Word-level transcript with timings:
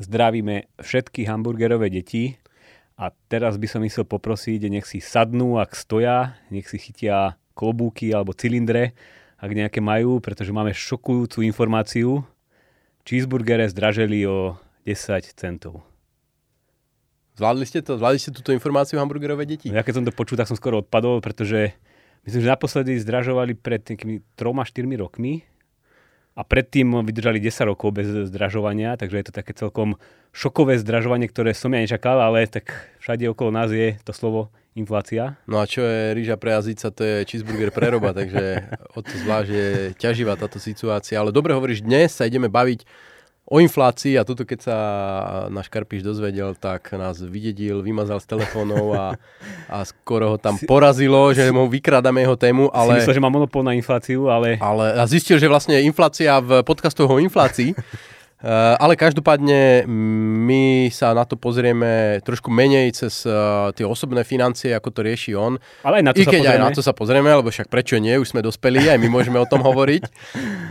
Zdravíme 0.00 0.66
všetky 0.82 1.28
hamburgerové 1.28 1.86
deti 1.86 2.34
a 2.98 3.14
teraz 3.30 3.60
by 3.60 3.66
som 3.70 3.86
chcel 3.86 4.08
poprosiť, 4.08 4.66
nech 4.66 4.88
si 4.88 4.98
sadnú, 4.98 5.60
ak 5.60 5.78
stoja, 5.78 6.40
nech 6.50 6.66
si 6.66 6.82
chytia 6.82 7.38
klobúky 7.54 8.10
alebo 8.10 8.34
cylindre, 8.34 8.96
ak 9.38 9.50
nejaké 9.52 9.78
majú, 9.78 10.18
pretože 10.18 10.50
máme 10.50 10.74
šokujúcu 10.74 11.46
informáciu. 11.46 12.26
Cheeseburgere 13.04 13.70
zdraželi 13.70 14.26
o 14.26 14.58
10 14.84 15.30
centov. 15.36 15.89
Zvládli 17.40 17.64
ste 17.64 17.80
to? 17.80 17.96
Zvládli 17.96 18.20
ste 18.20 18.36
túto 18.36 18.52
informáciu 18.52 19.00
hamburgerové 19.00 19.48
deti? 19.48 19.72
Ja 19.72 19.80
keď 19.80 19.94
som 19.96 20.04
to 20.04 20.12
počul, 20.12 20.36
tak 20.36 20.44
som 20.44 20.60
skoro 20.60 20.84
odpadol, 20.84 21.24
pretože 21.24 21.72
myslím, 22.28 22.44
že 22.44 22.52
naposledy 22.52 23.00
zdražovali 23.00 23.56
pred 23.56 23.80
nejakými 23.80 24.20
3-4 24.36 24.84
rokmi 25.00 25.40
a 26.36 26.44
predtým 26.44 27.00
vydržali 27.00 27.40
10 27.40 27.64
rokov 27.64 27.96
bez 27.96 28.28
zdražovania, 28.28 29.00
takže 29.00 29.16
je 29.16 29.24
to 29.24 29.32
také 29.32 29.56
celkom 29.56 29.96
šokové 30.36 30.76
zdražovanie, 30.76 31.32
ktoré 31.32 31.56
som 31.56 31.72
ja 31.72 31.80
nečakal, 31.80 32.20
ale 32.20 32.44
tak 32.44 32.76
všade 33.00 33.24
okolo 33.32 33.48
nás 33.48 33.72
je 33.72 33.96
to 34.04 34.12
slovo 34.12 34.52
inflácia. 34.76 35.40
No 35.48 35.58
a 35.58 35.66
čo 35.66 35.80
je 35.80 36.12
rýža 36.12 36.36
pre 36.36 36.52
jazyca, 36.60 36.92
to 36.92 37.02
je 37.08 37.16
cheeseburger 37.24 37.72
preroba, 37.72 38.12
takže 38.12 38.68
o 38.92 39.00
to 39.00 39.16
zvlášť 39.16 39.48
je 39.48 39.68
ťaživá 39.96 40.36
táto 40.36 40.60
situácia. 40.60 41.16
Ale 41.16 41.32
dobre 41.32 41.56
hovoríš, 41.56 41.88
dnes 41.88 42.12
sa 42.12 42.28
ideme 42.28 42.52
baviť 42.52 42.84
o 43.50 43.58
inflácii 43.58 44.14
a 44.14 44.22
tuto 44.22 44.46
keď 44.46 44.58
sa 44.62 44.76
náš 45.50 45.66
Karpiš 45.66 46.06
dozvedel, 46.06 46.54
tak 46.54 46.94
nás 46.94 47.18
vydedil, 47.18 47.82
vymazal 47.82 48.22
z 48.22 48.30
telefónov 48.30 48.94
a, 48.94 49.06
a 49.66 49.82
skoro 49.82 50.34
ho 50.34 50.38
tam 50.38 50.54
porazilo, 50.70 51.34
že 51.34 51.50
mu 51.50 51.66
vykrádame 51.66 52.22
jeho 52.22 52.38
tému. 52.38 52.70
Ale, 52.70 53.02
si 53.02 53.10
myslel, 53.10 53.18
že 53.18 53.24
má 53.26 53.26
monopol 53.26 53.66
na 53.66 53.74
infláciu, 53.74 54.30
ale... 54.30 54.54
ale... 54.62 54.94
A 54.94 55.02
zistil, 55.10 55.42
že 55.42 55.50
vlastne 55.50 55.82
inflácia 55.82 56.38
v 56.38 56.62
podcastoch 56.62 57.10
o 57.10 57.18
inflácii 57.18 57.74
ale 58.48 58.96
každopádne 58.96 59.84
my 60.48 60.88
sa 60.88 61.12
na 61.12 61.28
to 61.28 61.36
pozrieme 61.36 62.24
trošku 62.24 62.48
menej 62.48 62.88
cez 62.96 63.28
uh, 63.28 63.68
tie 63.76 63.84
osobné 63.84 64.24
financie, 64.24 64.72
ako 64.72 64.88
to 64.88 65.00
rieši 65.04 65.36
on. 65.36 65.60
Ale 65.84 66.00
aj 66.00 66.04
na 66.08 66.12
to 66.16 66.20
I 66.20 66.24
sa 66.24 66.30
keď 66.32 66.40
pozrieme. 66.40 66.56
aj 66.56 66.64
na 66.64 66.70
to 66.72 66.80
sa 66.80 66.92
pozrieme, 66.96 67.28
lebo 67.28 67.48
však 67.52 67.68
prečo 67.68 68.00
nie, 68.00 68.16
už 68.16 68.32
sme 68.32 68.40
dospeli, 68.40 68.88
aj 68.88 68.96
my 68.96 69.08
môžeme 69.12 69.36
o 69.36 69.44
tom 69.44 69.60
hovoriť. 69.60 70.02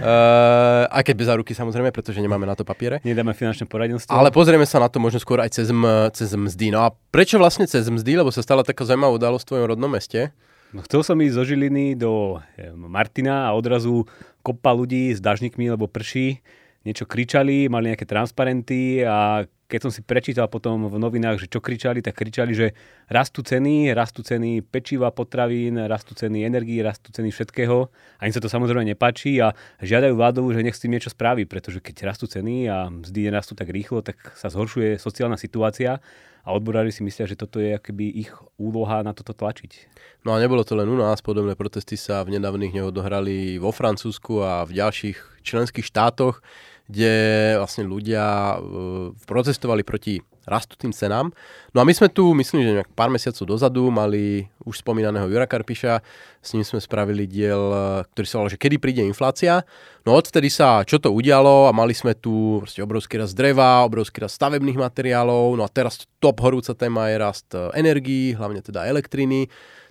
Uh, 0.02 0.90
aj 0.98 1.04
keď 1.06 1.14
bez 1.14 1.28
záruky 1.30 1.54
samozrejme, 1.54 1.94
pretože 1.94 2.18
nemáme 2.18 2.50
na 2.50 2.58
to 2.58 2.66
papiere. 2.66 3.06
Nedáme 3.06 3.38
finančné 3.38 3.70
poradenstvo. 3.70 4.10
Ale 4.10 4.34
pozrieme 4.34 4.66
sa 4.66 4.82
na 4.82 4.90
to 4.90 4.98
možno 4.98 5.22
skôr 5.22 5.38
aj 5.38 5.54
cez, 5.54 5.70
m- 5.70 6.10
cez 6.10 6.34
mzdy. 6.34 6.74
No 6.74 6.90
a 6.90 6.94
prečo 7.14 7.38
vlastne 7.38 7.70
cez 7.70 7.86
mzdy? 7.86 8.18
Lebo 8.18 8.34
sa 8.34 8.42
stala 8.42 8.66
taká 8.66 8.82
zaujímavá 8.82 9.14
udalosť 9.22 9.46
v 9.46 9.50
tvojom 9.54 9.66
rodnom 9.78 9.92
meste. 9.94 10.34
No, 10.70 10.86
chcel 10.86 11.02
som 11.02 11.18
ísť 11.18 11.34
zo 11.34 11.44
Žiliny 11.50 11.98
do 11.98 12.38
eh, 12.58 12.70
Martina 12.78 13.50
a 13.50 13.58
odrazu 13.58 14.06
kopa 14.46 14.70
ľudí 14.70 15.10
s 15.14 15.20
dažníkmi, 15.20 15.74
lebo 15.74 15.90
prší, 15.90 16.46
niečo 16.88 17.04
kričali, 17.04 17.68
mali 17.68 17.92
nejaké 17.92 18.08
transparenty 18.08 19.04
a 19.04 19.44
keď 19.70 19.80
som 19.86 19.92
si 19.94 20.02
prečítal 20.02 20.50
potom 20.50 20.90
v 20.90 20.98
novinách, 20.98 21.46
že 21.46 21.48
čo 21.48 21.62
kričali, 21.62 22.02
tak 22.02 22.18
kričali, 22.18 22.58
že 22.58 22.74
rastú 23.06 23.46
ceny, 23.46 23.94
rastú 23.94 24.26
ceny 24.26 24.66
pečiva, 24.66 25.14
potravín, 25.14 25.78
rastú 25.86 26.18
ceny 26.18 26.42
energii, 26.42 26.82
rastú 26.82 27.14
ceny 27.14 27.30
všetkého. 27.30 27.86
A 28.18 28.26
im 28.26 28.34
sa 28.34 28.42
to 28.42 28.50
samozrejme 28.50 28.82
nepáči 28.82 29.38
a 29.38 29.54
žiadajú 29.78 30.18
vládu, 30.18 30.42
že 30.58 30.66
nech 30.66 30.74
s 30.74 30.82
tým 30.82 30.98
niečo 30.98 31.14
spraví, 31.14 31.46
pretože 31.46 31.86
keď 31.86 32.10
rastú 32.10 32.26
ceny 32.26 32.66
a 32.66 32.90
mzdy 32.90 33.30
nerastú 33.30 33.54
tak 33.54 33.70
rýchlo, 33.70 34.02
tak 34.02 34.18
sa 34.34 34.50
zhoršuje 34.50 34.98
sociálna 34.98 35.38
situácia 35.38 36.02
a 36.42 36.50
odborári 36.50 36.90
si 36.90 37.06
myslia, 37.06 37.30
že 37.30 37.38
toto 37.38 37.62
je 37.62 37.78
akoby 37.78 38.26
ich 38.26 38.34
úloha 38.58 39.06
na 39.06 39.14
toto 39.14 39.38
tlačiť. 39.38 39.86
No 40.26 40.34
a 40.34 40.42
nebolo 40.42 40.66
to 40.66 40.74
len 40.74 40.90
u 40.90 40.98
nás, 40.98 41.22
podobné 41.22 41.54
protesty 41.54 41.94
sa 41.94 42.26
v 42.26 42.42
nedávnych 42.42 42.74
dňoch 42.74 42.90
odohrali 42.90 43.62
vo 43.62 43.70
Francúzsku 43.70 44.42
a 44.42 44.66
v 44.66 44.82
ďalších 44.82 45.46
členských 45.46 45.86
štátoch, 45.86 46.42
kde 46.90 47.14
vlastne 47.62 47.86
ľudia 47.86 48.58
uh, 48.58 49.14
protestovali 49.30 49.86
proti 49.86 50.18
rastúcim 50.50 50.90
cenám. 50.90 51.30
No 51.78 51.80
a 51.80 51.86
my 51.86 51.94
sme 51.94 52.10
tu, 52.10 52.34
myslím, 52.34 52.66
že 52.66 52.76
nejak 52.82 52.92
pár 52.98 53.14
mesiacov 53.14 53.46
dozadu 53.46 53.94
mali 53.94 54.50
už 54.66 54.82
spomínaného 54.82 55.30
Jura 55.30 55.46
Karpiša, 55.46 56.02
s 56.42 56.50
ním 56.58 56.66
sme 56.66 56.82
spravili 56.82 57.30
diel, 57.30 57.62
ktorý 58.10 58.26
sa 58.26 58.42
volal, 58.42 58.54
že 58.58 58.58
kedy 58.58 58.82
príde 58.82 59.06
inflácia. 59.06 59.62
No 60.10 60.18
odvtedy 60.18 60.50
sa 60.50 60.82
čo 60.82 60.98
to 60.98 61.14
udialo 61.14 61.70
a 61.70 61.72
mali 61.72 61.94
sme 61.94 62.18
tu 62.18 62.66
obrovský 62.66 63.22
rast 63.22 63.38
dreva, 63.38 63.86
obrovský 63.86 64.26
rast 64.26 64.42
stavebných 64.42 64.82
materiálov, 64.82 65.54
no 65.54 65.62
a 65.62 65.70
teraz 65.70 66.10
top 66.18 66.42
horúca 66.42 66.74
téma 66.74 67.14
je 67.14 67.18
rast 67.22 67.48
energií, 67.78 68.34
hlavne 68.34 68.66
teda 68.66 68.90
elektriny. 68.90 69.46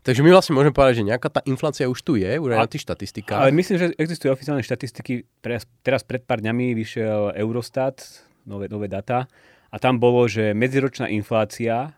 Takže 0.09 0.25
my 0.25 0.33
vlastne 0.33 0.57
môžeme 0.57 0.73
povedať, 0.73 1.05
že 1.05 1.09
nejaká 1.13 1.29
tá 1.29 1.45
inflácia 1.45 1.85
už 1.85 2.01
tu 2.01 2.17
je, 2.17 2.41
už 2.41 2.57
aj 2.57 2.65
na 2.65 2.73
tých 2.73 2.89
štatistikách. 2.89 3.45
Ale 3.45 3.53
myslím, 3.53 3.77
že 3.77 3.87
existujú 3.93 4.33
oficiálne 4.33 4.65
štatistiky. 4.65 5.29
Teraz, 5.45 5.69
teraz 5.85 6.01
pred 6.01 6.25
pár 6.25 6.41
dňami 6.41 6.73
vyšiel 6.73 7.37
Eurostat, 7.37 8.25
nové, 8.49 8.73
nové 8.73 8.89
data, 8.89 9.29
a 9.69 9.77
tam 9.77 10.01
bolo, 10.01 10.25
že 10.25 10.57
medziročná 10.57 11.13
inflácia 11.13 11.93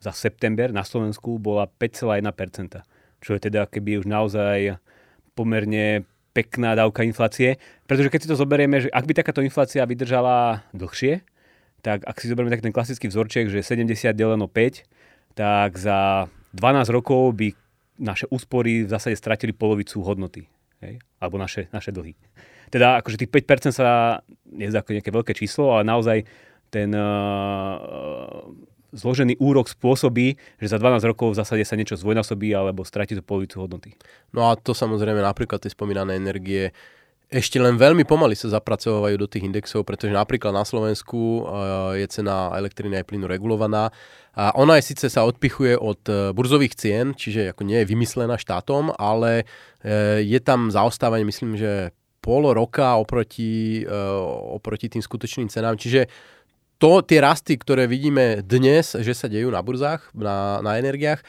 za 0.00 0.08
september 0.16 0.72
na 0.72 0.88
Slovensku 0.88 1.36
bola 1.36 1.68
5,1%. 1.68 2.80
Čo 3.20 3.36
je 3.36 3.40
teda 3.44 3.68
keby 3.68 4.00
už 4.00 4.08
naozaj 4.08 4.80
pomerne 5.36 6.08
pekná 6.32 6.72
dávka 6.72 7.04
inflácie. 7.04 7.60
Pretože 7.84 8.08
keď 8.08 8.20
si 8.24 8.30
to 8.32 8.40
zoberieme, 8.40 8.80
že 8.80 8.88
ak 8.88 9.04
by 9.04 9.12
takáto 9.12 9.44
inflácia 9.44 9.84
vydržala 9.84 10.64
dlhšie, 10.72 11.20
tak 11.84 12.08
ak 12.08 12.16
si 12.24 12.32
zoberieme 12.32 12.56
tak 12.56 12.64
ten 12.64 12.72
klasický 12.72 13.12
vzorček, 13.12 13.52
že 13.52 13.60
70 13.60 14.16
deleno 14.16 14.48
5, 14.48 15.36
tak 15.36 15.76
za 15.76 16.32
12 16.54 16.96
rokov 16.96 17.36
by 17.36 17.54
naše 18.00 18.26
úspory 18.32 18.88
v 18.88 18.90
zásade 18.90 19.14
stratili 19.14 19.52
polovicu 19.52 20.00
hodnoty. 20.00 20.48
Hej? 20.80 20.98
Alebo 21.20 21.36
naše, 21.36 21.68
naše 21.70 21.92
dlhy. 21.92 22.16
Teda 22.72 23.02
akože 23.02 23.20
tých 23.20 23.32
5% 23.32 23.76
sa 23.76 24.20
nezdá 24.48 24.80
ako 24.80 24.96
nejaké 24.96 25.10
veľké 25.12 25.32
číslo, 25.36 25.74
ale 25.74 25.84
naozaj 25.84 26.24
ten 26.70 26.94
uh, 26.94 28.46
zložený 28.94 29.38
úrok 29.42 29.66
spôsobí, 29.70 30.38
že 30.58 30.66
za 30.70 30.78
12 30.78 31.02
rokov 31.10 31.34
v 31.34 31.38
zásade 31.42 31.62
sa 31.66 31.78
niečo 31.78 31.98
zdvojnásobí 31.98 32.54
alebo 32.54 32.86
stratí 32.86 33.14
to 33.18 33.22
polovicu 33.22 33.62
hodnoty. 33.62 33.94
No 34.34 34.50
a 34.50 34.58
to 34.58 34.74
samozrejme 34.74 35.18
napríklad 35.18 35.62
tie 35.62 35.70
spomínané 35.70 36.18
energie 36.18 36.74
ešte 37.30 37.62
len 37.62 37.78
veľmi 37.78 38.02
pomaly 38.02 38.34
sa 38.34 38.50
zapracovajú 38.50 39.14
do 39.14 39.30
tých 39.30 39.46
indexov, 39.46 39.86
pretože 39.86 40.10
napríklad 40.10 40.50
na 40.50 40.66
Slovensku 40.66 41.46
uh, 41.46 41.94
je 41.94 42.02
cena 42.10 42.50
elektriny 42.58 42.98
aj 42.98 43.06
plynu 43.06 43.30
regulovaná 43.30 43.94
a 44.34 44.50
ona 44.58 44.74
je 44.82 44.90
síce 44.90 45.06
sa 45.06 45.22
odpichuje 45.22 45.78
od 45.78 46.02
uh, 46.10 46.34
burzových 46.34 46.74
cien, 46.74 47.14
čiže 47.14 47.54
ako 47.54 47.62
nie 47.62 47.78
je 47.80 47.90
vymyslená 47.94 48.34
štátom, 48.34 48.90
ale 48.98 49.46
uh, 49.46 50.18
je 50.18 50.38
tam 50.42 50.74
zaostávanie, 50.74 51.22
myslím, 51.22 51.54
že 51.54 51.94
pol 52.18 52.50
roka 52.52 53.00
oproti, 53.00 53.80
oproti 54.52 54.92
tým 54.92 55.00
skutočným 55.00 55.48
cenám. 55.48 55.80
Čiže 55.80 56.04
to, 56.80 57.04
tie 57.04 57.20
rasty, 57.20 57.60
ktoré 57.60 57.84
vidíme 57.84 58.40
dnes, 58.40 58.96
že 58.96 59.12
sa 59.12 59.28
dejú 59.28 59.52
na 59.52 59.60
burzách, 59.60 60.08
na, 60.16 60.64
na 60.64 60.80
energiách, 60.80 61.20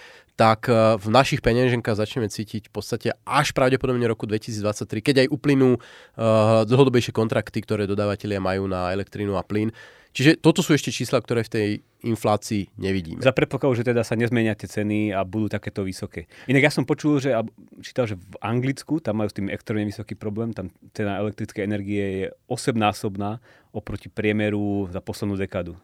tak 0.42 0.66
v 0.74 1.08
našich 1.14 1.46
peňaženkách 1.46 1.94
začneme 1.94 2.26
cítiť 2.26 2.66
v 2.66 2.74
podstate 2.74 3.14
až 3.30 3.54
pravdepodobne 3.54 4.10
roku 4.10 4.26
2023, 4.26 4.90
keď 5.06 5.16
aj 5.22 5.28
uplynú 5.30 5.78
uh, 5.78 6.66
dlhodobejšie 6.66 7.14
kontrakty, 7.14 7.62
ktoré 7.62 7.86
dodávateľia 7.86 8.42
majú 8.42 8.66
na 8.66 8.90
elektrínu 8.90 9.38
a 9.38 9.46
plyn. 9.46 9.70
Čiže 10.12 10.42
toto 10.42 10.66
sú 10.66 10.74
ešte 10.74 10.90
čísla, 10.90 11.22
ktoré 11.22 11.46
v 11.46 11.52
tej 11.54 11.70
inflácii 12.04 12.74
nevidíme. 12.76 13.22
Za 13.22 13.32
predpokladu, 13.38 13.80
že 13.80 13.88
teda 13.88 14.02
sa 14.02 14.18
nezmenia 14.18 14.58
tie 14.58 14.66
ceny 14.68 15.14
a 15.14 15.22
budú 15.24 15.48
takéto 15.48 15.86
vysoké. 15.86 16.26
Inak 16.50 16.68
ja 16.68 16.72
som 16.74 16.90
počul, 16.90 17.22
že 17.22 17.32
čítal, 17.80 18.10
že 18.10 18.18
v 18.18 18.36
Anglicku 18.42 18.98
tam 18.98 19.22
majú 19.22 19.30
s 19.30 19.38
tým 19.38 19.48
extrémne 19.48 19.88
vysoký 19.88 20.18
problém, 20.18 20.58
tam 20.58 20.74
cena 20.92 21.22
elektrickej 21.22 21.64
energie 21.64 22.04
je 22.04 22.26
osemnásobná 22.50 23.40
oproti 23.72 24.10
priemeru 24.10 24.90
za 24.90 25.00
poslednú 25.00 25.38
dekádu. 25.38 25.80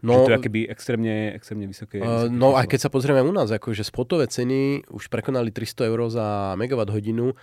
No, 0.00 0.12
že 0.12 0.18
to 0.26 0.32
je 0.32 0.38
akoby 0.40 0.60
extrémne, 0.68 1.14
extrémne 1.36 1.66
vysoké. 1.68 2.00
Uh, 2.00 2.32
no 2.32 2.56
aj 2.56 2.66
keď 2.68 2.88
sa 2.88 2.90
pozrieme 2.90 3.20
u 3.20 3.32
nás, 3.32 3.52
akože 3.52 3.84
spotové 3.84 4.26
ceny 4.26 4.88
už 4.88 5.12
prekonali 5.12 5.52
300 5.52 5.90
eur 5.90 6.00
za 6.08 6.56
megawatt 6.56 6.88
hodinu. 6.88 7.36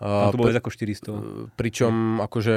Tam 0.00 0.32
to 0.32 0.40
bolo 0.40 0.48
viac 0.48 0.64
ako 0.64 0.72
400. 0.72 1.60
Pričom 1.60 2.24
akože 2.24 2.56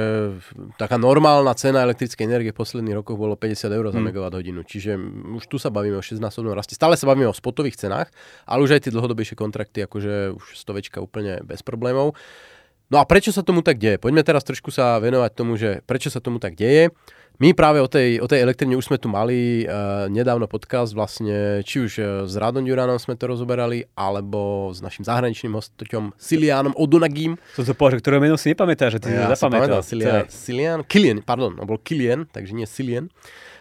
taká 0.80 0.96
normálna 0.96 1.52
cena 1.52 1.84
elektrickej 1.84 2.24
energie 2.24 2.56
v 2.56 2.60
posledných 2.64 2.96
rokoch 3.04 3.20
bolo 3.20 3.36
50 3.36 3.68
eur 3.68 3.84
za 3.92 4.00
hmm. 4.00 4.06
megawatt 4.08 4.32
hodinu. 4.40 4.64
Čiže 4.64 4.96
už 5.36 5.44
tu 5.44 5.60
sa 5.60 5.68
bavíme 5.68 6.00
o 6.00 6.04
6-násobnom 6.04 6.56
raste. 6.56 6.72
Stále 6.72 6.96
sa 6.96 7.04
bavíme 7.04 7.28
o 7.28 7.36
spotových 7.36 7.76
cenách, 7.76 8.08
ale 8.48 8.64
už 8.64 8.80
aj 8.80 8.88
tie 8.88 8.92
dlhodobejšie 8.96 9.36
kontrakty, 9.36 9.84
akože 9.84 10.32
už 10.40 10.56
stovečka 10.56 11.04
úplne 11.04 11.44
bez 11.44 11.60
problémov. 11.60 12.16
No 12.92 13.00
a 13.00 13.04
prečo 13.08 13.32
sa 13.32 13.40
tomu 13.40 13.64
tak 13.64 13.80
deje? 13.80 13.96
Poďme 13.96 14.20
teraz 14.20 14.44
trošku 14.44 14.68
sa 14.68 15.00
venovať 15.00 15.30
tomu, 15.32 15.56
že 15.56 15.80
prečo 15.88 16.12
sa 16.12 16.20
tomu 16.20 16.36
tak 16.36 16.56
deje. 16.56 16.92
My 17.42 17.50
práve 17.50 17.82
o 17.82 17.90
tej, 17.90 18.22
o 18.22 18.30
tej 18.30 18.46
elektrine 18.46 18.78
už 18.78 18.94
sme 18.94 18.98
tu 19.00 19.10
mali 19.10 19.66
uh, 19.66 20.06
nedávno 20.06 20.46
podcast, 20.46 20.94
vlastne 20.94 21.66
či 21.66 21.82
už 21.82 21.92
uh, 21.98 22.06
s 22.30 22.38
Radom 22.38 22.62
Duranom 22.62 22.94
sme 23.02 23.18
to 23.18 23.26
rozoberali, 23.26 23.82
alebo 23.98 24.70
s 24.70 24.78
našim 24.78 25.02
zahraničným 25.02 25.50
hostom 25.50 26.14
Silianom 26.14 26.78
Odunagím. 26.78 27.34
Som 27.58 27.66
to 27.66 27.74
povedal, 27.74 27.98
že 27.98 28.02
ktorého 28.06 28.22
meno 28.22 28.38
si 28.38 28.54
nepamätáš, 28.54 28.96
že 28.96 29.00
ty 29.02 29.08
ja 29.10 29.34
si 29.34 29.42
zapamätal. 29.42 29.82
Silian, 29.82 30.30
Silian, 30.30 30.78
Kilian, 30.86 31.18
pardon, 31.26 31.58
on 31.58 31.66
bol 31.66 31.82
Kilian, 31.82 32.30
takže 32.30 32.54
nie 32.54 32.70
Silian. 32.70 33.10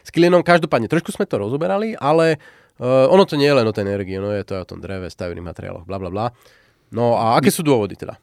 S 0.06 0.14
Kilianom 0.14 0.46
každopádne 0.46 0.86
trošku 0.86 1.10
sme 1.10 1.26
to 1.26 1.42
rozoberali, 1.42 1.98
ale 1.98 2.38
Uh, 2.74 3.06
ono 3.14 3.22
to 3.22 3.38
nie 3.38 3.46
je 3.46 3.54
len 3.54 3.70
o 3.70 3.72
tej 3.72 3.86
energii, 3.86 4.18
no 4.18 4.34
je 4.34 4.42
to 4.42 4.58
aj 4.58 4.66
o 4.66 4.70
tom 4.74 4.82
dreve, 4.82 5.06
stavebných 5.06 5.46
materiáloch, 5.46 5.86
bla 5.86 6.02
bla 6.02 6.10
bla. 6.10 6.34
No 6.90 7.14
a 7.14 7.38
aké 7.38 7.54
sú 7.54 7.62
dôvody 7.62 7.94
teda? 7.94 8.18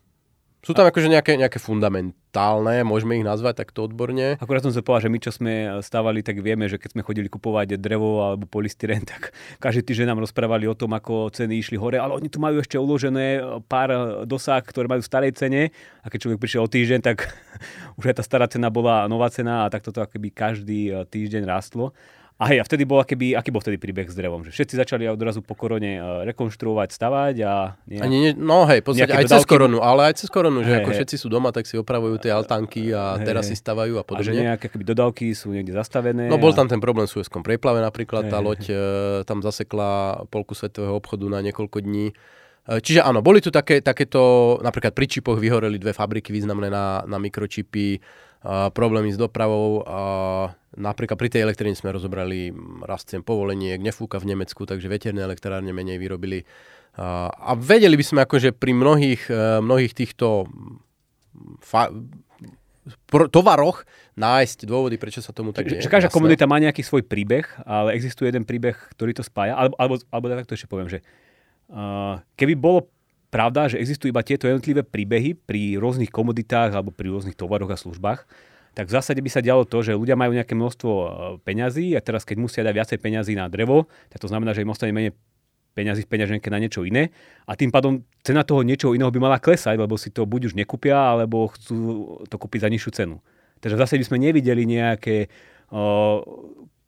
Sú 0.61 0.77
tam 0.77 0.85
akože 0.85 1.09
nejaké, 1.09 1.41
nejaké 1.41 1.57
fundamentálne, 1.57 2.85
môžeme 2.85 3.17
ich 3.17 3.25
nazvať 3.25 3.65
takto 3.65 3.89
odborne. 3.89 4.37
Akurát 4.37 4.61
som 4.61 4.69
sa 4.69 4.85
povedal, 4.85 5.09
že 5.09 5.13
my 5.17 5.19
čo 5.25 5.33
sme 5.33 5.53
stávali, 5.81 6.21
tak 6.21 6.45
vieme, 6.45 6.69
že 6.69 6.77
keď 6.77 7.01
sme 7.01 7.07
chodili 7.07 7.33
kupovať 7.33 7.81
drevo 7.81 8.21
alebo 8.21 8.45
polystyren, 8.45 9.01
tak 9.09 9.33
každý 9.57 9.89
týždeň 9.89 10.13
nám 10.13 10.21
rozprávali 10.21 10.69
o 10.69 10.77
tom, 10.77 10.93
ako 10.93 11.33
ceny 11.33 11.57
išli 11.65 11.81
hore, 11.81 11.97
ale 11.97 12.13
oni 12.13 12.29
tu 12.29 12.37
majú 12.45 12.61
ešte 12.61 12.77
uložené 12.77 13.41
pár 13.73 14.21
dosák, 14.29 14.69
ktoré 14.69 14.85
majú 14.85 15.01
v 15.01 15.09
starej 15.09 15.33
cene 15.33 15.73
a 16.05 16.13
keď 16.13 16.29
človek 16.29 16.41
prišiel 16.45 16.69
o 16.69 16.69
týždeň, 16.69 17.01
tak 17.01 17.25
už 17.99 18.13
aj 18.13 18.21
tá 18.21 18.23
stará 18.23 18.45
cena 18.45 18.69
bola 18.69 19.09
nová 19.09 19.33
cena 19.33 19.65
a 19.65 19.73
takto 19.73 19.97
to 19.97 20.05
akoby 20.05 20.29
každý 20.29 20.93
týždeň 21.09 21.49
rástlo. 21.49 21.97
A 22.41 22.49
hej, 22.49 22.59
a 22.59 22.65
vtedy 22.65 22.89
bol, 22.89 23.05
aký, 23.05 23.37
aký 23.37 23.53
bol 23.53 23.61
vtedy 23.61 23.77
príbeh 23.77 24.09
s 24.09 24.17
drevom? 24.17 24.41
Že 24.49 24.57
všetci 24.57 24.75
začali 24.81 25.05
odrazu 25.13 25.45
po 25.45 25.53
korone 25.53 26.01
uh, 26.01 26.25
rekonštruovať, 26.25 26.89
stavať 26.89 27.35
a... 27.45 27.77
Nie, 27.85 28.01
a 28.01 28.07
nie, 28.09 28.33
no 28.33 28.65
hej, 28.65 28.81
v 28.81 28.87
podstate 28.89 29.13
aj 29.13 29.29
dodávky... 29.29 29.37
cez 29.37 29.45
koronu, 29.45 29.79
ale 29.85 30.01
aj 30.09 30.15
cez 30.25 30.29
koronu, 30.33 30.65
že 30.65 30.73
hej, 30.73 30.79
ako 30.81 30.89
hej. 30.89 30.97
všetci 31.05 31.17
sú 31.21 31.29
doma, 31.29 31.53
tak 31.53 31.69
si 31.69 31.77
opravujú 31.77 32.17
tie 32.17 32.33
altánky 32.33 32.97
a 32.97 33.21
hej, 33.21 33.29
teraz 33.29 33.45
si 33.45 33.53
stavajú 33.61 34.01
a 34.01 34.05
podobne. 34.09 34.25
A 34.25 34.29
že 34.33 34.41
nejaké 34.41 34.73
keby 34.73 34.89
dodávky 34.89 35.37
sú 35.37 35.53
niekde 35.53 35.77
zastavené. 35.77 36.33
No 36.33 36.41
bol 36.41 36.57
tam 36.57 36.65
ten 36.65 36.81
problém 36.81 37.05
s 37.05 37.13
Suezkom 37.13 37.45
preplave 37.45 37.85
napríklad, 37.85 38.25
hej, 38.25 38.33
tá 38.33 38.41
loď 38.41 38.61
hej. 38.73 38.81
tam 39.29 39.45
zasekla 39.45 40.25
polku 40.33 40.57
svetového 40.57 40.97
obchodu 40.97 41.29
na 41.29 41.45
niekoľko 41.45 41.85
dní. 41.85 42.17
E, 42.65 42.81
čiže 42.81 43.05
áno, 43.05 43.21
boli 43.21 43.45
tu 43.45 43.53
také, 43.53 43.85
takéto, 43.85 44.57
napríklad 44.65 44.97
pri 44.97 45.13
čipoch 45.13 45.37
vyhoreli 45.37 45.77
dve 45.77 45.93
fabriky 45.93 46.33
významné 46.33 46.73
na, 46.73 47.05
na 47.05 47.21
mikročipy, 47.21 48.01
problémy 48.73 49.13
s 49.13 49.21
dopravou, 49.21 49.85
uh, 49.85 50.49
Napríklad 50.71 51.19
pri 51.19 51.31
tej 51.35 51.43
elektrine 51.43 51.75
sme 51.75 51.91
rozobrali 51.91 52.55
rast 52.87 53.11
cien 53.11 53.27
povoleniek, 53.27 53.83
nefúka 53.83 54.23
v 54.23 54.31
Nemecku, 54.31 54.71
takže 54.71 54.87
veterné 54.87 55.27
elektrárne 55.27 55.75
menej 55.75 55.99
vyrobili. 55.99 56.47
A 56.95 57.59
vedeli 57.59 57.99
by 57.99 58.05
sme 58.07 58.21
akože 58.23 58.55
pri 58.55 58.79
mnohých, 58.79 59.23
e, 59.31 59.63
mnohých 59.63 59.95
týchto 59.95 60.47
fa- 61.59 61.91
tovaroch 63.11 63.83
nájsť 64.15 64.67
dôvody, 64.67 64.95
prečo 64.95 65.19
sa 65.23 65.35
tomu 65.35 65.51
tak 65.51 65.67
deje. 65.67 65.91
Každá 65.91 66.11
komunita 66.11 66.47
má 66.47 66.63
nejaký 66.63 66.87
svoj 66.87 67.03
príbeh, 67.03 67.47
ale 67.67 67.99
existuje 67.99 68.31
jeden 68.31 68.47
príbeh, 68.47 68.75
ktorý 68.95 69.11
to 69.15 69.27
spája. 69.27 69.59
Alebo, 69.59 69.75
alebo, 69.75 69.95
alebo 70.11 70.25
takto 70.39 70.55
ešte 70.55 70.71
poviem, 70.71 70.91
že 70.91 71.03
uh, 71.71 72.23
keby 72.39 72.55
bolo 72.59 72.91
pravda, 73.31 73.71
že 73.71 73.79
existujú 73.79 74.11
iba 74.11 74.27
tieto 74.27 74.51
jednotlivé 74.51 74.83
príbehy 74.83 75.39
pri 75.39 75.79
rôznych 75.79 76.11
komoditách 76.11 76.75
alebo 76.75 76.91
pri 76.91 77.15
rôznych 77.15 77.39
tovaroch 77.39 77.71
a 77.71 77.79
službách, 77.79 78.27
tak 78.75 78.87
v 78.87 78.95
zásade 78.95 79.19
by 79.23 79.31
sa 79.31 79.43
dialo 79.43 79.67
to, 79.67 79.83
že 79.83 79.99
ľudia 79.99 80.15
majú 80.15 80.35
nejaké 80.35 80.55
množstvo 80.55 80.93
e, 80.93 81.09
peňazí 81.43 81.95
a 81.95 82.01
teraz 82.03 82.23
keď 82.23 82.37
musia 82.39 82.63
dať 82.63 82.75
viacej 82.75 82.99
peňazí 83.03 83.35
na 83.35 83.51
drevo, 83.51 83.91
tak 84.11 84.23
to 84.23 84.31
znamená, 84.31 84.55
že 84.55 84.63
im 84.63 84.71
ostane 84.71 84.95
menej 84.95 85.15
peňazí 85.75 86.07
v 86.07 86.11
peňaženke 86.11 86.51
na 86.51 86.59
niečo 86.59 86.83
iné 86.83 87.15
a 87.47 87.55
tým 87.55 87.71
pádom 87.71 88.03
cena 88.23 88.43
toho 88.43 88.63
niečoho 88.67 88.95
iného 88.95 89.11
by 89.11 89.19
mala 89.23 89.39
klesať, 89.43 89.79
lebo 89.79 89.95
si 89.95 90.11
to 90.11 90.27
buď 90.27 90.51
už 90.51 90.55
nekúpia, 90.59 90.99
alebo 90.99 91.51
chcú 91.55 91.77
to 92.27 92.37
kúpiť 92.39 92.67
za 92.67 92.69
nižšiu 92.71 92.91
cenu. 92.95 93.17
Takže 93.63 93.79
zase 93.79 93.95
by 93.99 94.05
sme 94.07 94.19
nevideli 94.19 94.67
nejaké 94.67 95.31
uh, 95.71 96.25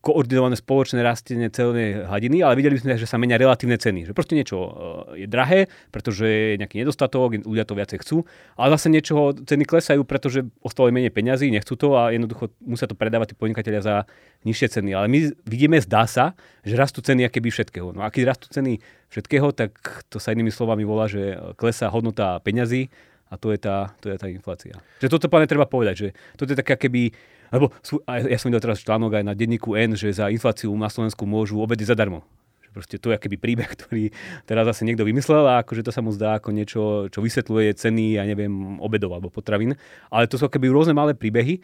koordinované 0.02 0.58
spoločné 0.58 0.98
rastenie 1.00 1.46
celej 1.54 2.10
hladiny, 2.10 2.42
ale 2.42 2.58
videli 2.58 2.74
sme, 2.74 2.98
že 2.98 3.06
sa 3.06 3.22
menia 3.22 3.38
relatívne 3.38 3.78
ceny. 3.78 4.10
Že 4.10 4.12
proste 4.12 4.34
niečo 4.34 4.58
eh, 4.58 5.24
je 5.24 5.26
drahé, 5.30 5.70
pretože 5.94 6.26
je 6.26 6.58
nejaký 6.58 6.82
nedostatok, 6.82 7.38
ľudia 7.46 7.62
to 7.62 7.78
viacej 7.78 7.98
chcú, 8.02 8.26
ale 8.58 8.74
zase 8.74 8.90
niečoho 8.90 9.32
ceny 9.38 9.62
klesajú, 9.62 10.02
pretože 10.02 10.42
ostalo 10.60 10.90
menej 10.90 11.14
peňazí, 11.14 11.54
nechcú 11.54 11.78
to 11.78 11.94
a 11.94 12.10
jednoducho 12.10 12.50
musia 12.66 12.90
to 12.90 12.98
predávať 12.98 13.32
tí 13.32 13.34
podnikatelia 13.38 13.80
za 13.80 13.96
nižšie 14.42 14.82
ceny. 14.82 14.90
Ale 14.90 15.06
my 15.06 15.30
vidíme, 15.46 15.78
zdá 15.78 16.10
sa, 16.10 16.34
že 16.66 16.74
rastú 16.74 16.98
ceny 16.98 17.30
akéby 17.30 17.54
všetkého. 17.54 17.94
No 17.94 18.02
a 18.02 18.10
keď 18.10 18.34
rastú 18.34 18.50
ceny 18.50 18.82
všetkého, 19.14 19.54
tak 19.54 19.78
to 20.10 20.18
sa 20.18 20.34
inými 20.34 20.50
slovami 20.50 20.82
volá, 20.82 21.06
že 21.06 21.38
klesá 21.54 21.86
hodnota 21.86 22.42
peňazí 22.42 22.90
a 23.32 23.40
to 23.40 23.48
je 23.54 23.58
tá, 23.62 23.96
to 24.04 24.12
je 24.12 24.18
tá 24.18 24.26
inflácia. 24.28 24.76
Že 25.00 25.16
toto 25.16 25.32
plne 25.32 25.48
treba 25.48 25.64
povedať, 25.64 25.94
že 25.94 26.08
toto 26.36 26.52
je 26.52 26.58
také 26.58 26.76
keby 26.76 27.14
lebo 27.52 27.70
sú, 27.84 28.00
ja 28.08 28.38
som 28.40 28.48
videl 28.48 28.64
teraz 28.64 28.80
článok 28.80 29.20
aj 29.20 29.24
na 29.28 29.36
denníku 29.36 29.76
N, 29.76 29.94
že 29.94 30.08
za 30.10 30.32
infláciu 30.32 30.72
na 30.74 30.88
Slovensku 30.88 31.28
môžu 31.28 31.60
obedy 31.60 31.84
zadarmo. 31.84 32.24
Že 32.64 32.70
proste 32.72 32.96
to 32.96 33.12
je 33.12 33.18
akýby 33.20 33.36
príbeh, 33.36 33.68
ktorý 33.76 34.10
teraz 34.48 34.64
zase 34.72 34.88
niekto 34.88 35.04
vymyslel 35.04 35.44
a 35.44 35.60
akože 35.60 35.84
to 35.84 35.92
sa 35.92 36.00
mu 36.00 36.10
zdá 36.10 36.40
ako 36.40 36.48
niečo, 36.50 36.80
čo 37.12 37.20
vysvetľuje 37.20 37.76
ceny, 37.76 38.16
ja 38.16 38.24
neviem, 38.24 38.80
obedov 38.80 39.12
alebo 39.12 39.28
potravín. 39.28 39.76
Ale 40.08 40.26
to 40.26 40.40
sú 40.40 40.48
akéby 40.48 40.72
rôzne 40.72 40.96
malé 40.96 41.12
príbehy 41.12 41.60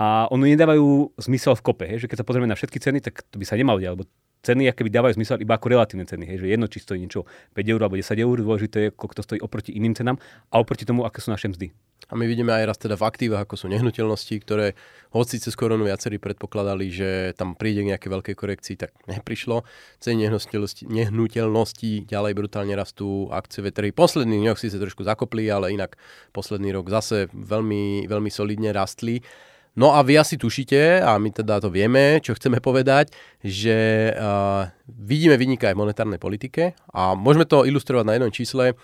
a 0.00 0.30
ono 0.30 0.48
nedávajú 0.48 1.18
zmysel 1.20 1.58
v 1.58 1.64
kope. 1.66 1.84
Hej? 1.84 2.06
Že 2.06 2.08
keď 2.08 2.18
sa 2.22 2.26
pozrieme 2.26 2.48
na 2.48 2.56
všetky 2.56 2.78
ceny, 2.80 2.98
tak 3.02 3.26
to 3.28 3.36
by 3.36 3.44
sa 3.44 3.58
nemalo 3.58 3.82
diať, 3.82 3.98
lebo 3.98 4.06
ceny 4.42 4.68
akéby 4.68 4.90
dávajú 4.90 5.14
zmysel 5.16 5.38
iba 5.40 5.54
ako 5.54 5.66
relatívne 5.70 6.04
ceny. 6.04 6.26
Hej? 6.26 6.36
Že 6.42 6.46
jedno, 6.50 6.66
či 6.66 6.78
stojí 6.82 6.98
niečo 6.98 7.24
5 7.54 7.72
eur 7.72 7.80
alebo 7.80 7.94
10 7.94 8.18
eur, 8.18 8.36
dôležité 8.42 8.78
je, 8.84 8.88
koľko 8.90 9.14
to 9.18 9.22
stojí 9.22 9.40
oproti 9.40 9.70
iným 9.72 9.94
cenám 9.94 10.18
a 10.50 10.58
oproti 10.58 10.82
tomu, 10.82 11.06
aké 11.06 11.22
sú 11.22 11.30
naše 11.30 11.48
mzdy. 11.48 11.70
A 12.10 12.18
my 12.18 12.28
vidíme 12.28 12.52
aj 12.52 12.68
raz 12.68 12.76
teda 12.76 12.98
v 12.98 13.08
aktívach, 13.08 13.48
ako 13.48 13.56
sú 13.56 13.66
nehnuteľnosti, 13.72 14.34
ktoré 14.44 14.76
hoci 15.16 15.40
cez 15.40 15.56
koronu 15.56 15.88
viacerí 15.88 16.20
predpokladali, 16.20 16.92
že 16.92 17.32
tam 17.40 17.56
príde 17.56 17.80
k 17.80 17.94
nejakej 17.94 18.10
veľkej 18.12 18.34
korekcii, 18.36 18.76
tak 18.76 18.92
neprišlo. 19.08 19.64
Ceny 20.02 20.28
nehnuteľnosti, 20.28 20.92
nehnuteľnosti 20.92 22.04
ďalej 22.04 22.32
brutálne 22.36 22.76
rastú, 22.76 23.32
akciové 23.32 23.72
trhy. 23.72 23.96
Posledný 23.96 24.44
rok 24.44 24.60
si 24.60 24.68
sa 24.68 24.76
trošku 24.76 25.08
zakopli, 25.08 25.48
ale 25.48 25.72
inak 25.72 25.96
posledný 26.36 26.76
rok 26.76 26.92
zase 26.92 27.32
veľmi, 27.32 28.04
veľmi 28.04 28.28
solidne 28.28 28.76
rastli. 28.76 29.24
No 29.72 29.96
a 29.96 30.04
vy 30.04 30.20
asi 30.20 30.36
tušíte, 30.36 31.00
a 31.00 31.16
my 31.16 31.32
teda 31.32 31.56
to 31.56 31.72
vieme, 31.72 32.20
čo 32.20 32.36
chceme 32.36 32.60
povedať, 32.60 33.08
že 33.40 34.12
uh, 34.12 34.68
vidíme 34.84 35.40
vyniká 35.40 35.72
aj 35.72 35.76
v 35.76 35.82
monetárnej 35.88 36.20
politike 36.20 36.76
a 36.92 37.16
môžeme 37.16 37.48
to 37.48 37.64
ilustrovať 37.64 38.04
na 38.04 38.14
jednom 38.20 38.32
čísle. 38.32 38.76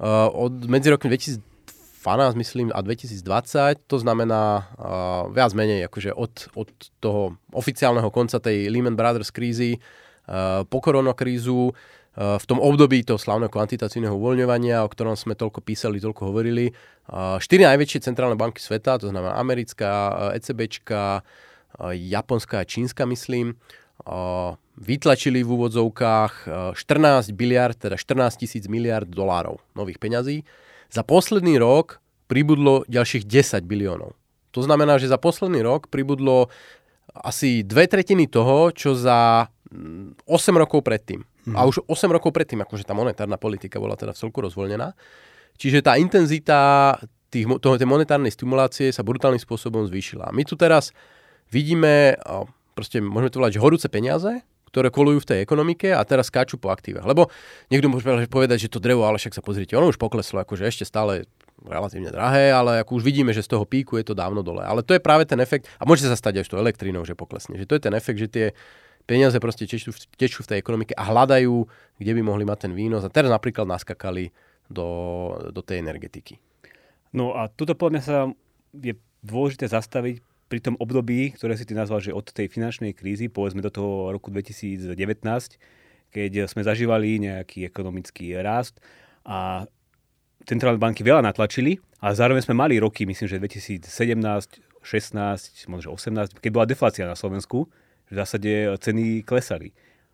Uh, 0.00 0.32
od 0.32 0.64
medzi 0.64 0.88
rokmi 0.88 1.12
2000 1.12 1.44
12, 2.00 2.32
myslím, 2.32 2.72
a 2.72 2.80
2020, 2.80 3.84
to 3.84 4.00
znamená 4.00 4.72
uh, 4.80 5.28
viac 5.36 5.52
menej 5.52 5.84
akože 5.84 6.16
od, 6.16 6.32
od 6.56 6.72
toho 6.96 7.36
oficiálneho 7.52 8.08
konca 8.08 8.40
tej 8.40 8.72
Lehman 8.72 8.96
Brothers 8.96 9.28
krízy 9.28 9.76
uh, 9.76 10.64
po 10.64 10.80
koronakrízu, 10.80 11.76
v 12.18 12.44
tom 12.44 12.58
období 12.58 13.06
toho 13.06 13.22
slavného 13.22 13.48
kvantitatívneho 13.48 14.18
uvoľňovania, 14.18 14.82
o 14.82 14.90
ktorom 14.90 15.14
sme 15.14 15.38
toľko 15.38 15.62
písali, 15.62 16.02
toľko 16.02 16.34
hovorili, 16.34 16.74
štyri 17.42 17.66
najväčšie 17.66 18.06
centrálne 18.06 18.38
banky 18.38 18.62
sveta, 18.62 19.02
to 19.02 19.10
znamená 19.10 19.34
americká, 19.34 20.30
ECBčka, 20.38 21.20
uh, 21.20 21.90
japonská 21.90 22.62
a 22.62 22.68
čínska, 22.68 23.06
myslím, 23.10 23.58
vytlačili 24.80 25.44
v 25.44 25.50
úvodzovkách 25.60 26.32
uh, 26.48 26.72
14 26.72 27.36
biliard, 27.36 27.76
teda 27.76 28.00
14 28.00 28.40
tisíc 28.40 28.64
miliard 28.64 29.04
dolárov 29.04 29.60
nových 29.76 30.00
peňazí 30.00 30.48
za 30.90 31.06
posledný 31.06 31.60
rok 31.62 32.02
pribudlo 32.26 32.82
ďalších 32.90 33.26
10 33.26 33.62
biliónov. 33.66 34.18
To 34.50 34.60
znamená, 34.66 34.98
že 34.98 35.06
za 35.06 35.18
posledný 35.18 35.62
rok 35.62 35.86
pribudlo 35.86 36.50
asi 37.14 37.62
dve 37.62 37.86
tretiny 37.86 38.26
toho, 38.26 38.74
čo 38.74 38.98
za 38.98 39.50
8 39.70 39.74
mm, 40.26 40.58
rokov 40.58 40.82
predtým. 40.82 41.22
Mm. 41.46 41.54
A 41.54 41.66
už 41.66 41.86
8 41.86 42.10
rokov 42.10 42.34
predtým, 42.34 42.62
akože 42.62 42.82
tá 42.82 42.94
monetárna 42.94 43.38
politika 43.38 43.78
bola 43.78 43.94
teda 43.94 44.14
v 44.14 44.20
celku 44.26 44.42
rozvoľnená. 44.42 44.94
Čiže 45.56 45.80
tá 45.80 45.96
intenzita 45.96 46.94
tých, 47.30 47.46
toho, 47.62 47.74
tej 47.78 47.88
monetárnej 47.88 48.34
stimulácie 48.34 48.90
sa 48.90 49.06
brutálnym 49.06 49.40
spôsobom 49.40 49.86
zvýšila. 49.86 50.34
My 50.34 50.42
tu 50.42 50.58
teraz 50.58 50.90
vidíme, 51.48 52.18
proste 52.74 52.98
môžeme 52.98 53.30
to 53.30 53.38
volať, 53.40 53.58
že 53.58 53.64
horúce 53.64 53.86
peniaze, 53.86 54.42
ktoré 54.70 54.90
kolujú 54.90 55.26
v 55.26 55.28
tej 55.34 55.38
ekonomike 55.42 55.90
a 55.90 56.02
teraz 56.06 56.30
skáču 56.30 56.54
po 56.54 56.70
aktívach. 56.70 57.02
Lebo 57.02 57.26
niekto 57.74 57.90
môže 57.90 58.06
povedať, 58.30 58.66
že 58.66 58.72
to 58.72 58.78
drevo, 58.78 59.02
ale 59.02 59.18
však 59.18 59.34
sa 59.34 59.42
pozrite, 59.42 59.74
ono 59.74 59.90
už 59.90 59.98
pokleslo, 59.98 60.42
akože 60.42 60.62
ešte 60.62 60.86
stále 60.86 61.26
relatívne 61.66 62.08
drahé, 62.08 62.54
ale 62.54 62.80
ako 62.80 63.02
už 63.02 63.04
vidíme, 63.04 63.34
že 63.34 63.44
z 63.44 63.52
toho 63.52 63.66
píku 63.66 63.98
je 64.00 64.06
to 64.06 64.14
dávno 64.14 64.40
dole. 64.40 64.62
Ale 64.62 64.80
to 64.86 64.94
je 64.94 65.02
práve 65.02 65.26
ten 65.26 65.42
efekt, 65.42 65.68
a 65.76 65.84
môže 65.84 66.06
sa 66.06 66.16
stať 66.16 66.40
aj 66.40 66.44
s 66.46 66.50
tou 66.54 66.58
elektrínou, 66.62 67.02
že 67.04 67.18
poklesne. 67.18 67.58
Že 67.58 67.66
to 67.66 67.74
je 67.76 67.82
ten 67.82 67.94
efekt, 67.98 68.18
že 68.22 68.28
tie 68.30 68.46
peniaze 69.04 69.36
proste 69.42 69.66
tečú, 69.66 69.90
tečú 70.16 70.46
v 70.46 70.54
tej 70.54 70.58
ekonomike 70.62 70.94
a 70.94 71.02
hľadajú, 71.02 71.54
kde 71.98 72.12
by 72.14 72.22
mohli 72.22 72.46
mať 72.46 72.70
ten 72.70 72.72
výnos. 72.72 73.02
A 73.02 73.10
teraz 73.12 73.28
napríklad 73.28 73.66
naskakali 73.66 74.30
do, 74.70 74.88
do 75.50 75.60
tej 75.60 75.82
energetiky. 75.82 76.38
No 77.10 77.34
a 77.34 77.50
tuto 77.50 77.74
podľa 77.74 77.92
mňa 77.92 78.02
sa 78.06 78.18
je 78.70 78.94
dôležité 79.26 79.66
zastaviť 79.66 80.22
pri 80.50 80.58
tom 80.62 80.74
období, 80.78 81.34
ktoré 81.34 81.54
si 81.58 81.66
ty 81.66 81.74
nazval, 81.74 82.02
že 82.02 82.14
od 82.14 82.26
tej 82.26 82.50
finančnej 82.50 82.94
krízy, 82.94 83.30
povedzme 83.30 83.62
do 83.62 83.70
toho 83.70 84.10
roku 84.14 84.30
2019, 84.30 84.94
keď 86.10 86.50
sme 86.50 86.66
zažívali 86.66 87.22
nejaký 87.22 87.66
ekonomický 87.66 88.34
rast 88.42 88.82
a 89.22 89.66
centrálne 90.42 90.82
banky 90.82 91.06
veľa 91.06 91.22
natlačili, 91.22 91.78
ale 92.02 92.14
zároveň 92.18 92.42
sme 92.42 92.58
mali 92.58 92.82
roky, 92.82 93.06
myslím, 93.06 93.30
že 93.30 93.38
2017, 93.38 93.86
16, 94.82 95.70
možno 95.70 95.94
18, 95.94 96.40
keď 96.40 96.50
bola 96.50 96.66
deflácia 96.66 97.04
na 97.06 97.14
Slovensku, 97.14 97.70
v 98.10 98.14
zásade 98.18 98.74
ceny 98.82 99.22
klesali. 99.22 99.70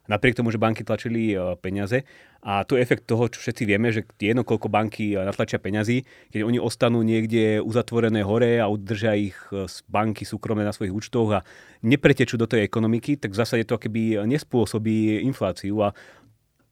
Napriek 0.06 0.38
tomu, 0.38 0.50
že 0.50 0.58
banky 0.58 0.82
tlačili 0.82 1.34
e, 1.34 1.54
peniaze. 1.58 2.02
A 2.46 2.62
to 2.62 2.78
je 2.78 2.82
efekt 2.82 3.10
toho, 3.10 3.26
čo 3.26 3.42
všetci 3.42 3.62
vieme, 3.66 3.90
že 3.90 4.06
jedno 4.18 4.46
koľko 4.46 4.70
banky 4.70 5.14
e, 5.14 5.22
natlačia 5.22 5.58
peňazí, 5.58 6.02
keď 6.30 6.40
oni 6.46 6.58
ostanú 6.58 7.02
niekde 7.02 7.62
uzatvorené 7.62 8.22
hore 8.22 8.58
a 8.62 8.70
udržia 8.70 9.18
ich 9.18 9.38
z 9.50 9.76
banky 9.90 10.22
súkromné 10.22 10.62
na 10.62 10.74
svojich 10.74 10.94
účtoch 10.94 11.42
a 11.42 11.44
nepretečú 11.82 12.38
do 12.38 12.50
tej 12.50 12.66
ekonomiky, 12.66 13.18
tak 13.18 13.34
v 13.34 13.40
zásade 13.40 13.64
to 13.66 13.78
keby 13.78 14.26
nespôsobí 14.26 15.22
infláciu. 15.22 15.86
A 15.86 15.94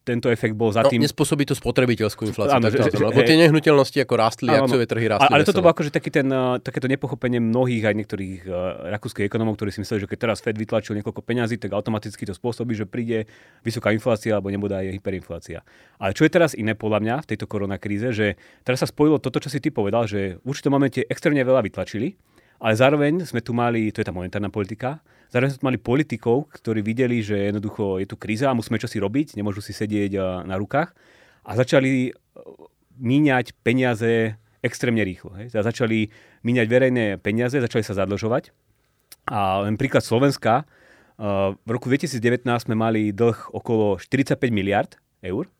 tento 0.04 0.28
efekt 0.28 0.52
bol 0.52 0.68
za 0.68 0.84
no, 0.84 0.92
tým... 0.92 1.00
nespôsobí 1.00 1.48
to 1.48 1.56
spotrebiteľskú 1.56 2.28
infláciu. 2.28 2.60
Áno, 2.60 2.68
že, 2.68 2.76
že, 2.76 2.92
lebo 3.00 3.24
tie 3.24 3.40
nehnuteľnosti 3.40 3.98
ako 4.04 4.14
rástli, 4.20 4.52
áno, 4.52 4.68
akciové 4.68 4.84
trhy 4.84 5.08
rástli. 5.08 5.32
Ale 5.32 5.48
toto 5.48 5.64
bolo 5.64 5.72
akože 5.72 5.88
taký 5.88 6.12
ten, 6.12 6.28
eh, 6.28 6.60
takéto 6.60 6.84
nepochopenie 6.84 7.40
mnohých 7.40 7.88
aj 7.88 7.94
niektorých 7.96 8.40
uh, 8.44 8.92
rakúskych 8.92 9.24
ekonomov, 9.24 9.56
ktorí 9.56 9.72
si 9.72 9.80
mysleli, 9.80 10.04
že 10.04 10.08
keď 10.12 10.18
teraz 10.28 10.44
Fed 10.44 10.60
vytlačil 10.60 10.92
niekoľko 11.00 11.24
peňazí, 11.24 11.56
tak 11.56 11.72
automaticky 11.72 12.28
to 12.28 12.36
spôsobí, 12.36 12.76
že 12.76 12.84
príde 12.84 13.24
vysoká 13.64 13.96
inflácia 13.96 14.36
alebo 14.36 14.52
nebude 14.52 14.76
aj 14.76 14.92
hyperinflácia. 15.00 15.64
Ale 15.96 16.12
čo 16.12 16.28
je 16.28 16.30
teraz 16.30 16.52
iné 16.52 16.76
podľa 16.76 17.00
mňa 17.00 17.14
v 17.24 17.28
tejto 17.32 17.48
koronakríze, 17.48 18.12
že 18.12 18.36
teraz 18.60 18.84
sa 18.84 18.88
spojilo 18.88 19.16
toto, 19.16 19.40
čo 19.40 19.48
si 19.48 19.56
ty 19.56 19.72
povedal, 19.72 20.04
že 20.04 20.36
v 20.44 20.46
určitom 20.52 20.76
momente 20.76 21.00
extrémne 21.08 21.40
veľa 21.40 21.64
vytlačili, 21.64 22.12
ale 22.60 22.76
zároveň 22.76 23.24
sme 23.24 23.40
tu 23.40 23.56
mali, 23.56 23.88
to 23.88 24.04
je 24.04 24.06
tá 24.06 24.12
monetárna 24.12 24.52
politika, 24.52 25.00
Zároveň 25.32 25.56
sme 25.56 25.68
mali 25.72 25.78
politikov, 25.80 26.50
ktorí 26.52 26.84
videli, 26.84 27.24
že 27.24 27.50
jednoducho 27.50 28.02
je 28.02 28.06
tu 28.06 28.16
kríza 28.18 28.50
a 28.50 28.56
musíme 28.56 28.78
čosi 28.78 29.00
robiť, 29.00 29.38
nemôžu 29.38 29.64
si 29.64 29.72
sedieť 29.74 30.44
na 30.44 30.56
rukách 30.60 30.94
a 31.44 31.50
začali 31.52 32.08
e, 32.08 32.12
míňať 32.98 33.52
peniaze 33.60 34.38
extrémne 34.64 35.04
rýchlo. 35.04 35.36
Hej. 35.36 35.52
Začali 35.52 36.08
míňať 36.40 36.66
verejné 36.66 37.04
peniaze, 37.20 37.60
začali 37.60 37.84
sa 37.84 37.92
zadlžovať. 37.92 38.50
A 39.28 39.64
len 39.68 39.76
príklad 39.76 40.00
Slovenska, 40.00 40.64
e, 40.64 40.64
v 41.52 41.70
roku 41.70 41.92
2019 41.92 42.48
sme 42.64 42.74
mali 42.74 43.12
dlh 43.12 43.52
okolo 43.52 44.00
45 44.00 44.40
miliard 44.48 44.96
eur 45.20 45.52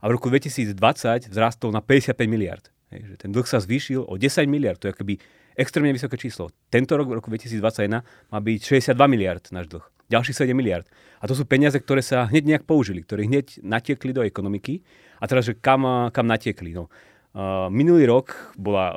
a 0.00 0.08
v 0.08 0.16
roku 0.16 0.28
2020 0.28 1.32
vzrastol 1.32 1.72
na 1.72 1.80
55 1.80 2.16
miliard. 2.28 2.68
Hej, 2.92 3.16
ten 3.16 3.32
dlh 3.32 3.46
sa 3.48 3.62
zvýšil 3.62 4.04
o 4.04 4.14
10 4.18 4.44
miliard. 4.50 4.76
To 4.82 4.90
je 4.90 4.92
akoby 4.92 5.14
extrémne 5.60 5.92
vysoké 5.92 6.16
číslo. 6.16 6.48
Tento 6.72 6.96
rok, 6.96 7.12
v 7.12 7.20
roku 7.20 7.28
2021, 7.28 8.00
má 8.32 8.38
byť 8.40 8.60
62 8.80 8.96
miliard 9.12 9.44
náš 9.52 9.68
dlh. 9.68 9.84
Ďalších 10.08 10.48
7 10.48 10.56
miliard. 10.56 10.88
A 11.20 11.28
to 11.28 11.36
sú 11.36 11.44
peniaze, 11.44 11.76
ktoré 11.76 12.00
sa 12.00 12.24
hneď 12.26 12.56
nejak 12.56 12.64
použili, 12.64 13.04
ktoré 13.04 13.28
hneď 13.28 13.60
natiekli 13.60 14.16
do 14.16 14.24
ekonomiky. 14.24 14.80
A 15.20 15.28
teraz, 15.28 15.46
že 15.46 15.54
kam, 15.54 15.84
kam 16.10 16.26
natiekli? 16.26 16.72
No. 16.72 16.88
Uh, 17.30 17.68
minulý 17.70 18.08
rok 18.10 18.56
bola 18.58 18.96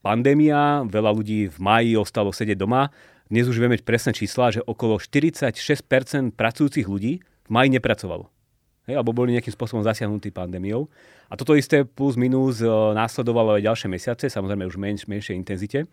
pandémia, 0.00 0.86
veľa 0.88 1.10
ľudí 1.12 1.50
v 1.52 1.58
maji 1.58 1.92
ostalo 1.98 2.32
sedieť 2.32 2.56
doma. 2.56 2.88
Dnes 3.28 3.44
už 3.44 3.60
vieme 3.60 3.76
presné 3.76 4.16
čísla, 4.16 4.54
že 4.54 4.64
okolo 4.64 4.96
46% 4.96 6.32
pracujúcich 6.32 6.88
ľudí 6.88 7.20
v 7.20 7.50
maji 7.52 7.76
nepracovalo 7.76 8.32
hej, 8.88 8.96
alebo 8.96 9.12
boli 9.12 9.36
nejakým 9.36 9.52
spôsobom 9.52 9.84
zasiahnutí 9.84 10.32
pandémiou. 10.32 10.88
A 11.28 11.36
toto 11.36 11.52
isté 11.52 11.84
plus 11.84 12.16
minus 12.16 12.64
e, 12.64 12.66
následovalo 12.96 13.60
aj 13.60 13.62
ďalšie 13.68 13.88
mesiace, 13.92 14.24
samozrejme 14.32 14.64
už 14.64 14.80
menš, 14.80 15.04
menšej 15.04 15.36
intenzite. 15.36 15.84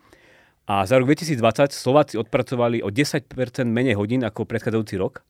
A 0.66 0.88
za 0.88 0.98
rok 0.98 1.12
2020 1.12 1.76
Slováci 1.76 2.16
odpracovali 2.18 2.82
o 2.82 2.90
10% 2.90 3.30
menej 3.68 4.00
hodín 4.00 4.26
ako 4.26 4.50
predchádzajúci 4.50 4.96
rok, 4.98 5.22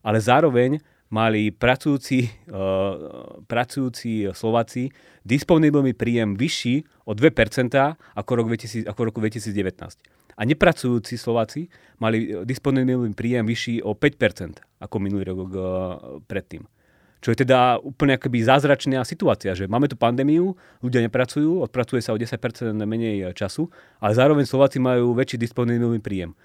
ale 0.00 0.22
zároveň 0.22 0.80
mali 1.12 1.52
pracujúci, 1.52 2.28
uh, 2.48 3.40
pracujúci 3.44 4.32
Slováci 4.32 4.92
disponibilný 5.24 5.92
príjem 5.92 6.36
vyšší 6.36 7.04
o 7.04 7.12
2% 7.12 7.76
ako, 8.16 8.30
rok 8.32 8.46
2000, 8.48 8.88
ako 8.88 9.00
roku 9.08 9.18
2019. 9.20 9.76
A 10.38 10.42
nepracujúci 10.44 11.20
Slováci 11.20 11.68
mali 12.00 12.44
disponibilný 12.48 13.12
príjem 13.12 13.44
vyšší 13.44 13.84
o 13.84 13.92
5% 13.92 14.84
ako 14.84 14.96
minulý 15.00 15.28
rok 15.28 15.38
uh, 15.52 15.60
predtým. 16.24 16.64
Čo 17.18 17.34
je 17.34 17.42
teda 17.42 17.82
úplne 17.82 18.14
akoby 18.14 18.46
zázračná 18.46 19.02
situácia, 19.02 19.50
že 19.50 19.66
máme 19.66 19.90
tu 19.90 19.98
pandémiu, 19.98 20.54
ľudia 20.78 21.02
nepracujú, 21.02 21.66
odpracuje 21.66 21.98
sa 21.98 22.14
o 22.14 22.18
10% 22.18 22.38
menej 22.86 23.34
času, 23.34 23.66
ale 23.98 24.14
zároveň 24.14 24.46
Slováci 24.46 24.78
majú 24.78 25.18
väčší 25.18 25.34
disponibilný 25.34 25.98
príjem. 25.98 26.38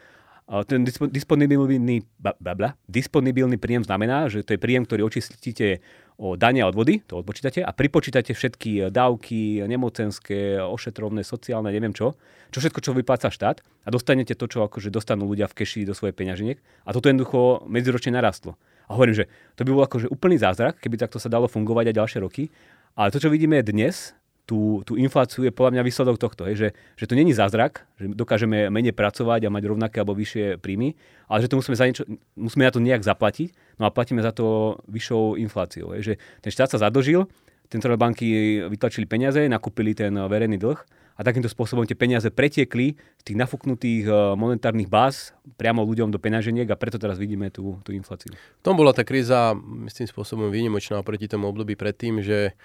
A 0.44 0.68
ten 0.68 0.84
disponibilný, 0.84 2.04
babla, 2.20 2.76
disponibilný 2.92 3.56
príjem 3.56 3.88
znamená, 3.88 4.28
že 4.28 4.44
to 4.44 4.58
je 4.58 4.60
príjem, 4.60 4.84
ktorý 4.84 5.08
očistíte 5.08 5.80
o 6.20 6.36
dane 6.36 6.60
a 6.60 6.68
odvody, 6.68 7.00
to 7.00 7.24
odpočítate 7.24 7.64
a 7.64 7.72
pripočítate 7.72 8.36
všetky 8.36 8.92
dávky, 8.92 9.64
nemocenské, 9.64 10.60
ošetrovné, 10.60 11.24
sociálne, 11.24 11.72
neviem 11.72 11.96
čo, 11.96 12.20
čo 12.52 12.60
všetko, 12.60 12.80
čo 12.84 12.92
vypláca 12.92 13.32
štát 13.32 13.64
a 13.64 13.90
dostanete 13.90 14.36
to, 14.36 14.52
čo 14.52 14.68
akože 14.68 14.92
dostanú 14.92 15.26
ľudia 15.32 15.48
v 15.48 15.64
keši 15.64 15.88
do 15.88 15.96
svojej 15.96 16.14
peňaženiek 16.14 16.60
a 16.60 16.90
toto 16.92 17.08
jednoducho 17.08 17.64
medziročne 17.66 18.14
narastlo. 18.14 18.60
A 18.88 18.96
hovorím, 18.96 19.24
že 19.24 19.26
to 19.56 19.64
by 19.64 19.72
bol 19.72 19.84
akože 19.86 20.08
úplný 20.12 20.40
zázrak, 20.40 20.80
keby 20.80 21.00
takto 21.00 21.22
sa 21.22 21.32
dalo 21.32 21.48
fungovať 21.48 21.92
aj 21.92 21.96
ďalšie 22.00 22.20
roky. 22.24 22.50
Ale 22.94 23.10
to, 23.10 23.22
čo 23.22 23.30
vidíme 23.34 23.60
dnes, 23.66 24.14
tú, 24.44 24.84
tú 24.84 25.00
infláciu 25.00 25.48
je 25.48 25.56
podľa 25.56 25.80
mňa 25.80 25.88
výsledok 25.88 26.20
tohto, 26.20 26.44
je, 26.52 26.56
že, 26.56 26.70
že 27.00 27.06
to 27.08 27.16
není 27.16 27.32
zázrak, 27.32 27.88
že 27.96 28.12
dokážeme 28.12 28.68
menej 28.68 28.92
pracovať 28.92 29.48
a 29.48 29.54
mať 29.54 29.64
rovnaké 29.72 30.04
alebo 30.04 30.20
vyššie 30.20 30.60
príjmy, 30.60 31.00
ale 31.32 31.40
že 31.40 31.48
to 31.48 31.56
musíme, 31.64 31.80
za 31.80 31.88
niečo, 31.88 32.04
musíme 32.36 32.68
na 32.68 32.74
to 32.76 32.84
nejak 32.84 33.08
zaplatiť, 33.08 33.80
no 33.80 33.88
a 33.88 33.94
platíme 33.96 34.20
za 34.20 34.36
to 34.36 34.78
vyššou 34.92 35.40
infláciou. 35.40 35.96
Je, 35.96 36.12
že 36.12 36.14
ten 36.44 36.52
štát 36.52 36.76
sa 36.76 36.84
zadlžil, 36.84 37.24
centrálne 37.72 37.96
banky 37.96 38.60
vytlačili 38.68 39.08
peniaze, 39.08 39.40
nakúpili 39.48 39.96
ten 39.96 40.12
verejný 40.12 40.60
dlh 40.60 41.03
a 41.14 41.22
takýmto 41.22 41.50
spôsobom 41.50 41.86
tie 41.86 41.94
peniaze 41.94 42.26
pretiekli 42.34 42.98
z 42.98 43.24
tých 43.24 43.38
nafúknutých 43.38 44.04
eh, 44.10 44.14
monetárnych 44.34 44.90
báz 44.90 45.32
priamo 45.60 45.86
ľuďom 45.86 46.10
do 46.10 46.18
peňaženiek 46.18 46.66
a 46.74 46.80
preto 46.80 46.98
teraz 46.98 47.22
vidíme 47.22 47.54
tú, 47.54 47.78
tú 47.86 47.94
infláciu. 47.94 48.34
V 48.34 48.64
tom 48.66 48.74
bola 48.74 48.92
tá 48.96 49.06
kríza 49.06 49.54
tým 49.94 50.10
spôsobom 50.10 50.50
výnimočná 50.50 50.98
oproti 50.98 51.30
tomu 51.30 51.50
období 51.50 51.78
predtým, 51.78 52.26
že 52.26 52.58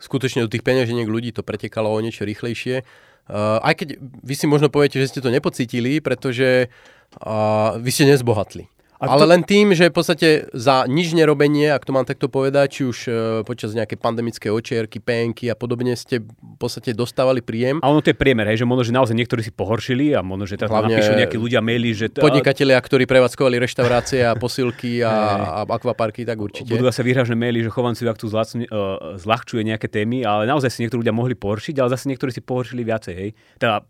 skutočne 0.00 0.48
do 0.48 0.50
tých 0.50 0.64
peňaženiek 0.64 1.04
ľudí 1.04 1.30
to 1.36 1.44
pretekalo 1.44 1.92
o 1.92 2.00
niečo 2.00 2.24
rýchlejšie. 2.24 2.82
Uh, 3.30 3.62
aj 3.62 3.84
keď 3.84 3.88
vy 4.00 4.34
si 4.34 4.48
možno 4.48 4.72
poviete, 4.72 4.98
že 4.98 5.12
ste 5.12 5.20
to 5.22 5.30
nepocítili, 5.30 6.02
pretože 6.02 6.72
uh, 7.20 7.78
vy 7.78 7.90
ste 7.92 8.08
nezbohatli. 8.08 8.66
A 9.00 9.16
Ale 9.16 9.24
to... 9.24 9.32
len 9.32 9.42
tým, 9.48 9.72
že 9.72 9.88
v 9.88 9.96
podstate 9.96 10.28
za 10.52 10.84
nič 10.84 11.16
nerobenie, 11.16 11.72
ak 11.72 11.88
to 11.88 11.96
mám 11.96 12.04
takto 12.04 12.28
povedať, 12.28 12.68
či 12.68 12.82
už 12.84 12.98
e, 13.08 13.10
počas 13.48 13.72
nejakej 13.72 13.96
pandemickej 13.96 14.52
očierky, 14.52 15.00
penky 15.00 15.48
a 15.48 15.56
podobne 15.56 15.96
ste 15.96 16.20
v 16.20 16.56
podstate 16.60 16.92
dostávali 16.92 17.40
príjem. 17.40 17.80
A 17.80 17.88
ono 17.88 18.04
to 18.04 18.12
je 18.12 18.16
priemer, 18.20 18.44
hej, 18.52 18.60
že 18.60 18.68
možno, 18.68 18.84
že 18.84 18.92
naozaj 18.92 19.16
niektorí 19.16 19.40
si 19.40 19.56
pohoršili 19.56 20.12
a 20.12 20.20
možno, 20.20 20.44
že 20.44 20.60
teraz 20.60 20.68
Hlavne 20.68 21.00
napíšu 21.00 21.16
nejakí 21.16 21.40
ľudia 21.40 21.64
maily, 21.64 21.96
že... 21.96 22.06
T- 22.12 22.20
podnikatelia, 22.20 22.76
ktorí 22.76 23.08
prevádzkovali 23.08 23.56
reštaurácie 23.64 24.20
a 24.20 24.36
posilky 24.36 25.00
a, 25.00 25.08
a 25.58 25.60
akvaparky, 25.64 26.28
tak 26.28 26.36
určite. 26.36 26.68
Budú 26.68 26.84
zase 26.84 27.00
výhražné 27.00 27.32
maily, 27.32 27.64
že 27.64 27.72
chovanci 27.72 28.04
ak 28.04 28.20
tu 28.20 28.28
zlacne, 28.28 28.68
uh, 28.68 29.16
zľahčuje 29.16 29.64
nejaké 29.64 29.88
témy, 29.88 30.28
ale 30.28 30.44
naozaj 30.44 30.76
si 30.76 30.84
niektorí 30.84 31.00
ľudia 31.00 31.16
mohli 31.16 31.32
pohoršiť, 31.32 31.80
ale 31.80 31.88
zase 31.88 32.04
niektorí 32.12 32.36
si 32.36 32.44
pohoršili 32.44 32.84
viacej, 32.84 33.14
hej. 33.16 33.30
Teda 33.56 33.80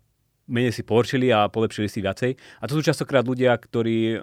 menej 0.49 0.73
si 0.73 0.81
pohoršili 0.85 1.29
a 1.29 1.49
polepšili 1.49 1.87
si 1.89 1.99
viacej. 2.01 2.31
A 2.61 2.63
to 2.65 2.77
sú 2.77 2.81
častokrát 2.81 3.25
ľudia, 3.25 3.53
ktorí 3.57 4.21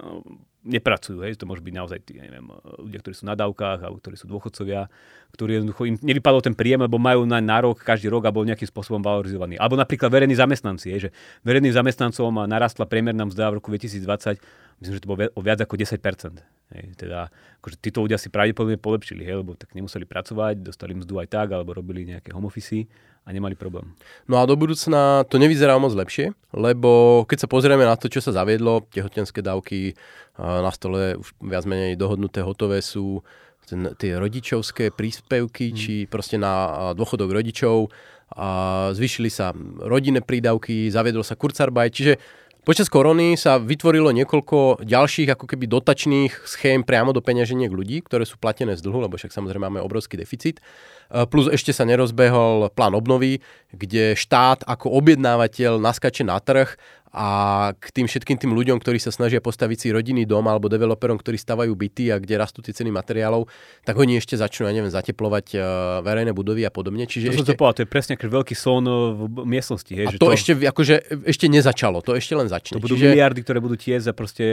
nepracujú. 0.69 1.25
Hej. 1.25 1.41
To 1.41 1.49
môže 1.49 1.65
byť 1.65 1.75
naozaj 1.75 1.99
tí, 2.05 2.21
neviem, 2.21 2.45
ľudia, 2.77 3.01
ktorí 3.01 3.15
sú 3.17 3.25
na 3.25 3.39
dávkach, 3.39 3.81
alebo 3.81 4.03
ktorí 4.03 4.21
sú 4.21 4.29
dôchodcovia, 4.29 4.91
ktorí 5.33 5.63
jednoducho 5.63 5.83
im 5.89 5.97
nevypadol 5.97 6.45
ten 6.45 6.53
príjem, 6.53 6.85
lebo 6.85 7.01
majú 7.01 7.25
na 7.25 7.41
nárok 7.41 7.81
každý 7.81 8.13
rok 8.13 8.29
a 8.29 8.35
bol 8.35 8.45
nejakým 8.45 8.69
spôsobom 8.69 9.01
valorizovaný. 9.01 9.57
Alebo 9.57 9.79
napríklad 9.81 10.13
verejní 10.13 10.37
zamestnanci, 10.37 10.87
hej, 10.93 11.01
že 11.09 11.11
verejným 11.47 11.73
zamestnancom 11.73 12.45
narastla 12.45 12.85
priemerná 12.85 13.25
mzda 13.25 13.55
v 13.55 13.63
roku 13.63 13.73
2020, 13.73 14.39
myslím, 14.85 14.95
že 14.99 15.03
to 15.03 15.09
bolo 15.09 15.31
o 15.33 15.41
viac 15.41 15.63
ako 15.63 15.75
10%. 15.79 16.43
Hej. 16.77 16.85
Teda, 17.01 17.33
akože 17.65 17.77
títo 17.81 18.05
ľudia 18.05 18.21
si 18.21 18.29
pravdepodobne 18.29 18.77
polepšili, 18.77 19.25
hej, 19.25 19.41
lebo 19.41 19.57
tak 19.57 19.73
nemuseli 19.73 20.05
pracovať, 20.05 20.61
dostali 20.61 20.93
mzdu 20.93 21.17
aj 21.23 21.29
tak, 21.33 21.49
alebo 21.55 21.73
robili 21.73 22.05
nejaké 22.05 22.35
home 22.37 22.51
office 22.51 22.85
a 23.29 23.33
nemali 23.33 23.53
problém. 23.53 23.85
No 24.25 24.41
a 24.41 24.49
do 24.49 24.57
budúcna 24.57 25.29
to 25.29 25.37
nevyzerá 25.37 25.77
moc 25.77 25.93
lepšie, 25.93 26.33
lebo 26.57 27.23
keď 27.29 27.45
sa 27.45 27.49
pozrieme 27.53 27.85
na 27.85 27.93
to, 27.93 28.09
čo 28.09 28.25
sa 28.25 28.33
zaviedlo, 28.33 28.89
tehotenské 28.89 29.45
dávky 29.45 29.93
na 30.41 30.73
stole 30.73 31.21
už 31.21 31.37
viac 31.45 31.69
menej 31.69 32.01
dohodnuté, 32.01 32.41
hotové 32.41 32.81
sú 32.81 33.21
ten, 33.69 33.93
tie 34.01 34.17
rodičovské 34.17 34.97
príspevky, 34.97 35.69
hmm. 35.69 35.77
či 35.77 35.95
proste 36.09 36.41
na 36.41 36.97
dôchodok 36.97 37.29
rodičov, 37.29 37.93
a 38.29 38.49
zvýšili 38.93 39.33
sa 39.33 39.57
rodinné 39.81 40.21
prídavky, 40.21 40.93
zaviedol 40.93 41.25
sa 41.25 41.37
kurzarbeit, 41.37 41.93
čiže 41.97 42.21
Počas 42.67 42.93
korony 42.93 43.39
sa 43.39 43.57
vytvorilo 43.57 44.13
niekoľko 44.13 44.85
ďalších 44.85 45.33
ako 45.33 45.45
keby 45.49 45.65
dotačných 45.71 46.45
schém 46.45 46.85
priamo 46.85 47.17
do 47.17 47.25
peňaženiek 47.25 47.73
ľudí, 47.73 48.05
ktoré 48.05 48.29
sú 48.29 48.37
platené 48.37 48.77
z 48.77 48.85
dlhu, 48.85 49.09
lebo 49.09 49.17
však 49.17 49.33
samozrejme 49.33 49.73
máme 49.73 49.81
obrovský 49.81 50.21
deficit. 50.21 50.61
E, 51.09 51.25
plus 51.25 51.49
ešte 51.49 51.73
sa 51.73 51.89
nerozbehol 51.89 52.69
plán 52.77 52.93
obnovy, 52.93 53.41
kde 53.73 54.13
štát 54.13 54.69
ako 54.69 54.93
objednávateľ 55.01 55.81
naskače 55.81 56.29
na 56.29 56.37
trh 56.45 56.77
a 57.13 57.29
k 57.73 57.87
tým 57.89 58.07
všetkým 58.07 58.37
tým 58.37 58.53
ľuďom, 58.53 58.77
ktorí 58.81 59.01
sa 59.01 59.09
snažia 59.09 59.41
postaviť 59.41 59.79
si 59.81 59.89
rodinný 59.89 60.29
dom 60.29 60.45
alebo 60.45 60.69
developerom, 60.69 61.17
ktorí 61.17 61.41
stavajú 61.41 61.73
byty 61.73 62.13
a 62.13 62.21
kde 62.21 62.37
rastú 62.37 62.61
tie 62.61 62.77
ceny 62.77 62.93
materiálov, 62.93 63.49
tak 63.85 63.97
oni 63.97 64.21
ešte 64.21 64.37
začnú, 64.37 64.69
ja 64.69 64.75
neviem, 64.77 64.93
zateplovať 64.93 65.47
uh, 65.57 65.63
verejné 66.05 66.37
budovy 66.37 66.69
a 66.69 66.73
podobne. 66.73 67.09
Čiže 67.09 67.33
to 67.33 67.41
ešte... 67.41 67.53
to 67.53 67.61
povedal, 67.61 67.75
to 67.81 67.83
je 67.85 67.91
presne 67.91 68.13
aký 68.21 68.29
veľký 68.29 68.55
slon 68.55 68.85
v 69.17 69.45
miestnosti. 69.49 69.89
Hej, 69.89 70.07
a 70.07 70.11
že 70.13 70.19
to, 70.21 70.29
to, 70.29 70.37
ešte, 70.37 70.53
akože, 70.61 70.95
ešte 71.25 71.47
nezačalo, 71.49 72.05
to 72.05 72.13
ešte 72.13 72.37
len 72.37 72.53
začne. 72.53 72.77
To 72.77 72.85
budú 72.85 73.01
Čiže... 73.01 73.09
miliardy, 73.09 73.41
ktoré 73.41 73.59
budú 73.65 73.81
tiesť 73.81 74.13
a 74.13 74.15
proste 74.15 74.45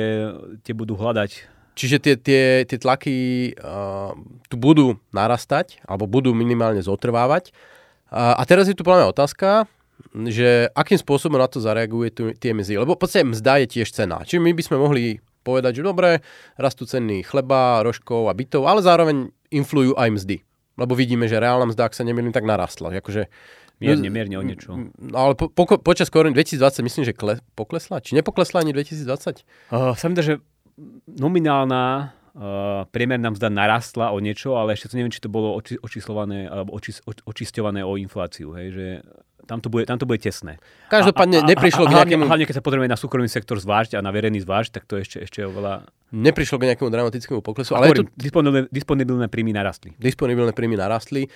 tie 0.64 0.72
budú 0.72 0.96
hľadať 0.96 1.56
Čiže 1.76 1.98
tie, 2.00 2.16
tie, 2.16 2.44
tie 2.64 2.78
tlaky 2.80 3.52
uh, 3.60 4.16
tu 4.48 4.56
budú 4.56 4.96
narastať, 5.12 5.84
alebo 5.84 6.08
budú 6.08 6.32
minimálne 6.32 6.80
zotrvávať. 6.80 7.52
Uh, 8.08 8.32
a 8.40 8.48
teraz 8.48 8.72
je 8.72 8.76
tu 8.80 8.88
podľa 8.88 9.12
otázka, 9.12 9.68
že 10.32 10.72
akým 10.72 10.96
spôsobom 10.96 11.36
na 11.36 11.52
to 11.52 11.60
zareaguje 11.60 12.10
tu, 12.16 12.24
tie 12.32 12.56
mzdy. 12.56 12.80
Lebo 12.80 12.96
v 12.96 13.02
podstate 13.04 13.28
mzda 13.28 13.64
je 13.64 13.68
tiež 13.80 13.92
cena. 13.92 14.24
Čiže 14.24 14.40
my 14.40 14.52
by 14.56 14.64
sme 14.64 14.78
mohli 14.80 15.20
povedať, 15.44 15.80
že 15.80 15.84
dobre, 15.84 16.10
rastú 16.56 16.88
ceny 16.88 17.28
chleba, 17.28 17.84
rožkov 17.84 18.32
a 18.32 18.34
bytov, 18.34 18.66
ale 18.66 18.82
zároveň 18.82 19.30
influjú 19.52 19.94
aj 20.00 20.10
mzdy. 20.16 20.38
Lebo 20.76 20.98
vidíme, 20.98 21.28
že 21.28 21.40
reálna 21.40 21.70
mzda, 21.70 21.88
ak 21.88 21.96
sa 21.96 22.08
nemýlim, 22.08 22.34
tak 22.34 22.48
narastla. 22.48 22.96
Akože, 23.00 23.28
Mierne, 23.76 24.08
mierne 24.08 24.40
o 24.40 24.44
niečo. 24.44 24.72
Ale 25.12 25.36
po, 25.36 25.52
po, 25.52 25.68
počas 25.84 26.08
korony 26.08 26.32
2020 26.32 26.80
myslím, 26.80 27.04
že 27.04 27.12
kle, 27.12 27.44
poklesla? 27.60 28.00
Či 28.00 28.16
nepoklesla 28.16 28.64
ani 28.64 28.72
2020? 28.72 29.44
Uh, 29.68 29.92
sa 30.00 30.08
mi 30.08 30.16
že 30.16 30.40
nominálna 31.12 31.84
uh, 32.08 32.88
priemerná 32.88 33.36
mzda 33.36 33.52
narastla 33.52 34.16
o 34.16 34.18
niečo, 34.24 34.56
ale 34.56 34.80
ešte 34.80 34.96
to 34.96 34.96
neviem, 34.96 35.12
či 35.12 35.20
to 35.20 35.28
bolo 35.28 35.60
oči, 35.60 35.76
očíslované 35.76 36.48
alebo 36.48 36.72
oči, 36.72 36.96
očisťované 37.04 37.84
o 37.84 38.00
infláciu. 38.00 38.56
Hej, 38.56 38.68
že 38.72 38.86
tam 39.46 39.62
to 39.62 39.70
bude, 39.70 39.86
tam 39.86 40.02
to 40.02 40.10
bude 40.10 40.20
tesné. 40.20 40.58
Každopádne 40.90 41.42
a, 41.42 41.44
a, 41.46 41.50
neprišlo 41.50 41.86
a, 41.86 41.88
a, 41.88 41.90
k 41.90 41.94
nejakému... 42.02 42.26
Hlavne, 42.26 42.46
keď 42.50 42.56
sa 42.60 42.64
potrebujeme 42.66 42.92
na 42.92 43.00
súkromný 43.00 43.30
sektor 43.30 43.56
zvlášť 43.62 43.96
a 43.96 44.00
na 44.02 44.10
verejný 44.10 44.42
zvlášť, 44.42 44.82
tak 44.82 44.84
to 44.90 44.98
ešte, 44.98 45.22
ešte 45.22 45.46
oveľa... 45.46 45.86
Neprišlo 46.10 46.58
k 46.58 46.74
nejakému 46.74 46.90
dramatickému 46.90 47.42
poklesu. 47.46 47.78
Ale 47.78 47.94
hovorím, 47.94 48.10
tu... 48.10 48.18
disponibilné, 48.18 48.68
disponibilné 48.74 49.26
príjmy 49.30 49.54
narastli. 49.54 49.94
Disponibilné 50.02 50.52
príjmy 50.52 50.76
narastli. 50.76 51.30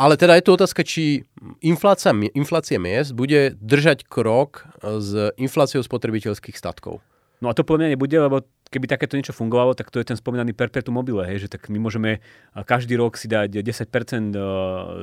Ale 0.00 0.16
teda 0.16 0.38
je 0.40 0.44
tu 0.48 0.50
otázka, 0.56 0.80
či 0.80 1.28
inflácia, 1.60 2.14
inflácia 2.32 2.80
miest 2.80 3.12
bude 3.12 3.52
držať 3.60 4.08
krok 4.08 4.64
s 4.80 5.34
infláciou 5.36 5.84
spotrebiteľských 5.84 6.56
statkov. 6.56 7.04
No 7.40 7.48
a 7.48 7.56
to 7.56 7.64
podľa 7.64 7.84
mňa 7.84 7.90
nebude, 7.96 8.16
lebo 8.16 8.44
keby 8.70 8.86
takéto 8.86 9.18
niečo 9.18 9.34
fungovalo, 9.34 9.74
tak 9.74 9.90
to 9.90 9.98
je 9.98 10.06
ten 10.06 10.14
spomínaný 10.14 10.54
perpetuum 10.54 11.02
mobile, 11.02 11.26
hej, 11.26 11.46
že 11.46 11.48
tak 11.50 11.66
my 11.66 11.82
môžeme 11.82 12.22
každý 12.54 12.94
rok 12.94 13.18
si 13.18 13.26
dať 13.26 13.66
10% 13.66 13.66
e, 13.66 14.38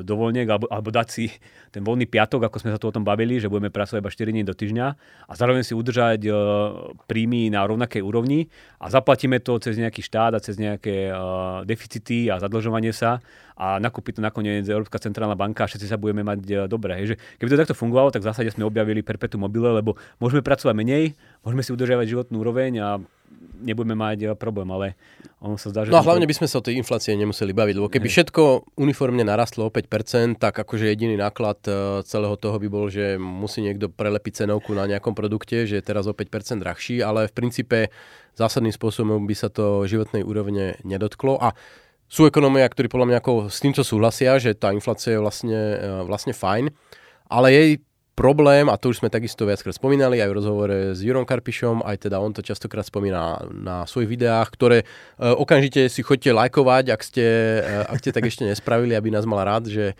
dovoľniek 0.07 0.47
alebo, 0.47 0.71
alebo 0.71 0.87
dať 0.87 1.07
si 1.11 1.27
ten 1.75 1.83
voľný 1.83 2.07
piatok, 2.07 2.47
ako 2.47 2.63
sme 2.63 2.71
sa 2.71 2.79
tu 2.79 2.87
o 2.87 2.95
tom 2.95 3.03
bavili, 3.03 3.43
že 3.43 3.51
budeme 3.51 3.67
pracovať 3.67 3.99
iba 3.99 4.07
4 4.07 4.33
dní 4.33 4.43
do 4.47 4.55
týždňa 4.55 4.87
a 5.27 5.31
zároveň 5.35 5.67
si 5.67 5.75
udržať 5.75 6.23
uh, 6.31 6.33
príjmy 7.11 7.51
na 7.51 7.67
rovnakej 7.67 7.99
úrovni 7.99 8.47
a 8.79 8.87
zaplatíme 8.87 9.43
to 9.43 9.59
cez 9.59 9.75
nejaký 9.75 9.99
štát 9.99 10.31
a 10.31 10.39
cez 10.39 10.55
nejaké 10.55 11.11
uh, 11.11 11.67
deficity 11.67 12.31
a 12.31 12.39
zadlžovanie 12.39 12.95
sa 12.95 13.19
a 13.59 13.81
nakúpi 13.83 14.15
to 14.15 14.23
nakoniec 14.23 14.63
Európska 14.63 15.01
centrálna 15.01 15.35
banka 15.35 15.65
a 15.65 15.67
všetci 15.67 15.89
sa 15.89 15.97
budeme 15.97 16.21
mať 16.21 16.69
dobre. 16.69 17.03
Hej, 17.03 17.05
že 17.11 17.15
keby 17.41 17.49
to 17.51 17.61
takto 17.65 17.75
fungovalo, 17.75 18.13
tak 18.13 18.21
v 18.21 18.29
zásade 18.29 18.53
sme 18.53 18.63
objavili 18.63 19.01
perpetuum 19.01 19.49
mobile, 19.49 19.73
lebo 19.73 19.97
môžeme 20.21 20.45
pracovať 20.45 20.77
menej, 20.77 21.17
môžeme 21.41 21.65
si 21.65 21.73
udržiavať 21.73 22.05
životnú 22.05 22.37
úroveň 22.45 22.71
a 22.79 22.87
nebudeme 23.61 23.97
mať 23.97 24.17
eh, 24.23 24.35
problém, 24.37 24.69
ale 24.69 24.95
ono 25.41 25.57
sa 25.57 25.69
zdá, 25.69 25.85
že... 25.85 25.93
No 25.93 26.01
a 26.01 26.05
hlavne 26.05 26.29
by 26.29 26.35
sme 26.37 26.47
sa 26.49 26.61
o 26.61 26.65
tej 26.65 26.77
inflácie 26.77 27.13
nemuseli 27.17 27.53
baviť, 27.53 27.75
lebo 27.77 27.89
keby 27.89 28.07
všetko 28.09 28.73
uniformne 28.77 29.25
narastlo 29.25 29.69
o 29.69 29.73
5%, 29.73 30.37
tak 30.37 30.53
akože 30.57 30.89
jediný 30.89 31.17
náklad 31.17 31.59
eh, 31.67 31.73
celého 32.05 32.35
toho 32.37 32.57
by 32.57 32.67
bol, 32.69 32.85
že 32.89 33.17
musí 33.17 33.65
niekto 33.65 33.89
prelepiť 33.89 34.45
cenovku 34.45 34.73
na 34.77 34.85
nejakom 34.85 35.17
produkte, 35.17 35.65
že 35.65 35.81
je 35.81 35.83
teraz 35.85 36.05
o 36.05 36.13
5% 36.13 36.61
drahší, 36.61 37.01
ale 37.01 37.29
v 37.29 37.33
princípe 37.33 37.77
zásadným 38.37 38.73
spôsobom 38.73 39.25
by 39.25 39.35
sa 39.35 39.49
to 39.49 39.89
životnej 39.89 40.21
úrovne 40.21 40.77
nedotklo. 40.85 41.41
A 41.41 41.57
sú 42.07 42.23
ekonomia, 42.23 42.63
ktorí 42.69 42.87
podľa 42.87 43.07
mňa 43.11 43.17
ako 43.19 43.33
s 43.51 43.59
týmto 43.59 43.83
súhlasia, 43.83 44.39
že 44.39 44.55
tá 44.55 44.71
inflácia 44.71 45.17
je 45.17 45.21
vlastne, 45.21 45.61
eh, 45.77 46.01
vlastne 46.05 46.31
fajn, 46.31 46.71
ale 47.27 47.47
jej 47.51 47.71
problém, 48.17 48.65
a 48.65 48.81
to 48.81 48.89
už 48.89 49.05
sme 49.05 49.13
takisto 49.13 49.45
viackrát 49.45 49.77
spomínali 49.77 50.17
aj 50.17 50.29
v 50.33 50.37
rozhovore 50.41 50.77
s 50.97 51.05
Jurom 51.05 51.21
Karpišom, 51.21 51.85
aj 51.85 52.09
teda 52.09 52.17
on 52.17 52.33
to 52.33 52.41
častokrát 52.41 52.81
spomína 52.81 53.45
na 53.53 53.85
svojich 53.85 54.17
videách, 54.17 54.49
ktoré 54.57 54.77
uh, 54.81 55.37
okamžite 55.37 55.85
si 55.93 56.01
chodte 56.01 56.33
lajkovať, 56.33 56.89
ak 56.89 57.01
ste, 57.05 57.25
uh, 57.61 57.93
ak 57.93 58.01
ste 58.01 58.09
tak 58.09 58.25
ešte 58.25 58.49
nespravili, 58.49 58.97
aby 58.97 59.13
nás 59.13 59.29
mal 59.29 59.45
rád, 59.45 59.69
že 59.69 59.93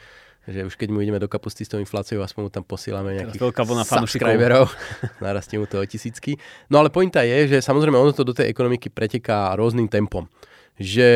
že 0.48 0.64
už 0.64 0.80
keď 0.80 0.96
mu 0.96 1.04
ideme 1.04 1.20
do 1.20 1.28
kapusty 1.28 1.68
s 1.68 1.72
tou 1.76 1.76
infláciou, 1.76 2.24
aspoň 2.24 2.42
mu 2.48 2.52
tam 2.52 2.64
posielame 2.64 3.20
nejakých 3.20 3.52
subscriberov, 3.84 4.72
narastie 5.20 5.60
mu 5.60 5.68
to 5.68 5.76
o 5.76 5.84
tisícky. 5.84 6.40
No 6.72 6.80
ale 6.80 6.88
pointa 6.88 7.20
je, 7.28 7.52
že 7.52 7.58
samozrejme 7.60 8.00
ono 8.00 8.16
to 8.16 8.24
do 8.24 8.32
tej 8.32 8.48
ekonomiky 8.48 8.88
preteká 8.88 9.52
rôznym 9.60 9.92
tempom. 9.92 10.32
Že 10.80 11.10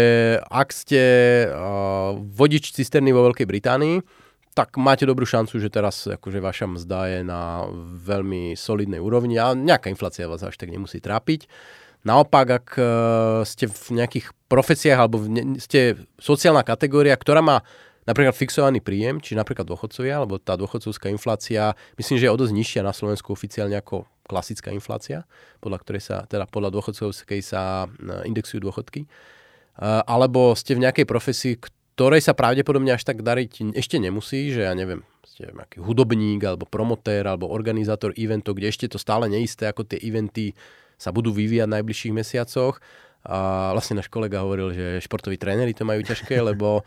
ak 0.52 0.76
ste 0.76 1.04
uh, 1.48 2.12
vodič 2.20 2.76
cisterny 2.76 3.16
vo 3.16 3.24
Veľkej 3.32 3.48
Británii, 3.48 4.04
tak 4.52 4.76
máte 4.76 5.08
dobrú 5.08 5.24
šancu, 5.24 5.60
že 5.60 5.72
teraz 5.72 6.08
akože 6.08 6.44
vaša 6.44 6.68
mzda 6.76 7.00
je 7.08 7.20
na 7.24 7.64
veľmi 8.04 8.60
solidnej 8.60 9.00
úrovni 9.00 9.40
a 9.40 9.56
nejaká 9.56 9.88
inflácia 9.88 10.28
vás 10.28 10.44
až 10.44 10.60
tak 10.60 10.72
nemusí 10.72 11.00
trápiť. 11.00 11.48
Naopak, 12.02 12.48
ak 12.50 12.68
uh, 12.82 12.86
ste 13.46 13.70
v 13.70 14.02
nejakých 14.02 14.34
profesiách 14.50 15.00
alebo 15.00 15.22
v 15.22 15.28
ne, 15.30 15.44
ste 15.62 16.02
sociálna 16.18 16.66
kategória, 16.66 17.14
ktorá 17.14 17.46
má 17.46 17.62
napríklad 18.10 18.34
fixovaný 18.34 18.82
príjem, 18.82 19.22
či 19.22 19.38
napríklad 19.38 19.70
dôchodcovia, 19.70 20.18
alebo 20.18 20.42
tá 20.42 20.58
dôchodcovská 20.58 21.14
inflácia, 21.14 21.78
myslím, 22.02 22.18
že 22.18 22.26
je 22.26 22.34
o 22.34 22.42
dosť 22.42 22.54
nižšia 22.58 22.82
na 22.82 22.92
Slovensku 22.92 23.30
oficiálne 23.30 23.78
ako 23.78 24.10
klasická 24.26 24.74
inflácia, 24.74 25.30
podľa 25.62 25.78
ktorej 25.86 26.02
sa, 26.02 26.16
teda 26.26 26.50
podľa 26.50 26.74
dôchodcovskej 26.74 27.42
sa 27.44 27.86
e, 27.86 27.88
indexujú 28.32 28.64
dôchodky. 28.64 29.06
Uh, 29.76 30.04
alebo 30.04 30.56
ste 30.56 30.76
v 30.76 30.84
nejakej 30.88 31.06
profesii, 31.08 31.56
ktorej 31.96 32.24
sa 32.24 32.34
pravdepodobne 32.34 32.96
až 32.96 33.04
tak 33.04 33.22
dariť 33.22 33.76
ešte 33.76 34.00
nemusí, 34.00 34.50
že 34.50 34.66
ja 34.66 34.74
neviem, 34.74 35.04
ste 35.28 35.50
nejaký 35.50 35.82
hudobník, 35.82 36.42
alebo 36.44 36.68
promotér, 36.70 37.26
alebo 37.26 37.50
organizátor 37.50 38.14
eventov, 38.20 38.58
kde 38.58 38.70
ešte 38.70 38.92
to 38.92 38.98
stále 39.02 39.26
neisté, 39.32 39.68
ako 39.68 39.88
tie 39.88 40.00
eventy 40.02 40.54
sa 41.02 41.10
budú 41.10 41.34
vyvíjať 41.34 41.68
v 41.68 41.76
najbližších 41.82 42.14
mesiacoch. 42.14 42.78
A 43.22 43.70
vlastne 43.78 44.02
náš 44.02 44.10
kolega 44.10 44.42
hovoril, 44.42 44.74
že 44.74 44.86
športoví 45.06 45.38
tréneri 45.38 45.78
to 45.78 45.86
majú 45.86 46.02
ťažké, 46.02 46.42
lebo 46.50 46.82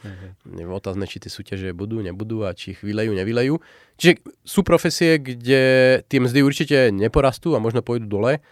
otázne, 0.51 1.07
či 1.07 1.23
tie 1.23 1.31
súťaže 1.31 1.71
budú, 1.71 2.03
nebudú 2.03 2.43
a 2.43 2.55
či 2.55 2.75
ich 2.75 2.83
vylejú, 2.83 3.15
nevylejú. 3.15 3.63
Čiže 3.99 4.19
sú 4.43 4.67
profesie, 4.67 5.23
kde 5.23 5.63
tie 6.11 6.19
mzdy 6.19 6.41
určite 6.43 6.77
neporastú 6.91 7.55
a 7.55 7.63
možno 7.63 7.87
pôjdu 7.87 8.11
dole, 8.11 8.43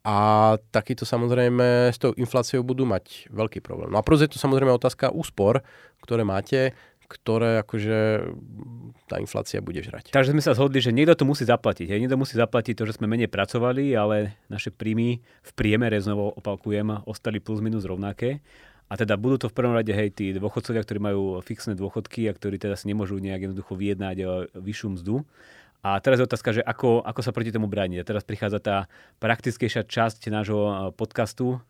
a 0.00 0.56
takýto 0.72 1.04
samozrejme 1.04 1.92
s 1.92 2.00
tou 2.00 2.16
infláciou 2.16 2.64
budú 2.64 2.88
mať 2.88 3.28
veľký 3.28 3.60
problém. 3.60 3.92
No 3.92 4.00
a 4.00 4.06
plus 4.06 4.24
je 4.24 4.32
to 4.32 4.40
samozrejme 4.40 4.72
otázka 4.72 5.12
úspor, 5.12 5.60
ktoré 6.00 6.24
máte, 6.24 6.72
ktoré 7.10 7.60
akože 7.66 8.30
tá 9.10 9.18
inflácia 9.18 9.58
bude 9.58 9.82
žrať. 9.82 10.14
Takže 10.14 10.30
sme 10.30 10.40
sa 10.40 10.54
zhodli, 10.54 10.78
že 10.78 10.94
niekto 10.94 11.18
to 11.18 11.26
musí 11.26 11.42
zaplatiť. 11.42 11.90
Hej. 11.90 12.06
Niekto 12.06 12.16
musí 12.16 12.38
zaplatiť 12.38 12.78
to, 12.78 12.86
že 12.86 12.96
sme 12.96 13.10
menej 13.10 13.26
pracovali, 13.26 13.92
ale 13.98 14.38
naše 14.46 14.70
príjmy 14.70 15.18
v 15.20 15.50
priemere, 15.58 15.98
znovu 15.98 16.30
opakujem, 16.38 17.02
ostali 17.04 17.42
plus 17.42 17.58
minus 17.58 17.82
rovnaké. 17.82 18.38
A 18.90 18.98
teda 18.98 19.14
budú 19.14 19.46
to 19.46 19.50
v 19.50 19.54
prvom 19.54 19.74
rade 19.74 19.90
hej, 19.90 20.10
tí 20.10 20.34
dôchodcovia, 20.34 20.82
ktorí 20.82 20.98
majú 20.98 21.22
fixné 21.46 21.78
dôchodky 21.78 22.26
a 22.26 22.34
ktorí 22.34 22.58
teda 22.58 22.74
si 22.74 22.90
nemôžu 22.90 23.22
nejak 23.22 23.46
jednoducho 23.46 23.78
vyjednať 23.78 24.16
e, 24.18 24.24
vyššiu 24.58 24.88
mzdu. 24.98 25.22
A 25.80 25.96
teraz 26.04 26.20
je 26.20 26.28
otázka, 26.28 26.52
že 26.52 26.60
ako, 26.60 27.00
ako 27.00 27.20
sa 27.24 27.32
proti 27.32 27.52
tomu 27.52 27.64
brániť. 27.64 28.04
A 28.04 28.08
teraz 28.08 28.22
prichádza 28.24 28.60
tá 28.60 28.76
praktickejšia 29.16 29.88
časť 29.88 30.28
nášho 30.28 30.60
eh, 30.60 30.74
podcastu. 30.92 31.60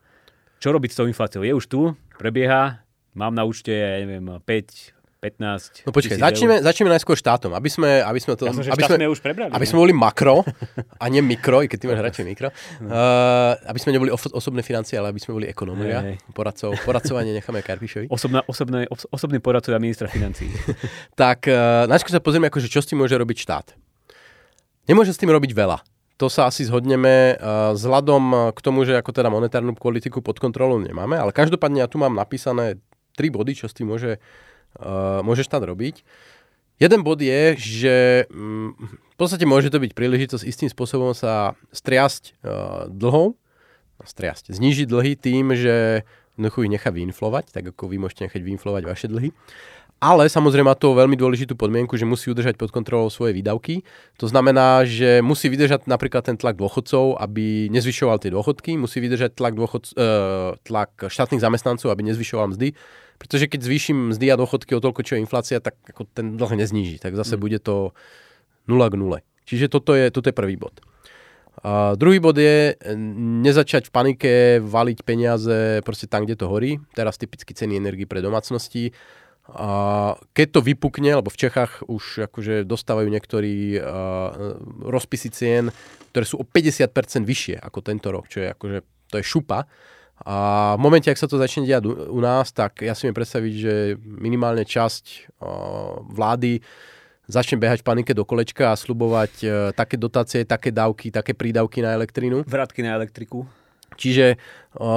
Čo 0.61 0.75
robiť 0.75 0.91
s 0.93 0.97
tou 0.99 1.07
infláciou? 1.09 1.41
Je 1.41 1.55
už 1.55 1.65
tu, 1.65 1.95
prebieha, 2.21 2.85
mám 3.17 3.33
na 3.33 3.47
účte, 3.47 3.73
ja 3.73 3.97
neviem, 4.03 4.37
5, 4.45 4.45
15 5.21 5.85
No 5.85 5.93
počkaj, 5.93 6.17
začneme, 6.17 6.65
začneme 6.65 6.89
najskôr 6.89 7.13
štátom, 7.13 7.53
aby 7.53 7.69
sme, 7.69 8.01
aby 8.01 8.17
sme 8.17 8.33
to... 8.33 8.49
Ja 8.49 8.57
som, 8.57 8.65
aby 8.65 8.83
sme, 8.89 9.05
už 9.05 9.21
prebrali. 9.21 9.53
Aby 9.53 9.65
sme 9.69 9.85
boli 9.85 9.93
makro 9.93 10.41
a 10.97 11.05
nie 11.13 11.21
mikro, 11.21 11.61
i 11.61 11.69
keď 11.69 11.77
ty 11.77 11.85
máš 11.85 12.01
radšej 12.01 12.25
mikro. 12.25 12.49
No. 12.81 12.89
Uh, 12.89 13.53
aby 13.69 13.77
sme 13.77 13.93
neboli 13.93 14.09
oso- 14.09 14.33
osobné 14.33 14.65
financie, 14.65 14.97
ale 14.97 15.13
aby 15.13 15.21
sme 15.21 15.37
boli 15.37 15.45
ekonomovia. 15.45 16.17
Poradcov, 16.33 16.73
poradcovanie 16.81 17.37
necháme 17.37 17.61
Karpišovi. 17.61 18.09
Osobná, 18.09 18.41
osobné, 18.49 18.89
os- 18.89 19.05
osobný 19.13 19.37
poradcovia 19.37 19.77
ministra 19.77 20.09
financí. 20.09 20.49
tak 21.21 21.45
uh, 21.45 21.85
najskôr 21.85 22.17
sa 22.17 22.21
pozrieme, 22.21 22.49
akože, 22.49 22.65
čo 22.65 22.81
s 22.81 22.89
tým 22.89 22.97
môže 22.97 23.13
robiť 23.13 23.37
štát. 23.45 23.77
Nemôže 24.91 25.15
s 25.15 25.21
tým 25.23 25.31
robiť 25.31 25.55
veľa. 25.55 25.79
To 26.19 26.27
sa 26.27 26.51
asi 26.51 26.67
zhodneme 26.67 27.39
uh, 27.39 27.71
vzhľadom 27.71 28.51
k 28.51 28.59
tomu, 28.59 28.83
že 28.83 28.99
ako 28.99 29.15
teda 29.15 29.31
monetárnu 29.31 29.71
politiku 29.71 30.19
pod 30.19 30.35
kontrolou 30.43 30.83
nemáme, 30.83 31.15
ale 31.15 31.31
každopádne 31.31 31.79
ja 31.79 31.87
tu 31.87 31.95
mám 31.95 32.11
napísané 32.11 32.75
tri 33.15 33.31
body, 33.31 33.55
čo 33.55 33.71
s 33.71 33.73
tým 33.73 33.87
môže, 33.87 34.19
uh, 34.83 35.23
môže 35.23 35.47
štát 35.47 35.63
robiť. 35.63 36.03
Jeden 36.83 37.07
bod 37.07 37.23
je, 37.23 37.55
že 37.55 37.95
um, 38.35 38.75
v 38.83 39.15
podstate 39.15 39.47
môže 39.47 39.71
to 39.71 39.79
byť 39.79 39.95
príležitosť 39.95 40.43
istým 40.43 40.67
spôsobom 40.67 41.15
sa 41.15 41.55
striasť 41.71 42.35
uh, 42.43 42.91
dlhov, 42.91 43.39
striasť, 44.03 44.51
znižiť 44.51 44.91
dlhy 44.91 45.13
tým, 45.15 45.55
že 45.55 46.03
ich 46.41 46.73
nechá 46.73 46.89
vyinflovať, 46.89 47.53
tak 47.53 47.69
ako 47.75 47.91
vy 47.91 48.01
môžete 48.01 48.25
nechať 48.25 48.41
vyinflovať 48.41 48.83
vaše 48.89 49.07
dlhy. 49.07 49.29
Ale 50.01 50.25
samozrejme 50.25 50.65
má 50.65 50.73
to 50.73 50.97
veľmi 50.97 51.13
dôležitú 51.13 51.53
podmienku, 51.53 51.93
že 51.93 52.09
musí 52.09 52.33
udržať 52.33 52.57
pod 52.57 52.73
kontrolou 52.73 53.13
svoje 53.13 53.37
výdavky. 53.37 53.85
To 54.17 54.25
znamená, 54.25 54.81
že 54.81 55.21
musí 55.21 55.45
vydržať 55.45 55.85
napríklad 55.85 56.25
ten 56.25 56.41
tlak 56.41 56.57
dôchodcov, 56.57 57.21
aby 57.21 57.69
nezvyšoval 57.69 58.17
tie 58.17 58.33
dôchodky, 58.33 58.81
musí 58.81 58.97
vydržať 58.97 59.37
tlak, 59.37 59.53
dôchod, 59.53 59.93
uh, 59.93 60.57
tlak 60.65 61.05
štátnych 61.05 61.37
zamestnancov, 61.37 61.93
aby 61.93 62.01
nezvyšoval 62.09 62.49
mzdy. 62.57 62.73
Pretože 63.21 63.45
keď 63.45 63.61
zvýšim 63.61 64.09
mzdy 64.09 64.33
a 64.33 64.41
dôchodky 64.41 64.73
o 64.73 64.81
toľko, 64.81 65.05
čo 65.05 65.13
je 65.13 65.21
inflácia, 65.21 65.61
tak 65.61 65.77
ako 65.85 66.09
ten 66.09 66.33
dlh 66.33 66.57
nezníži. 66.57 66.97
Tak 66.97 67.13
zase 67.13 67.37
mm. 67.37 67.41
bude 67.45 67.61
to 67.61 67.93
0 68.65 68.81
k 68.89 68.97
0. 68.97 69.21
Čiže 69.45 69.69
toto 69.69 69.93
je, 69.93 70.09
toto 70.09 70.33
je 70.33 70.35
prvý 70.35 70.57
bod. 70.57 70.81
A 71.61 71.93
druhý 71.93 72.17
bod 72.17 72.41
je 72.41 72.73
nezačať 73.45 73.85
v 73.85 73.93
panike 73.93 74.31
valiť 74.65 75.05
peniaze 75.05 75.85
proste 75.85 76.09
tam, 76.09 76.25
kde 76.25 76.41
to 76.41 76.49
horí. 76.49 76.81
Teraz 76.97 77.21
typicky 77.21 77.53
ceny 77.53 77.77
energii 77.77 78.09
pre 78.09 78.25
domácnosti. 78.25 78.97
A 79.49 79.67
keď 80.37 80.47
to 80.57 80.61
vypukne, 80.61 81.17
lebo 81.17 81.33
v 81.33 81.39
Čechách 81.41 81.83
už 81.89 82.29
akože 82.29 82.63
dostávajú 82.63 83.09
niektorí 83.09 83.81
uh, 83.81 84.55
rozpisy 84.85 85.29
cien, 85.33 85.63
ktoré 86.13 86.25
sú 86.29 86.39
o 86.39 86.45
50% 86.45 86.87
vyššie 87.25 87.55
ako 87.59 87.79
tento 87.81 88.13
rok, 88.13 88.29
čo 88.29 88.45
je 88.45 88.47
akože, 88.53 88.77
to 89.11 89.15
je 89.19 89.25
šupa. 89.25 89.65
A 90.21 90.37
v 90.77 90.81
momente, 90.85 91.09
ak 91.09 91.17
sa 91.17 91.25
to 91.25 91.41
začne 91.41 91.65
diať 91.65 91.89
u, 91.89 91.93
u 92.13 92.19
nás, 92.21 92.53
tak 92.53 92.85
ja 92.85 92.93
si 92.93 93.09
viem 93.09 93.17
predstaviť, 93.17 93.53
že 93.57 93.73
minimálne 93.97 94.61
časť 94.61 95.33
uh, 95.41 96.05
vlády 96.05 96.61
začne 97.25 97.57
behať 97.57 97.81
v 97.81 97.87
panike 97.87 98.13
do 98.13 98.21
kolečka 98.21 98.69
a 98.69 98.79
slubovať 98.79 99.33
uh, 99.43 99.51
také 99.73 99.97
dotácie, 99.97 100.45
také 100.45 100.69
dávky, 100.69 101.09
také 101.09 101.33
prídavky 101.33 101.81
na 101.81 101.97
elektrínu. 101.97 102.45
Vrátky 102.45 102.85
na 102.85 102.93
elektriku. 103.01 103.49
Čiže 104.01 104.41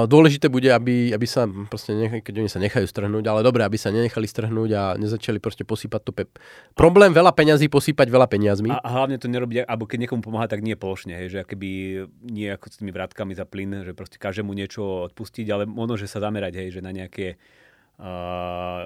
dôležité 0.09 0.49
bude, 0.49 0.73
aby, 0.73 1.13
aby 1.13 1.27
sa 1.29 1.45
proste, 1.45 1.93
keď 2.25 2.33
oni 2.41 2.49
sa 2.49 2.57
nechajú 2.57 2.89
strhnúť, 2.89 3.29
ale 3.29 3.45
dobre, 3.45 3.61
aby 3.61 3.77
sa 3.77 3.93
nenechali 3.93 4.25
strhnúť 4.25 4.69
a 4.73 4.83
nezačali 4.97 5.37
proste 5.37 5.61
posýpať 5.61 6.01
to. 6.01 6.11
Pe- 6.15 6.33
Problém 6.73 7.13
veľa 7.13 7.29
peňazí 7.37 7.69
posýpať 7.69 8.09
veľa 8.09 8.25
peniazmi. 8.25 8.73
A, 8.73 8.81
hlavne 8.81 9.21
to 9.21 9.29
nerobiť, 9.29 9.69
alebo 9.69 9.85
keď 9.85 10.09
niekomu 10.09 10.25
pomáha, 10.25 10.49
tak 10.49 10.65
nie 10.65 10.73
plošne, 10.73 11.13
hej, 11.13 11.27
že 11.29 11.37
akoby 11.45 12.01
nie 12.25 12.49
ako 12.49 12.65
s 12.73 12.81
tými 12.81 12.89
vrátkami 12.89 13.37
za 13.37 13.45
plyn, 13.45 13.85
že 13.85 13.93
proste 13.93 14.17
každému 14.17 14.49
niečo 14.57 15.13
odpustiť, 15.13 15.45
ale 15.53 15.69
možno, 15.69 16.01
že 16.01 16.09
sa 16.09 16.17
zamerať, 16.17 16.57
hej, 16.57 16.79
že 16.79 16.81
na 16.81 16.89
nejaké 16.89 17.37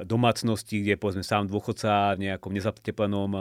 domácnosti, 0.06 0.86
kde 0.86 0.94
je 0.94 1.02
povedzme 1.02 1.26
sám 1.26 1.50
dôchodca 1.50 2.14
v 2.14 2.30
nejakom 2.30 2.54
nezateplenom 2.54 3.32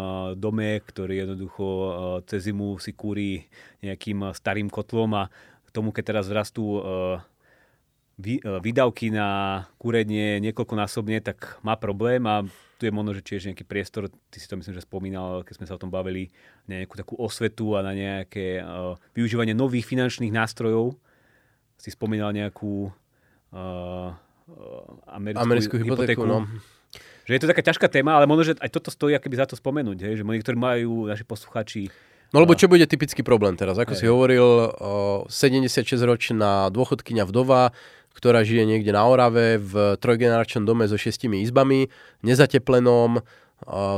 dome, 0.40 0.80
ktorý 0.80 1.28
jednoducho 1.28 1.60
uh, 1.60 1.84
cez 2.24 2.48
zimu 2.48 2.80
si 2.80 2.96
kúri 2.96 3.44
nejakým 3.84 4.32
starým 4.32 4.72
kotlom 4.72 5.12
a 5.12 5.28
k 5.68 5.70
tomu, 5.70 5.92
keď 5.92 6.16
teraz 6.16 6.26
rastú 6.33 6.81
uh, 6.81 7.20
výdavky 8.64 9.12
na 9.12 9.62
kúrenie 9.76 10.40
niekoľkonásobne, 10.40 11.20
tak 11.20 11.61
má 11.61 11.76
problém 11.76 12.24
a 12.24 12.42
tu 12.78 12.87
je 12.87 12.94
možno, 12.94 13.11
že 13.14 13.26
tiež 13.26 13.50
nejaký 13.50 13.66
priestor, 13.66 14.07
ty 14.31 14.38
si 14.38 14.46
to 14.46 14.54
myslím, 14.54 14.74
že 14.74 14.87
spomínal, 14.87 15.42
keď 15.42 15.54
sme 15.61 15.66
sa 15.66 15.74
o 15.74 15.83
tom 15.83 15.90
bavili, 15.90 16.31
na 16.70 16.83
nejakú 16.83 16.94
takú 16.94 17.14
osvetu 17.18 17.74
a 17.74 17.83
na 17.83 17.92
nejaké 17.92 18.62
uh, 18.62 18.94
využívanie 19.12 19.52
nových 19.52 19.87
finančných 19.87 20.31
nástrojov. 20.31 20.94
Si 21.78 21.90
spomínal 21.94 22.35
nejakú 22.35 22.90
uh, 23.54 24.11
americkú, 25.11 25.42
americkú 25.42 25.74
hypotéku. 25.78 26.22
hypotéku. 26.22 26.24
No. 26.26 26.46
Že 27.28 27.33
je 27.37 27.42
to 27.44 27.50
taká 27.50 27.62
ťažká 27.66 27.87
téma, 27.92 28.16
ale 28.16 28.24
možno, 28.24 28.50
že 28.50 28.54
aj 28.57 28.70
toto 28.72 28.88
stojí 28.88 29.12
akoby 29.12 29.37
za 29.37 29.46
to 29.46 29.54
spomenúť, 29.59 29.98
hej? 30.00 30.14
že 30.16 30.24
niektorí 30.24 30.57
majú, 30.57 31.11
naši 31.11 31.28
posluchači, 31.28 31.92
No 32.28 32.44
lebo 32.44 32.52
čo 32.52 32.68
bude 32.68 32.84
typický 32.84 33.24
problém 33.24 33.56
teraz? 33.56 33.80
Ako 33.80 33.96
Aj. 33.96 33.98
si 33.98 34.04
hovoril, 34.04 34.72
76-ročná 35.32 36.68
dôchodkynia 36.68 37.24
vdova, 37.24 37.72
ktorá 38.12 38.44
žije 38.44 38.68
niekde 38.68 38.92
na 38.92 39.08
Orave 39.08 39.56
v 39.56 39.96
trojgeneračnom 39.96 40.68
dome 40.68 40.84
so 40.90 41.00
šestimi 41.00 41.40
izbami, 41.40 41.88
nezateplenom, 42.20 43.22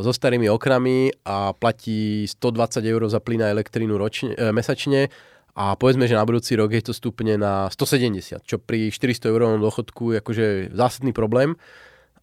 so 0.01 0.13
starými 0.13 0.49
okrami 0.49 1.13
a 1.27 1.53
platí 1.53 2.25
120 2.25 2.81
eur 2.81 3.03
za 3.13 3.21
plyn 3.21 3.45
a 3.45 3.53
elektrínu 3.53 3.93
ročne, 4.01 4.33
e, 4.33 4.49
mesačne 4.57 5.13
a 5.53 5.77
povedzme, 5.77 6.09
že 6.09 6.17
na 6.17 6.25
budúci 6.25 6.57
rok 6.57 6.73
je 6.73 6.81
to 6.81 6.93
stupne 6.97 7.37
na 7.37 7.69
170, 7.69 8.41
čo 8.47 8.57
pri 8.57 8.89
400 8.89 9.29
eurovom 9.29 9.61
dôchodku 9.61 10.17
je 10.17 10.19
akože 10.25 10.47
zásadný 10.73 11.13
problém. 11.13 11.61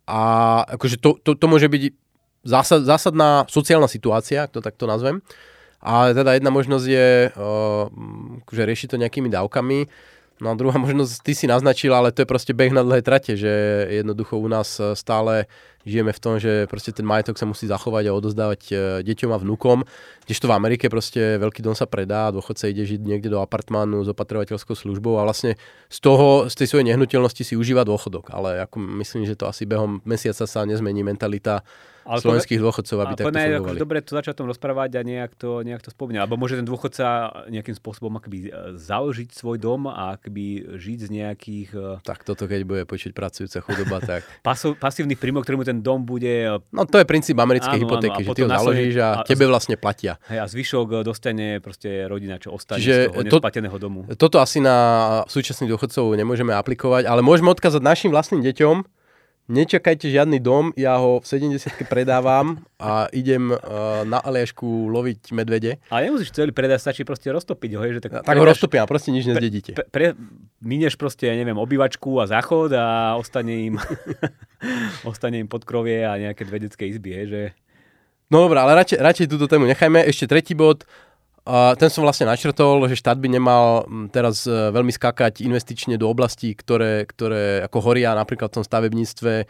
A 0.07 0.63
akože 0.65 0.97
to, 0.97 1.19
to, 1.19 1.35
to 1.35 1.45
môže 1.45 1.67
byť 1.67 1.83
zásad, 2.47 2.87
zásadná 2.87 3.43
sociálna 3.51 3.91
situácia, 3.91 4.47
ak 4.47 4.55
to 4.55 4.63
takto 4.63 4.87
nazvem. 4.87 5.19
A 5.81 6.11
teda 6.11 6.33
jedna 6.33 6.49
možnosť 6.49 6.87
je 6.89 7.09
že 8.51 8.63
riešiť 8.65 8.87
to 8.95 9.01
nejakými 9.01 9.29
dávkami. 9.29 9.79
No 10.37 10.53
a 10.53 10.57
druhá 10.57 10.77
možnosť, 10.77 11.25
ty 11.25 11.33
si 11.33 11.49
naznačil, 11.49 11.89
ale 11.97 12.13
to 12.13 12.21
je 12.21 12.29
proste 12.29 12.53
beh 12.53 12.69
na 12.69 12.85
dlhé 12.85 13.01
trate, 13.01 13.33
že 13.33 13.49
jednoducho 13.89 14.37
u 14.37 14.45
nás 14.45 14.77
e, 14.77 14.93
stále 14.93 15.49
žijeme 15.81 16.13
v 16.13 16.21
tom, 16.21 16.37
že 16.37 16.69
proste 16.69 16.93
ten 16.93 17.01
majetok 17.01 17.41
sa 17.41 17.49
musí 17.49 17.65
zachovať 17.65 18.05
a 18.05 18.13
odozdávať 18.13 18.61
e, 18.69 18.73
deťom 19.01 19.33
a 19.33 19.41
vnúkom. 19.41 19.81
Kdežto 20.29 20.45
v 20.45 20.53
Amerike 20.53 20.93
proste 20.93 21.41
veľký 21.41 21.65
dom 21.65 21.73
sa 21.73 21.89
predá 21.89 22.29
a 22.29 22.33
dôchodca 22.37 22.69
ide 22.69 22.85
žiť 22.85 23.01
niekde 23.01 23.33
do 23.33 23.41
apartmánu 23.41 24.05
s 24.05 24.13
opatrovateľskou 24.13 24.77
službou 24.77 25.17
a 25.17 25.25
vlastne 25.25 25.57
z 25.89 25.99
toho, 26.05 26.45
z 26.45 26.53
tej 26.53 26.67
svojej 26.69 26.85
nehnuteľnosti 26.93 27.41
si 27.41 27.57
užíva 27.57 27.81
dôchodok. 27.81 28.29
Ale 28.29 28.61
ako 28.61 28.77
myslím, 29.01 29.25
že 29.25 29.33
to 29.33 29.49
asi 29.49 29.65
behom 29.65 30.05
mesiaca 30.05 30.45
sa 30.45 30.69
nezmení 30.69 31.01
mentalita 31.01 31.65
ale 32.07 32.23
slovenských 32.23 32.59
dôchodcov, 32.63 32.97
aby 33.03 33.13
takto 33.19 33.27
fungovali. 33.27 33.59
Akože 33.59 33.83
dobre 33.83 33.97
to 33.99 34.15
začať 34.15 34.33
tom 34.39 34.47
rozprávať 34.47 34.89
a 34.97 35.01
nejak 35.03 35.35
to, 35.35 35.61
nejak 35.67 35.83
to 35.83 35.91
spomínať. 35.91 36.23
Alebo 36.23 36.39
môže 36.39 36.55
ten 36.55 36.63
dôchodca 36.63 37.29
nejakým 37.51 37.75
spôsobom 37.75 38.15
akoby 38.15 38.47
e, 38.47 38.79
založiť 38.79 39.35
svoj 39.35 39.59
dom 39.59 39.91
a 39.91 40.15
akoby 40.15 40.77
žiť 40.79 40.99
z 41.03 41.09
nejakých... 41.11 41.69
E, 41.75 41.99
tak 42.07 42.23
toto 42.23 42.47
keď 42.47 42.63
bude 42.63 42.83
počuť 42.87 43.11
pracujúca 43.11 43.59
chudoba, 43.59 43.99
tak... 43.99 44.23
Pasov, 44.47 44.79
pasívny 44.79 45.19
príjmok, 45.19 45.43
ktorý 45.43 45.59
mu 45.59 45.65
ten 45.67 45.83
dom 45.83 46.07
bude... 46.07 46.47
E, 46.47 46.63
no 46.71 46.87
to 46.87 47.03
je 47.03 47.05
princíp 47.05 47.35
americkej 47.35 47.83
hypotéky, 47.83 48.23
že 48.23 48.29
ty 48.31 48.41
ho 48.47 48.49
založíš 48.49 48.95
a, 49.03 49.09
a 49.21 49.25
tebe 49.27 49.43
vlastne 49.43 49.75
platia. 49.75 50.15
Hej, 50.31 50.39
a 50.39 50.45
zvyšok 50.47 51.03
dostane 51.03 51.59
proste 51.59 52.07
rodina, 52.07 52.39
čo 52.39 52.55
ostane 52.55 52.79
Čiže 52.79 52.95
z 52.95 53.03
toho 53.11 53.23
to, 53.27 53.37
nesplateného 53.43 53.77
domu. 53.77 53.99
Toto 54.15 54.39
asi 54.39 54.63
na 54.63 54.77
súčasných 55.27 55.75
dôchodcov 55.75 56.15
nemôžeme 56.15 56.55
aplikovať, 56.55 57.03
ale 57.03 57.19
môžeme 57.19 57.51
odkázať 57.51 57.83
našim 57.83 58.09
vlastným 58.15 58.39
deťom, 58.47 58.96
nečakajte 59.47 60.12
žiadny 60.12 60.43
dom, 60.43 60.75
ja 60.75 60.99
ho 60.99 61.23
v 61.23 61.25
70 61.25 61.88
predávam 61.88 62.60
a 62.75 63.07
idem 63.15 63.55
uh, 63.55 64.03
na 64.03 64.19
Aliašku 64.19 64.91
loviť 64.91 65.31
medvede. 65.31 65.79
Ale 65.88 66.12
nemusíš 66.12 66.36
celý 66.36 66.51
predať, 66.51 66.83
stačí 66.83 67.01
proste 67.07 67.31
roztopiť 67.31 67.71
ho. 67.75 67.81
Hej, 67.83 67.99
že 67.99 68.01
tak, 68.03 68.21
tak 68.21 68.27
predáš, 68.27 68.43
ho 68.43 68.51
roztopia 68.51 68.83
a 68.83 68.88
proste 68.88 69.15
nič 69.15 69.23
nezdedíte. 69.25 69.71
Pre, 69.73 69.88
pre, 69.88 70.05
minieš 70.60 70.99
proste, 70.99 71.31
ja 71.31 71.36
neviem, 71.36 71.55
obývačku 71.55 72.19
a 72.19 72.27
záchod 72.27 72.75
a 72.75 73.15
ostane 73.15 73.71
im, 73.71 73.75
ostane 75.10 75.39
im 75.39 75.47
podkrovie 75.47 76.03
a 76.03 76.19
nejaké 76.19 76.43
dve 76.43 76.67
detské 76.67 76.91
izby. 76.91 77.15
Hej, 77.15 77.25
že... 77.31 77.41
No 78.27 78.43
dobré, 78.43 78.60
ale 78.60 78.75
radšej, 78.83 78.99
radšej 78.99 79.27
túto 79.31 79.47
tému 79.47 79.63
nechajme. 79.71 80.03
Ešte 80.03 80.27
tretí 80.27 80.51
bod. 80.51 80.83
Ten 81.79 81.88
som 81.88 82.03
vlastne 82.03 82.27
načrtol, 82.27 82.83
že 82.91 82.99
štát 82.99 83.15
by 83.15 83.27
nemal 83.31 83.88
teraz 84.12 84.43
uh, 84.43 84.67
veľmi 84.75 84.91
skákať 84.91 85.39
investične 85.47 85.95
do 85.95 86.12
oblastí, 86.12 86.51
ktoré, 86.51 87.07
ktoré 87.07 87.63
ako 87.63 87.77
horia 87.79 88.12
napríklad 88.12 88.51
v 88.51 88.55
tom 88.60 88.65
stavebníctve 88.67 89.47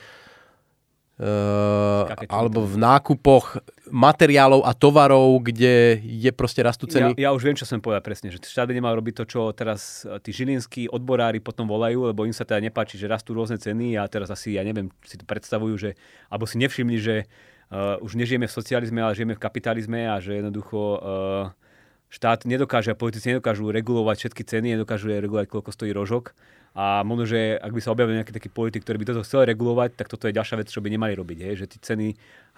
uh, 1.17 2.03
alebo 2.29 2.69
v 2.69 2.75
nákupoch 2.77 3.57
materiálov 3.89 4.61
a 4.61 4.77
tovarov, 4.77 5.41
kde 5.41 5.97
je 6.05 6.31
proste 6.35 6.61
rastú 6.61 6.85
ceny. 6.85 7.17
Ja, 7.17 7.29
ja 7.29 7.35
už 7.35 7.49
viem, 7.49 7.57
čo 7.57 7.65
som 7.65 7.81
povedal 7.81 8.05
presne, 8.05 8.29
že 8.29 8.37
štát 8.37 8.69
by 8.69 8.77
nemal 8.77 8.93
robiť 8.93 9.13
to, 9.17 9.25
čo 9.25 9.41
teraz 9.57 10.05
tí 10.21 10.29
žilinskí 10.29 10.91
odborári 10.93 11.41
potom 11.41 11.65
volajú, 11.65 12.13
lebo 12.13 12.29
im 12.29 12.35
sa 12.35 12.45
teda 12.45 12.61
nepáči, 12.61 13.01
že 13.01 13.09
rastú 13.09 13.33
rôzne 13.33 13.57
ceny 13.57 13.97
a 13.97 14.05
teraz 14.05 14.29
asi, 14.29 14.53
ja 14.53 14.61
neviem, 14.61 14.93
si 15.01 15.17
to 15.17 15.25
predstavujú, 15.25 15.73
že, 15.81 15.89
alebo 16.29 16.45
si 16.45 16.61
nevšimli, 16.61 16.97
že 17.01 17.25
uh, 17.73 17.97
už 18.05 18.13
nežijeme 18.19 18.45
v 18.45 18.53
socializme, 18.53 19.01
ale 19.01 19.17
žijeme 19.17 19.33
v 19.33 19.41
kapitalizme 19.41 20.05
a 20.05 20.21
že 20.21 20.37
jednoducho 20.37 20.77
uh, 20.77 21.65
štát 22.07 22.47
nedokáže, 22.47 22.91
a 22.91 22.99
politici 22.99 23.35
nedokážu 23.35 23.67
regulovať 23.71 24.15
všetky 24.27 24.43
ceny, 24.47 24.67
nedokážu 24.79 25.11
regulovať, 25.11 25.47
koľko 25.51 25.69
stojí 25.75 25.91
rožok. 25.91 26.31
A 26.77 27.01
možno, 27.01 27.25
že 27.25 27.57
ak 27.57 27.73
by 27.73 27.81
sa 27.81 27.89
objavil 27.89 28.21
nejaký 28.21 28.29
taký 28.37 28.53
politik, 28.53 28.85
ktorý 28.85 29.01
by 29.01 29.05
toto 29.09 29.25
chcel 29.25 29.49
regulovať, 29.49 29.97
tak 29.97 30.13
toto 30.13 30.29
je 30.29 30.37
ďalšia 30.37 30.61
vec, 30.61 30.69
čo 30.69 30.77
by 30.77 30.93
nemali 30.93 31.17
robiť. 31.17 31.39
Hej? 31.41 31.53
Že 31.63 31.69
tie 31.73 31.79
ceny 31.81 32.07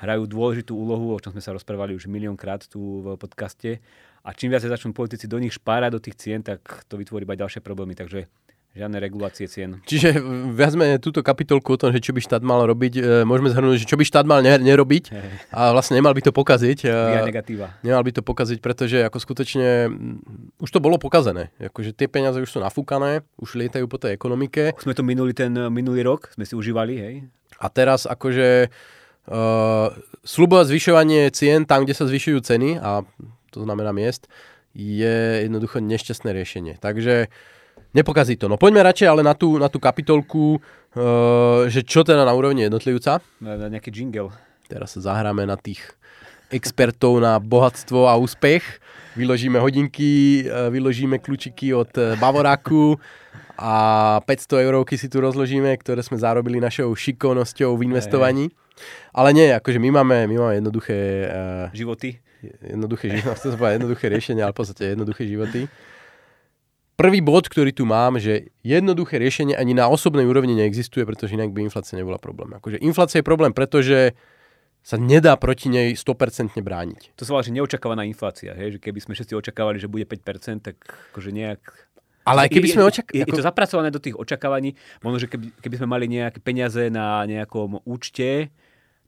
hrajú 0.04 0.28
dôležitú 0.28 0.76
úlohu, 0.76 1.16
o 1.16 1.22
čom 1.24 1.32
sme 1.32 1.40
sa 1.40 1.56
rozprávali 1.56 1.96
už 1.96 2.12
miliónkrát 2.12 2.68
tu 2.68 3.00
v 3.00 3.16
podcaste. 3.16 3.80
A 4.28 4.36
čím 4.36 4.52
viac 4.52 4.60
začnú 4.60 4.92
politici 4.92 5.24
do 5.24 5.40
nich 5.40 5.56
špárať 5.56 5.92
do 5.96 6.04
tých 6.04 6.20
cien, 6.20 6.44
tak 6.44 6.60
to 6.92 7.00
vytvorí 7.00 7.24
iba 7.24 7.40
ďalšie 7.40 7.64
problémy. 7.64 7.96
Takže 7.96 8.28
Žiadne 8.78 9.02
regulácie 9.02 9.50
cien. 9.50 9.82
Čiže 9.82 10.22
viac 10.54 10.78
menej 10.78 11.02
túto 11.02 11.26
kapitolku 11.26 11.74
o 11.74 11.80
tom, 11.82 11.90
že 11.90 12.06
čo 12.06 12.14
by 12.14 12.22
štát 12.22 12.46
mal 12.46 12.62
robiť, 12.70 12.94
e, 13.02 13.26
môžeme 13.26 13.50
zhrnúť, 13.50 13.82
že 13.82 13.90
čo 13.90 13.98
by 13.98 14.06
štát 14.06 14.30
mal 14.30 14.46
nerobiť 14.46 15.10
a 15.50 15.74
vlastne 15.74 15.98
nemal 15.98 16.14
by 16.14 16.22
to 16.22 16.30
pokaziť. 16.30 16.86
Via 16.86 17.26
negatíva. 17.26 17.74
Nemal 17.82 18.06
by 18.06 18.14
to 18.14 18.22
pokaziť, 18.22 18.62
pretože 18.62 19.02
ako 19.02 19.18
skutočne 19.18 19.90
mm, 19.90 20.62
už 20.62 20.70
to 20.70 20.78
bolo 20.78 21.02
pokazené. 21.02 21.50
Akože 21.58 21.98
tie 21.98 22.06
peniaze 22.06 22.38
už 22.38 22.46
sú 22.46 22.62
nafúkané, 22.62 23.26
už 23.42 23.58
lietajú 23.58 23.90
po 23.90 23.98
tej 23.98 24.14
ekonomike. 24.14 24.78
Sme 24.78 24.94
to 24.94 25.02
minuli 25.02 25.34
ten 25.34 25.50
e, 25.58 25.66
minulý 25.74 26.06
rok, 26.06 26.30
sme 26.38 26.46
si 26.46 26.54
užívali, 26.54 26.94
hej. 27.02 27.16
A 27.58 27.68
teraz 27.68 28.08
akože 28.08 28.72
uh, 28.72 29.92
slubovať 30.24 30.72
zvyšovanie 30.72 31.28
cien 31.36 31.68
tam, 31.68 31.84
kde 31.84 31.92
sa 31.92 32.08
zvyšujú 32.08 32.40
ceny, 32.40 32.80
a 32.80 33.04
to 33.52 33.68
znamená 33.68 33.92
miest, 33.92 34.32
je 34.72 35.44
jednoducho 35.44 35.84
nešťastné 35.84 36.32
riešenie. 36.32 36.80
Takže 36.80 37.28
uh, 37.28 37.59
nepokazí 37.94 38.38
to. 38.38 38.48
No 38.48 38.58
poďme 38.58 38.86
radšej 38.86 39.08
ale 39.10 39.22
na 39.26 39.34
tú, 39.34 39.58
na 39.58 39.68
tú 39.72 39.82
kapitolku, 39.82 40.58
uh, 40.60 41.66
že 41.70 41.82
čo 41.86 42.06
teda 42.06 42.26
na 42.26 42.34
úrovni 42.34 42.66
jednotlivca. 42.66 43.22
Na, 43.42 43.54
na 43.56 43.68
nejaký 43.70 43.90
jingle. 43.94 44.34
Teraz 44.70 44.94
sa 44.98 45.14
zahráme 45.14 45.46
na 45.50 45.58
tých 45.58 45.82
expertov 46.50 47.22
na 47.22 47.38
bohatstvo 47.38 48.10
a 48.10 48.18
úspech. 48.18 48.62
Vyložíme 49.18 49.58
hodinky, 49.58 50.46
uh, 50.46 50.70
vyložíme 50.70 51.18
kľúčiky 51.18 51.74
od 51.74 51.90
uh, 51.98 52.14
Bavoráku 52.18 52.98
a 53.60 54.18
500 54.24 54.66
eurovky 54.66 54.96
si 54.96 55.12
tu 55.12 55.20
rozložíme, 55.20 55.74
ktoré 55.84 56.00
sme 56.00 56.16
zarobili 56.16 56.64
našou 56.64 56.96
šikovnosťou 56.96 57.76
v 57.76 57.92
investovaní. 57.92 58.46
Ale 59.12 59.36
nie, 59.36 59.52
akože 59.52 59.76
my 59.76 59.90
máme, 60.00 60.18
my 60.32 60.36
máme 60.40 60.54
jednoduché... 60.64 61.28
Uh, 61.28 61.68
Životy 61.76 62.24
jednoduché, 62.44 63.08
jednoduché 63.76 64.06
riešenia, 64.08 64.48
ale 64.48 64.54
v 64.56 64.60
podstate 64.60 64.96
jednoduché 64.96 65.28
životy. 65.28 65.68
Prvý 67.00 67.24
bod, 67.24 67.48
ktorý 67.48 67.72
tu 67.72 67.88
mám, 67.88 68.20
že 68.20 68.52
jednoduché 68.60 69.24
riešenie 69.24 69.56
ani 69.56 69.72
na 69.72 69.88
osobnej 69.88 70.28
úrovni 70.28 70.52
neexistuje, 70.52 71.08
pretože 71.08 71.32
inak 71.32 71.56
by 71.56 71.72
inflácia 71.72 71.96
nebola 71.96 72.20
problém. 72.20 72.52
Akože 72.60 72.76
inflácia 72.84 73.24
je 73.24 73.26
problém, 73.26 73.56
pretože 73.56 74.20
sa 74.84 75.00
nedá 75.00 75.40
proti 75.40 75.72
nej 75.72 75.96
100% 75.96 76.60
brániť. 76.60 77.16
To 77.16 77.24
sa 77.24 77.32
volá, 77.32 77.44
že 77.48 77.56
neočakávaná 77.56 78.04
inflácia. 78.04 78.52
Hej? 78.52 78.76
Že 78.76 78.80
keby 78.84 79.00
sme 79.00 79.14
všetci 79.16 79.32
očakávali, 79.32 79.80
že 79.80 79.88
bude 79.88 80.04
5%, 80.04 80.60
tak 80.60 80.76
akože 81.16 81.32
nejak 81.32 81.64
ale 82.28 82.46
aj 82.46 82.50
keby 82.52 82.68
sme 82.68 82.84
očakávali... 82.84 83.16
Je, 83.16 83.24
je, 83.24 83.30
je 83.32 83.38
to 83.40 83.48
zapracované 83.48 83.90
do 83.96 84.04
tých 84.04 84.20
očakávaní. 84.20 84.76
Možno, 85.00 85.24
že 85.24 85.32
keby, 85.32 85.56
keby 85.64 85.76
sme 85.80 85.88
mali 85.88 86.06
nejaké 86.12 86.44
peniaze 86.44 86.92
na 86.92 87.24
nejakom 87.24 87.80
účte, 87.88 88.52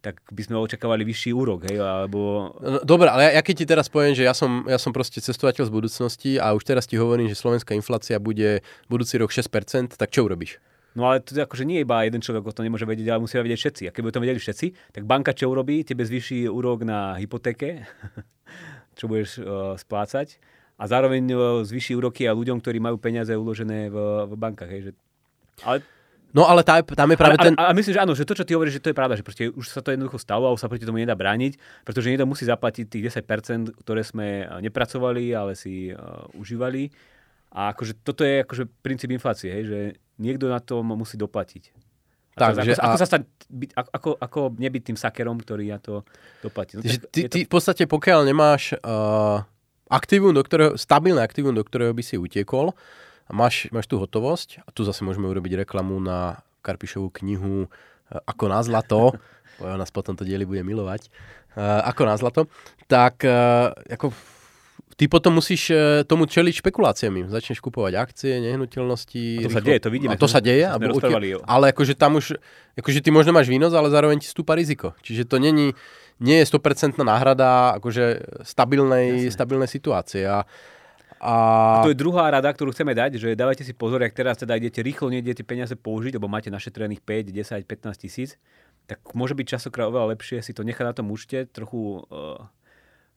tak 0.02 0.18
by 0.34 0.42
sme 0.42 0.58
očakávali 0.58 1.06
vyšší 1.06 1.32
úrok, 1.32 1.70
hej, 1.70 1.78
alebo... 1.78 2.52
No, 2.58 2.82
dobre, 2.82 3.06
ale 3.14 3.30
ja, 3.30 3.32
ja 3.38 3.42
keď 3.46 3.56
ti 3.62 3.66
teraz 3.70 3.86
poviem, 3.86 4.18
že 4.18 4.26
ja 4.26 4.34
som, 4.34 4.66
ja 4.66 4.82
som 4.82 4.90
proste 4.90 5.22
cestovateľ 5.22 5.70
z 5.70 5.72
budúcnosti 5.72 6.32
a 6.42 6.58
už 6.58 6.66
teraz 6.66 6.90
ti 6.90 6.98
hovorím, 6.98 7.30
že 7.30 7.38
slovenská 7.38 7.78
inflácia 7.78 8.18
bude 8.18 8.66
budúci 8.90 9.22
rok 9.22 9.30
6%, 9.30 9.94
tak 9.94 10.10
čo 10.10 10.26
urobíš? 10.26 10.58
No 10.92 11.08
ale 11.08 11.24
to 11.24 11.38
akože 11.38 11.64
nie 11.64 11.86
iba 11.86 12.04
jeden 12.04 12.20
človek 12.20 12.44
o 12.44 12.52
tom 12.52 12.68
nemôže 12.68 12.84
vedieť, 12.84 13.16
ale 13.16 13.24
musia 13.24 13.40
vedieť 13.40 13.62
všetci. 13.64 13.84
A 13.88 13.94
keby 13.96 14.12
to 14.12 14.20
vedeli 14.20 14.42
všetci, 14.42 14.92
tak 14.92 15.08
banka 15.08 15.32
čo 15.32 15.48
urobí? 15.48 15.88
Tebe 15.88 16.04
zvýši 16.04 16.52
úrok 16.52 16.84
na 16.84 17.16
hypotéke, 17.16 17.88
čo 19.00 19.08
budeš 19.08 19.40
uh, 19.40 19.80
splácať 19.80 20.42
a 20.82 20.84
zároveň 20.90 21.24
uh, 21.32 21.42
zvýši 21.62 21.94
úroky 21.94 22.26
a 22.26 22.34
ľuďom, 22.34 22.60
ktorí 22.60 22.82
majú 22.82 22.98
peniaze 22.98 23.32
uložené 23.32 23.94
v, 23.94 23.98
v 24.28 24.34
bankách. 24.34 24.72
Hej, 24.74 24.82
že... 24.82 24.92
Ale 25.62 25.86
No 26.32 26.48
ale 26.48 26.64
tá, 26.64 26.80
tam 26.80 27.12
je 27.12 27.18
práve 27.20 27.36
ale, 27.36 27.46
ten... 27.52 27.54
A, 27.60 27.70
a 27.70 27.76
myslím, 27.76 27.94
že 27.96 28.02
áno, 28.02 28.16
že 28.16 28.24
to, 28.24 28.36
čo 28.36 28.48
ty 28.48 28.56
hovoríš, 28.56 28.80
že 28.80 28.84
to 28.84 28.92
je 28.92 28.98
pravda, 28.98 29.20
že 29.20 29.24
proste 29.24 29.52
už 29.52 29.68
sa 29.68 29.84
to 29.84 29.92
jednoducho 29.92 30.16
stalo 30.16 30.48
a 30.48 30.56
už 30.56 30.64
sa 30.64 30.72
proti 30.72 30.88
tomu 30.88 31.04
nedá 31.04 31.12
brániť, 31.12 31.60
pretože 31.84 32.08
niekto 32.08 32.24
musí 32.24 32.48
zaplatiť 32.48 32.88
tých 32.88 33.04
10%, 33.12 33.76
ktoré 33.84 34.02
sme 34.02 34.48
nepracovali, 34.64 35.36
ale 35.36 35.60
si 35.60 35.92
uh, 35.92 36.24
užívali. 36.40 36.88
A 37.52 37.76
akože 37.76 38.00
toto 38.00 38.24
je 38.24 38.48
akože 38.48 38.64
princíp 38.80 39.12
inflácie, 39.12 39.52
hej, 39.52 39.64
že 39.68 39.80
niekto 40.24 40.48
na 40.48 40.64
to 40.64 40.80
musí 40.80 41.20
doplatiť. 41.20 41.76
A 42.40 42.56
tak, 42.56 42.64
že, 42.64 42.80
ako, 42.80 42.80
a... 42.80 42.86
ako, 42.88 42.96
sa 42.96 43.08
stať, 43.12 43.22
byť, 43.52 43.70
ako, 43.76 44.10
ako 44.16 44.40
nebyť 44.56 44.84
tým 44.88 44.98
sakerom, 44.98 45.36
ktorý 45.44 45.68
na 45.68 45.84
to 45.84 46.08
doplatí. 46.40 46.80
No, 46.80 46.82
ty, 46.82 47.28
to... 47.28 47.28
ty 47.28 47.40
v 47.44 47.52
podstate, 47.52 47.84
pokiaľ 47.92 48.24
nemáš 48.24 48.72
uh, 48.80 49.44
aktívum, 49.92 50.32
do 50.32 50.40
ktorého, 50.40 50.80
stabilné 50.80 51.20
aktívum, 51.20 51.52
do 51.52 51.68
ktorého 51.68 51.92
by 51.92 52.00
si 52.00 52.16
utiekol, 52.16 52.72
a 53.32 53.34
máš, 53.34 53.72
máš 53.72 53.88
tú 53.88 53.96
hotovosť 53.96 54.60
a 54.68 54.70
tu 54.76 54.84
zase 54.84 55.08
môžeme 55.08 55.32
urobiť 55.32 55.64
reklamu 55.64 55.96
na 56.04 56.44
Karpišovú 56.68 57.08
knihu 57.24 57.72
eh, 57.72 58.20
Ako 58.28 58.52
na 58.52 58.60
zlato, 58.60 59.16
ona 59.64 59.80
nás 59.80 59.96
potom 59.96 60.20
to 60.20 60.28
dieli 60.28 60.44
bude 60.44 60.60
milovať, 60.68 61.08
uh, 61.56 61.86
Ako 61.88 62.04
na 62.04 62.20
zlato, 62.20 62.52
tak 62.92 63.24
uh, 63.24 63.72
ako 63.88 64.12
ty 65.00 65.08
potom 65.08 65.40
musíš 65.40 65.74
tomu 66.06 66.30
čeliť 66.30 66.62
špekuláciami. 66.62 67.26
Začneš 67.26 67.58
kupovať 67.58 67.98
akcie, 67.98 68.38
nehnuteľnosti. 68.38 69.18
A 69.18 69.42
to 69.42 69.50
rýchlo. 69.50 69.58
sa 69.58 69.62
deje, 69.66 69.80
to 69.82 69.90
vidíme. 69.90 70.14
A 70.14 70.16
to 70.20 70.28
sa 70.30 70.40
deje. 70.44 70.66
Alebo, 70.68 70.94
ale 71.42 71.66
akože 71.74 71.98
tam 71.98 72.22
už, 72.22 72.38
akože 72.78 73.02
ty 73.02 73.10
možno 73.10 73.34
máš 73.34 73.50
výnos, 73.50 73.74
ale 73.74 73.90
zároveň 73.90 74.22
ti 74.22 74.30
stúpa 74.30 74.54
riziko. 74.54 74.94
Čiže 75.02 75.26
to 75.26 75.42
není, 75.42 75.74
nie 76.22 76.38
je 76.38 76.46
100% 76.46 77.02
náhrada 77.02 77.82
akože 77.82 78.38
stabilnej, 78.46 79.34
stabilnej 79.34 79.66
situácie. 79.66 80.22
A, 80.30 80.46
a... 81.22 81.34
a 81.78 81.86
to 81.86 81.94
je 81.94 82.02
druhá 82.02 82.34
rada, 82.34 82.50
ktorú 82.50 82.74
chceme 82.74 82.98
dať, 82.98 83.22
že 83.22 83.38
dávajte 83.38 83.62
si 83.62 83.78
pozor, 83.78 84.02
ak 84.02 84.18
teraz 84.18 84.42
teda 84.42 84.58
idete 84.58 84.82
rýchlo, 84.82 85.14
nejdete 85.14 85.46
peniaze 85.46 85.78
použiť, 85.78 86.18
lebo 86.18 86.26
máte 86.26 86.50
našetrených 86.50 87.06
5, 87.06 87.30
10, 87.30 87.70
15 87.70 88.02
tisíc, 88.02 88.42
tak 88.90 89.06
môže 89.14 89.38
byť 89.38 89.46
časokrát 89.46 89.94
oveľa 89.94 90.18
lepšie 90.18 90.42
si 90.42 90.58
to 90.58 90.66
nechať 90.66 90.82
na 90.82 90.98
tom 90.98 91.14
účte, 91.14 91.46
trochu, 91.54 92.02
uh, 92.10 92.42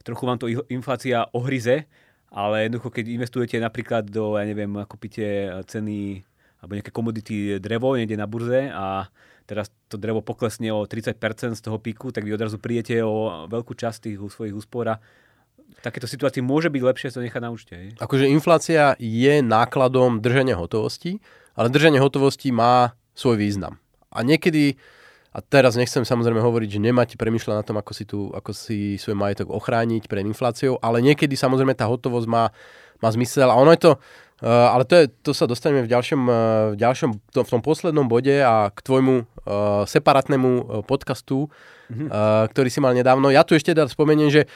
trochu 0.05 0.23
vám 0.29 0.37
to 0.37 0.53
inflácia 0.69 1.25
ohryze, 1.33 1.89
ale 2.29 2.69
jednoducho, 2.69 2.93
keď 2.93 3.05
investujete 3.09 3.57
napríklad 3.57 4.05
do, 4.13 4.37
ja 4.37 4.45
neviem, 4.45 4.85
kúpite 4.85 5.49
ceny 5.65 6.29
alebo 6.61 6.81
nejaké 6.81 6.93
komodity 6.93 7.61
drevo 7.61 7.97
niekde 7.97 8.21
na 8.21 8.29
burze 8.29 8.73
a 8.73 9.09
teraz 9.45 9.69
to 9.93 10.01
drevo 10.01 10.25
poklesne 10.25 10.73
o 10.73 10.89
30% 10.89 11.17
z 11.57 11.61
toho 11.61 11.77
píku, 11.77 12.09
tak 12.09 12.25
vy 12.25 12.33
odrazu 12.33 12.57
prídete 12.57 13.05
o 13.05 13.49
veľkú 13.49 13.77
časť 13.77 14.09
tých 14.09 14.17
svojich 14.21 14.57
úspor 14.57 14.97
takéto 15.85 16.09
situácii 16.09 16.41
môže 16.41 16.73
byť 16.73 16.83
lepšie 16.83 17.13
to 17.13 17.21
nechať 17.21 17.41
na 17.45 17.53
účte. 17.53 17.75
Je? 17.77 17.89
Akože 18.01 18.25
inflácia 18.33 18.97
je 18.97 19.45
nákladom 19.45 20.25
držania 20.25 20.57
hotovosti, 20.57 21.21
ale 21.53 21.69
držanie 21.69 22.01
hotovosti 22.01 22.49
má 22.49 22.97
svoj 23.13 23.37
význam. 23.37 23.77
A 24.09 24.25
niekedy, 24.25 24.81
a 25.31 25.45
teraz 25.45 25.77
nechcem 25.77 26.03
samozrejme 26.03 26.41
hovoriť, 26.41 26.79
že 26.79 26.81
nemáte 26.81 27.15
premyšľať 27.21 27.57
na 27.61 27.67
tom, 27.67 27.77
ako 27.77 27.93
si, 27.93 28.05
tu, 28.09 28.33
ako 28.33 28.51
si 28.57 28.97
svoj 28.97 29.15
majetok 29.19 29.53
ochrániť 29.53 30.09
pred 30.09 30.25
infláciou, 30.25 30.81
ale 30.81 31.05
niekedy 31.05 31.37
samozrejme 31.37 31.77
tá 31.77 31.85
hotovosť 31.85 32.27
má, 32.27 32.49
má 33.05 33.09
zmysel 33.13 33.53
a 33.53 33.59
ono 33.59 33.75
je 33.77 33.81
to, 33.85 33.93
uh, 33.95 34.73
ale 34.73 34.89
to, 34.89 34.95
je, 34.99 35.05
to 35.21 35.31
sa 35.37 35.45
dostaneme 35.45 35.85
v 35.85 35.93
ďalšom, 35.93 36.21
uh, 36.27 36.35
v, 36.73 36.77
ďalšom 36.81 37.11
to, 37.35 37.41
v 37.45 37.53
tom 37.53 37.63
poslednom 37.63 38.07
bode 38.09 38.35
a 38.41 38.71
k 38.73 38.79
tvojmu 38.81 39.15
uh, 39.21 39.27
separátnemu 39.85 40.83
podcastu, 40.87 41.51
mm-hmm. 41.91 42.09
uh, 42.09 42.47
ktorý 42.51 42.69
si 42.71 42.79
mal 42.79 42.95
nedávno. 42.95 43.31
Ja 43.35 43.43
tu 43.43 43.59
ešte 43.59 43.75
teda 43.75 43.91
spomeniem, 43.91 44.31
že 44.31 44.47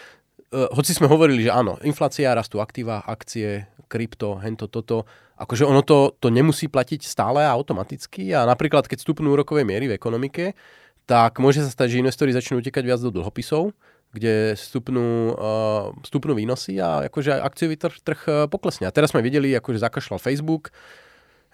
hoci 0.51 0.97
sme 0.97 1.11
hovorili, 1.11 1.45
že 1.45 1.53
áno, 1.53 1.77
inflácia, 1.85 2.33
rastú 2.33 2.65
aktíva, 2.65 3.05
akcie, 3.05 3.69
krypto, 3.89 4.37
hento, 4.41 4.69
toto, 4.69 5.05
akože 5.37 5.65
ono 5.65 5.81
to, 5.85 6.17
to 6.21 6.29
nemusí 6.29 6.69
platiť 6.69 7.05
stále 7.05 7.45
a 7.45 7.53
automaticky 7.53 8.33
a 8.33 8.45
napríklad 8.45 8.85
keď 8.85 9.01
stupnú 9.01 9.33
úrokové 9.33 9.65
miery 9.65 9.89
v 9.89 9.97
ekonomike, 9.97 10.53
tak 11.09 11.41
môže 11.41 11.65
sa 11.65 11.73
stať, 11.73 11.97
že 11.97 12.01
investori 12.05 12.37
začnú 12.37 12.61
utekať 12.61 12.85
viac 12.85 13.01
do 13.01 13.09
dlhopisov, 13.09 13.73
kde 14.13 14.57
stupnú, 14.57 15.37
uh, 15.37 15.93
stupnú 16.05 16.37
výnosy 16.37 16.81
a 16.81 17.09
akože 17.09 17.33
akciový 17.33 17.77
trh, 17.81 17.97
trh 18.01 18.21
poklesne. 18.53 18.89
A 18.89 18.93
teraz 18.93 19.13
sme 19.17 19.25
videli, 19.25 19.53
akože 19.57 19.81
zakašľal 19.85 20.21
Facebook, 20.21 20.73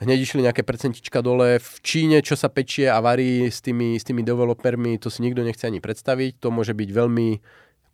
hneď 0.03 0.19
išli 0.23 0.43
nejaké 0.43 0.67
percentička 0.67 1.23
dole. 1.23 1.63
V 1.63 1.75
Číne, 1.83 2.19
čo 2.23 2.35
sa 2.35 2.51
pečie 2.51 2.91
a 2.91 2.99
varí 2.99 3.47
s 3.47 3.63
tými, 3.63 3.95
s 3.95 4.03
tými 4.03 4.27
developermi, 4.27 4.99
to 4.99 5.07
si 5.11 5.23
nikto 5.23 5.47
nechce 5.47 5.63
ani 5.67 5.79
predstaviť. 5.79 6.43
To 6.43 6.51
môže 6.51 6.75
byť 6.75 6.91
veľmi 6.91 7.29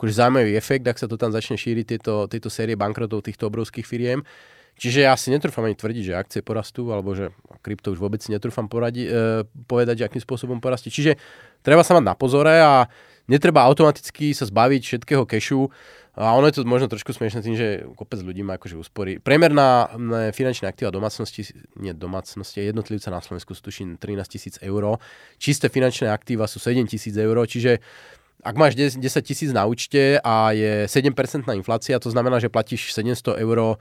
akože 0.01 0.17
zaujímavý 0.17 0.57
efekt, 0.57 0.89
ak 0.89 0.97
sa 0.97 1.05
to 1.05 1.21
tam 1.21 1.29
začne 1.29 1.61
šíriť, 1.61 1.85
tieto, 1.85 2.25
tieto 2.25 2.49
série 2.49 2.73
bankrotov 2.73 3.21
týchto 3.21 3.53
obrovských 3.53 3.85
firiem. 3.85 4.25
Čiže 4.81 5.05
ja 5.05 5.13
si 5.13 5.29
netrúfam 5.29 5.69
ani 5.69 5.77
tvrdiť, 5.77 6.05
že 6.09 6.15
akcie 6.17 6.41
porastú, 6.41 6.89
alebo 6.89 7.13
že 7.13 7.37
krypto 7.61 7.93
už 7.93 8.01
vôbec 8.01 8.25
si 8.25 8.33
netrúfam 8.33 8.65
poradi, 8.65 9.05
e, 9.05 9.45
povedať, 9.69 10.01
že 10.01 10.05
akým 10.09 10.25
spôsobom 10.25 10.57
porastie. 10.57 10.89
Čiže 10.89 11.21
treba 11.61 11.85
sa 11.85 11.93
mať 12.01 12.05
na 12.09 12.17
pozore 12.17 12.57
a 12.57 12.89
netreba 13.29 13.69
automaticky 13.69 14.33
sa 14.33 14.49
zbaviť 14.49 14.81
všetkého 14.81 15.29
kešu. 15.29 15.69
A 16.17 16.33
ono 16.33 16.49
je 16.49 16.57
to 16.57 16.65
možno 16.65 16.89
trošku 16.89 17.13
smiešne 17.13 17.45
tým, 17.45 17.61
že 17.61 17.85
kopec 17.93 18.25
ľudí 18.25 18.41
má 18.41 18.57
akože 18.57 18.81
úspory. 18.81 19.21
Priemerná 19.21 19.93
finančná 20.33 20.73
aktíva 20.73 20.89
domácnosti, 20.89 21.53
nie 21.77 21.93
domácnosti, 21.93 22.65
jednotlivca 22.65 23.13
na 23.13 23.21
Slovensku 23.21 23.53
sú 23.53 23.69
tuším 23.69 24.01
13 24.01 24.27
tisíc 24.27 24.55
eur. 24.65 24.97
Čisté 25.37 25.69
finančné 25.69 26.09
aktíva 26.09 26.49
sú 26.49 26.57
7 26.57 26.89
tisíc 26.89 27.15
eur, 27.15 27.37
čiže 27.45 27.85
ak 28.41 28.57
máš 28.57 28.73
10 28.77 29.01
tisíc 29.21 29.51
na 29.53 29.69
účte 29.69 30.19
a 30.21 30.53
je 30.57 30.89
7% 30.89 31.13
inflácia, 31.57 32.01
to 32.01 32.09
znamená, 32.09 32.41
že 32.41 32.53
platíš 32.53 32.93
700 32.97 33.41
eur 33.41 33.59
uh, 33.61 33.77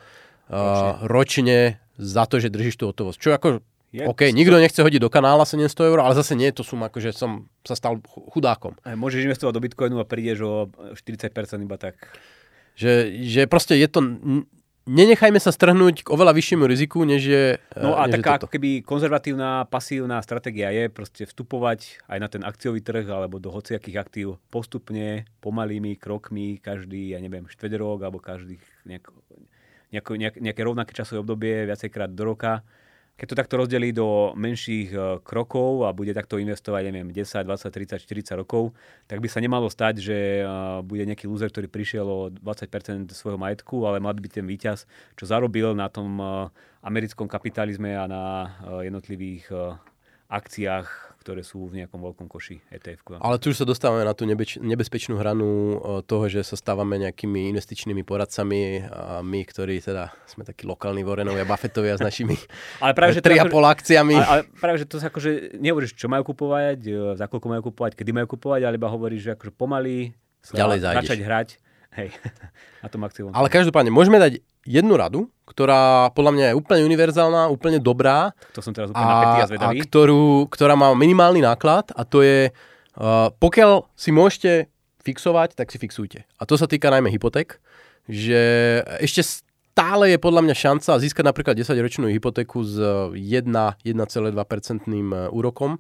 ročne 1.08 1.80
za 2.00 2.24
to, 2.28 2.40
že 2.40 2.52
držíš 2.52 2.80
tú 2.80 2.92
hotovosť. 2.92 3.18
Čo 3.20 3.30
ako, 3.36 3.48
je, 3.90 4.06
OK, 4.06 4.30
nikto 4.30 4.62
nechce 4.62 4.80
hodiť 4.80 5.02
do 5.02 5.10
kanála 5.10 5.50
700 5.50 5.90
eur, 5.90 6.00
ale 6.06 6.14
zase 6.14 6.38
nie 6.38 6.48
je 6.54 6.62
to 6.62 6.64
suma, 6.64 6.94
že 6.94 7.10
som 7.10 7.50
sa 7.66 7.74
stal 7.74 7.98
chudákom. 8.06 8.78
Aj 8.86 8.94
môžeš 8.94 9.26
investovať 9.26 9.54
do 9.58 9.64
Bitcoinu 9.66 9.98
a 9.98 10.06
prídeš 10.06 10.46
o 10.46 10.54
40% 10.94 11.34
iba 11.66 11.78
tak. 11.82 11.98
Že, 12.78 13.26
že 13.28 13.42
proste 13.50 13.76
je 13.76 13.88
to 13.92 14.00
nenechajme 14.90 15.38
sa 15.38 15.54
strhnúť 15.54 16.04
k 16.04 16.08
oveľa 16.10 16.34
vyššiemu 16.34 16.66
riziku, 16.66 17.06
než 17.06 17.22
je 17.22 17.44
No 17.78 17.94
a 17.94 18.10
než 18.10 18.18
taká 18.18 18.42
ako 18.42 18.50
keby 18.50 18.82
konzervatívna, 18.82 19.70
pasívna 19.70 20.18
stratégia 20.26 20.74
je 20.74 20.90
proste 20.90 21.30
vstupovať 21.30 22.02
aj 22.10 22.18
na 22.18 22.28
ten 22.28 22.42
akciový 22.42 22.82
trh 22.82 23.06
alebo 23.06 23.38
do 23.38 23.54
hociakých 23.54 23.98
aktív 24.02 24.42
postupne, 24.50 25.30
pomalými 25.46 25.94
krokmi, 25.96 26.58
každý, 26.58 27.14
ja 27.14 27.22
neviem, 27.22 27.46
štvrť 27.46 27.74
rok 27.78 28.00
alebo 28.02 28.18
každý 28.18 28.58
nejak, 28.90 29.06
nejako, 29.94 30.12
nejak, 30.18 30.36
nejaké 30.42 30.62
rovnaké 30.66 30.92
časové 30.98 31.22
obdobie, 31.22 31.70
viacejkrát 31.70 32.10
do 32.10 32.26
roka 32.26 32.66
keď 33.20 33.28
to 33.28 33.40
takto 33.44 33.56
rozdelí 33.60 33.92
do 33.92 34.32
menších 34.40 34.96
e, 34.96 34.98
krokov 35.28 35.84
a 35.84 35.92
bude 35.92 36.16
takto 36.16 36.40
investovať, 36.40 36.88
neviem, 36.88 37.12
10, 37.12 37.44
20, 37.44 37.68
30, 37.68 38.00
40 38.00 38.40
rokov, 38.40 38.72
tak 39.12 39.20
by 39.20 39.28
sa 39.28 39.44
nemalo 39.44 39.68
stať, 39.68 40.00
že 40.00 40.18
e, 40.40 40.44
bude 40.88 41.04
nejaký 41.04 41.28
loser, 41.28 41.52
ktorý 41.52 41.68
prišiel 41.68 42.08
o 42.08 42.32
20% 42.32 43.12
svojho 43.12 43.36
majetku, 43.36 43.84
ale 43.84 44.00
mal 44.00 44.16
by 44.16 44.24
byť 44.24 44.34
ten 44.40 44.48
víťaz, 44.48 44.88
čo 45.20 45.28
zarobil 45.28 45.76
na 45.76 45.92
tom 45.92 46.16
e, 46.16 46.48
americkom 46.80 47.28
kapitalizme 47.28 47.92
a 47.92 48.08
na 48.08 48.24
jednotlivých 48.88 49.52
akciách 50.30 51.10
ktoré 51.20 51.44
sú 51.44 51.68
v 51.68 51.84
nejakom 51.84 52.00
veľkom 52.00 52.26
koši 52.32 52.64
ETF. 52.72 53.20
Ale 53.20 53.38
tu 53.44 53.52
už 53.52 53.62
sa 53.62 53.66
dostávame 53.68 54.08
na 54.08 54.16
tú 54.16 54.24
nebeč- 54.24 54.58
nebezpečnú 54.58 55.20
hranu 55.20 55.78
toho, 56.08 56.26
že 56.32 56.48
sa 56.48 56.56
stávame 56.56 56.96
nejakými 56.96 57.52
investičnými 57.54 58.08
poradcami 58.08 58.88
a 58.88 59.20
my, 59.20 59.42
ktorí 59.44 59.84
teda 59.84 60.16
sme 60.26 60.48
takí 60.48 60.64
lokálni 60.64 61.04
Vorenovia, 61.04 61.44
Buffettovia 61.44 62.00
s 62.00 62.02
našimi 62.02 62.40
ale 62.80 62.96
práve, 62.96 63.20
že 63.20 63.22
3,5 63.22 63.52
akože, 63.52 63.68
akciami. 63.68 64.16
Ale, 64.16 64.26
ale, 64.26 64.42
práve, 64.58 64.78
že 64.80 64.88
to 64.88 64.98
sa 64.98 65.12
akože 65.12 65.60
nehovoríš, 65.60 65.94
čo 65.94 66.08
majú 66.08 66.34
kupovať, 66.34 66.80
za 67.20 67.28
koľko 67.28 67.48
majú 67.52 67.62
kupovať, 67.70 68.00
kedy 68.00 68.12
majú 68.16 68.40
kupovať, 68.40 68.62
ale 68.66 68.80
iba 68.80 68.90
hovoríš, 68.90 69.30
že 69.30 69.32
akože 69.36 69.54
pomaly 69.54 70.16
Ďalej 70.56 70.80
začať 70.82 71.20
hrať 71.20 71.50
Hej, 71.98 72.14
na 72.84 72.88
to 72.88 72.98
maximum. 73.02 73.32
Ale 73.34 73.50
každopádne, 73.50 73.90
môžeme 73.90 74.22
dať 74.22 74.44
jednu 74.68 74.94
radu, 75.00 75.30
ktorá 75.50 76.14
podľa 76.14 76.32
mňa 76.36 76.46
je 76.52 76.58
úplne 76.58 76.82
univerzálna, 76.86 77.50
úplne 77.50 77.82
dobrá. 77.82 78.36
To 78.54 78.62
som 78.62 78.76
teraz 78.76 78.94
úplne 78.94 79.10
napätý 79.10 79.40
a 79.42 79.50
zvedavý. 79.50 79.78
A 79.82 79.86
ktorú, 79.88 80.46
ktorá 80.52 80.78
má 80.78 80.94
minimálny 80.94 81.42
náklad 81.42 81.90
a 81.98 82.06
to 82.06 82.22
je, 82.22 82.54
uh, 82.54 83.34
pokiaľ 83.42 83.90
si 83.98 84.14
môžete 84.14 84.52
fixovať, 85.02 85.58
tak 85.58 85.74
si 85.74 85.82
fixujte. 85.82 86.30
A 86.38 86.44
to 86.46 86.54
sa 86.60 86.70
týka 86.70 86.94
najmä 86.94 87.10
hypoték, 87.10 87.58
že 88.06 88.42
ešte 89.02 89.26
stále 89.26 90.12
je 90.12 90.20
podľa 90.20 90.44
mňa 90.44 90.56
šanca 90.60 91.00
získať 91.00 91.24
napríklad 91.24 91.56
10-ročnú 91.56 92.12
hypotéku 92.12 92.62
s 92.62 92.76
1, 93.16 93.16
1,2% 93.16 93.88
úrokom 95.32 95.80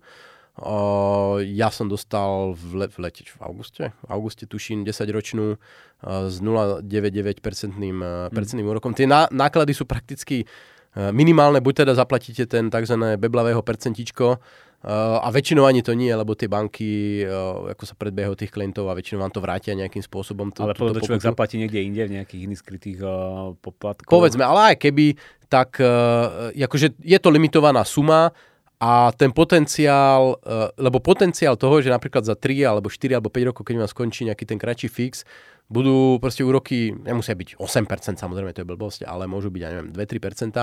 Uh, 0.59 1.39
ja 1.47 1.71
som 1.71 1.87
dostal 1.87 2.51
v, 2.51 2.83
le, 2.83 2.87
v 2.91 2.97
lete, 2.99 3.23
v 3.23 3.39
auguste, 3.39 3.95
v 3.95 4.05
auguste 4.11 4.43
tuším 4.43 4.83
10-ročnú 4.83 5.55
uh, 5.55 6.27
s 6.27 6.43
0,99% 6.43 7.39
mm. 7.79 8.35
percentným 8.35 8.67
úrokom. 8.67 8.91
Tie 8.91 9.07
ná, 9.07 9.31
náklady 9.31 9.71
sú 9.71 9.87
prakticky 9.87 10.43
uh, 10.43 11.15
minimálne, 11.15 11.63
buď 11.63 11.87
teda 11.87 11.93
zaplatíte 11.95 12.43
ten 12.43 12.67
tzv. 12.67 13.15
beblavého 13.15 13.63
percentičko, 13.63 14.35
Uh, 14.79 15.19
a 15.19 15.27
väčšinou 15.27 15.67
ani 15.67 15.83
to 15.83 15.91
nie, 15.91 16.07
lebo 16.07 16.39
tie 16.39 16.47
banky 16.47 17.19
uh, 17.27 17.67
ako 17.75 17.83
sa 17.83 17.99
predbiehajú 17.99 18.39
tých 18.39 18.47
klientov 18.47 18.87
a 18.87 18.95
väčšinou 18.95 19.19
vám 19.19 19.35
to 19.35 19.43
vrátia 19.43 19.75
nejakým 19.75 19.99
spôsobom. 19.99 20.55
Tú, 20.55 20.63
ale 20.63 20.71
potom 20.71 20.95
to 20.95 21.03
človek 21.03 21.19
zaplatí 21.19 21.59
niekde 21.59 21.83
inde 21.83 22.07
v 22.07 22.15
nejakých 22.15 22.47
iných 22.47 22.61
skrytých 22.63 22.99
uh, 23.03 23.59
poplatkoch. 23.59 24.07
Povedzme, 24.07 24.39
ale 24.39 24.71
aj 24.71 24.75
keby, 24.79 25.19
tak 25.51 25.83
uh, 25.83 26.55
akože 26.55 26.95
je 26.95 27.17
to 27.19 27.27
limitovaná 27.27 27.83
suma, 27.83 28.31
a 28.79 29.11
ten 29.11 29.35
potenciál, 29.35 30.39
uh, 30.39 30.71
lebo 30.79 31.03
potenciál 31.03 31.59
toho, 31.59 31.83
že 31.83 31.91
napríklad 31.91 32.23
za 32.23 32.39
3 32.39 32.63
alebo 32.63 32.87
4 32.87 33.19
alebo 33.19 33.27
5 33.27 33.49
rokov, 33.51 33.63
keď 33.67 33.75
vám 33.83 33.91
skončí 33.91 34.23
nejaký 34.23 34.47
ten 34.47 34.55
kratší 34.55 34.87
fix, 34.87 35.27
budú 35.67 36.17
proste 36.17 36.41
úroky, 36.41 36.95
nemusia 36.95 37.35
byť 37.35 37.59
8%, 37.59 38.17
samozrejme 38.17 38.55
to 38.55 38.63
je 38.63 38.67
blbosť, 38.71 39.05
ale 39.05 39.29
môžu 39.29 39.53
byť, 39.53 39.61
ja 39.61 39.69
neviem, 39.69 39.91
2-3%, 39.93 40.55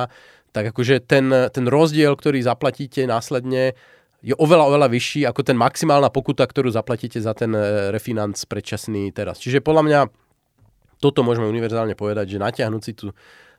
tak 0.50 0.64
akože 0.72 1.04
ten, 1.04 1.30
ten 1.30 1.64
rozdiel, 1.68 2.16
ktorý 2.16 2.42
zaplatíte 2.42 3.06
následne, 3.06 3.78
je 4.24 4.34
oveľa, 4.34 4.64
oveľa 4.66 4.88
vyšší 4.90 5.28
ako 5.28 5.46
ten 5.46 5.54
maximálna 5.54 6.10
pokuta, 6.10 6.42
ktorú 6.42 6.72
zaplatíte 6.72 7.22
za 7.22 7.36
ten 7.36 7.54
e, 7.54 7.94
refinanc 7.94 8.34
predčasný 8.34 9.14
teraz. 9.14 9.38
Čiže 9.38 9.62
podľa 9.62 9.82
mňa 9.86 10.00
toto 10.98 11.22
môžeme 11.22 11.46
univerzálne 11.46 11.94
povedať, 11.94 12.34
že 12.34 12.42
natiahnuť 12.42 12.82
si 12.82 12.92
Eh, 12.96 13.12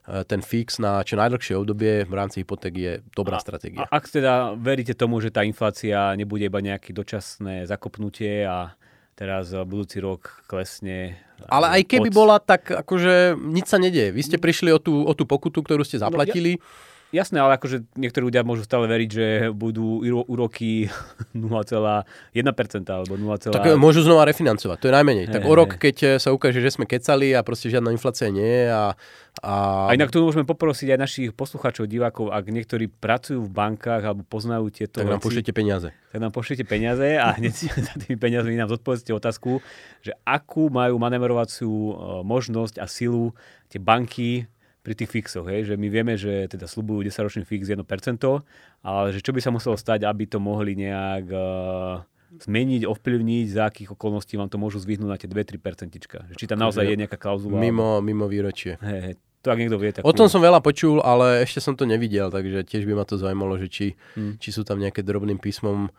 ten 0.08 0.39
fix 0.39 0.80
na 0.80 1.04
čo 1.04 1.20
najdlhšie 1.20 1.60
obdobie 1.60 2.08
v 2.08 2.13
rámci 2.15 2.41
hypoték 2.41 2.74
je 2.74 2.93
dobrá 3.12 3.38
a, 3.38 3.43
stratégia. 3.43 3.84
A 3.84 4.00
ak 4.00 4.08
teda 4.08 4.56
veríte 4.56 4.96
tomu, 4.96 5.20
že 5.20 5.36
tá 5.36 5.43
inflácia 5.43 6.15
nebude 6.15 6.48
iba 6.48 6.63
nejaké 6.63 6.96
dočasné 6.96 7.67
zakopnutie 7.67 8.48
a 8.48 8.72
teraz 9.17 9.52
budúci 9.52 10.00
rok 10.00 10.46
klesne. 10.48 11.20
Ale 11.50 11.82
aj 11.82 11.82
keby 11.89 12.10
pod... 12.13 12.15
bola, 12.15 12.38
tak 12.39 12.70
akože 12.70 13.36
nič 13.36 13.65
sa 13.67 13.82
nedieje. 13.82 14.13
Vy 14.13 14.22
ste 14.24 14.38
prišli 14.38 14.72
o 14.72 14.80
tú, 14.80 15.04
o 15.04 15.13
tú 15.17 15.26
pokutu, 15.26 15.60
ktorú 15.65 15.82
ste 15.84 16.00
zaplatili. 16.00 16.62
No, 16.62 16.63
Jasné, 17.08 17.39
ale 17.39 17.56
akože 17.56 17.88
niektorí 17.96 18.28
ľudia 18.28 18.43
môžu 18.43 18.67
stále 18.67 18.84
veriť, 18.84 19.10
že 19.10 19.26
budú 19.56 20.04
úroky 20.28 20.91
0,1% 21.32 22.04
alebo 22.91 23.15
0, 23.15 23.56
tak 23.56 23.80
môžu 23.80 24.04
znova 24.04 24.28
refinancovať, 24.28 24.76
to 24.76 24.88
je 24.91 24.93
najmenej. 24.93 25.26
Hey, 25.32 25.36
tak 25.39 25.48
o 25.48 25.54
rok, 25.56 25.80
keď 25.80 25.96
eh, 26.04 26.10
sa 26.20 26.36
ukáže, 26.36 26.60
že 26.60 26.76
sme 26.76 26.84
kecali 26.84 27.32
a 27.32 27.48
proste 27.48 27.72
žiadna 27.72 27.96
inflácia 27.96 28.28
nie 28.28 28.43
je 28.43 28.65
a, 28.67 28.91
a... 29.39 29.54
a 29.88 29.91
inak 29.96 30.12
tu 30.12 30.20
môžeme 30.20 30.43
poprosiť 30.43 30.96
aj 30.96 31.00
našich 31.00 31.30
poslucháčov, 31.32 31.88
divákov, 31.88 32.36
ak 32.36 32.43
niektorí 32.52 32.91
pracujú 32.91 33.39
v 33.39 33.52
bankách 33.56 34.04
alebo 34.04 34.28
poznajú 34.28 34.67
tieto 34.67 35.00
Tak 35.00 35.08
nám 35.08 35.24
pošlite 35.24 35.56
peniaze. 35.56 35.96
Tak 36.12 36.20
nám 36.20 36.36
pošlite 36.36 36.67
peniaze 36.67 37.15
a 37.15 37.32
hneď 37.39 37.56
za 37.88 37.96
tými 38.04 38.20
peniazmi 38.20 38.60
nám 38.60 38.67
zodpovedzte 38.67 39.15
otázku, 39.15 39.63
že 40.04 40.12
akú 40.28 40.67
majú 40.67 41.00
manevrovaciu 41.00 41.72
eh, 41.72 41.96
možnosť 42.28 42.84
a 42.84 42.86
silu 42.91 43.32
tie 43.72 43.80
banky 43.80 44.52
pri 44.88 44.95
tých 44.95 45.12
fixoch, 45.12 45.52
hej, 45.52 45.67
že 45.67 45.76
my 45.76 45.91
vieme, 45.91 46.15
že 46.15 46.47
teda 46.47 46.63
slubujú 46.63 47.04
10-ročný 47.04 47.43
fix 47.43 47.67
1%, 47.67 47.84
ale 48.88 49.08
že 49.12 49.19
čo 49.19 49.36
by 49.36 49.43
sa 49.43 49.52
muselo 49.52 49.76
stať, 49.76 50.08
aby 50.08 50.23
to 50.32 50.39
mohli 50.39 50.80
nejak 50.80 51.28
uh, 51.28 52.08
zmeniť, 52.39 52.88
ovplyvniť, 52.88 53.45
za 53.52 53.67
akých 53.67 54.00
okolností 54.00 54.39
vám 54.39 54.47
to 54.47 54.56
môžu 54.56 54.80
zvyhnúť 54.80 55.10
na 55.12 55.19
tie 55.19 55.28
2-3%. 55.28 56.39
Či 56.39 56.45
tam 56.47 56.63
naozaj 56.63 56.88
je 56.88 56.95
nejaká 57.04 57.19
klauzula? 57.19 57.60
Mimo, 57.60 58.00
mimo 58.00 58.32
výročie. 58.32 58.80
Hej, 58.80 59.19
to 59.43 59.52
ak 59.52 59.60
niekto 59.60 59.76
vie. 59.76 59.91
Tak 59.91 60.08
o 60.08 60.15
tom 60.15 60.32
som 60.32 60.39
veľa 60.39 60.63
počul, 60.63 61.04
ale 61.04 61.43
ešte 61.43 61.60
som 61.60 61.76
to 61.76 61.84
nevidel, 61.84 62.32
takže 62.32 62.63
tiež 62.63 62.88
by 62.88 62.95
ma 62.95 63.04
to 63.04 63.19
zaujímalo, 63.19 63.60
že 63.60 63.67
či, 63.67 63.88
hmm. 64.15 64.39
či 64.39 64.56
sú 64.56 64.63
tam 64.63 64.80
nejaké 64.80 65.04
drobným 65.04 65.36
písmom 65.36 65.91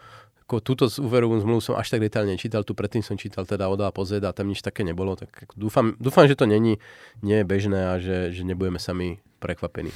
ako 0.49 0.65
túto 0.65 0.89
úverovú 1.05 1.37
zmluvu 1.45 1.61
som 1.61 1.77
až 1.77 1.93
tak 1.93 2.01
detálne 2.01 2.33
čítal, 2.41 2.65
tu 2.65 2.73
predtým 2.73 3.05
som 3.05 3.21
čítal 3.21 3.45
teda 3.45 3.69
od 3.69 3.85
A 3.85 3.93
po 3.93 4.09
Z 4.09 4.25
a 4.25 4.33
tam 4.33 4.49
nič 4.49 4.65
také 4.65 4.81
nebolo, 4.81 5.13
tak 5.13 5.29
dúfam, 5.53 5.93
dúfam 6.01 6.25
že 6.25 6.41
to 6.41 6.49
není, 6.49 6.81
nie 7.21 7.45
je 7.45 7.45
bežné 7.45 7.81
a 7.93 8.01
že, 8.01 8.33
že 8.33 8.49
nebudeme 8.49 8.81
sami 8.81 9.21
prekvapení. 9.45 9.93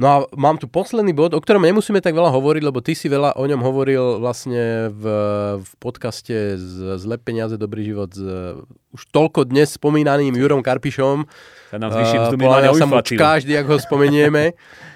No 0.00 0.06
a 0.08 0.16
mám 0.32 0.56
tu 0.56 0.64
posledný 0.64 1.12
bod, 1.12 1.36
o 1.36 1.44
ktorom 1.44 1.60
nemusíme 1.60 2.00
tak 2.00 2.16
veľa 2.16 2.32
hovoriť, 2.32 2.62
lebo 2.64 2.80
ty 2.80 2.96
si 2.96 3.06
veľa 3.06 3.36
o 3.36 3.44
ňom 3.44 3.60
hovoril 3.60 4.18
vlastne 4.18 4.88
v, 4.90 5.04
v 5.60 5.70
podcaste 5.76 6.56
z 6.56 6.98
Zle 6.98 7.20
peniaze, 7.20 7.54
dobrý 7.60 7.84
život 7.84 8.10
s 8.10 8.24
už 8.96 9.02
toľko 9.12 9.46
dnes 9.46 9.76
spomínaným 9.76 10.34
Jurom 10.34 10.64
Karpišom. 10.64 11.28
Sa 11.68 11.78
nám 11.78 11.94
zvýši 11.94 12.16
uh, 12.16 12.74
sa 12.74 12.86
mu 12.88 12.96
každý, 12.96 13.54
ak 13.60 13.70
ho 13.70 13.76
spomenieme. 13.76 14.50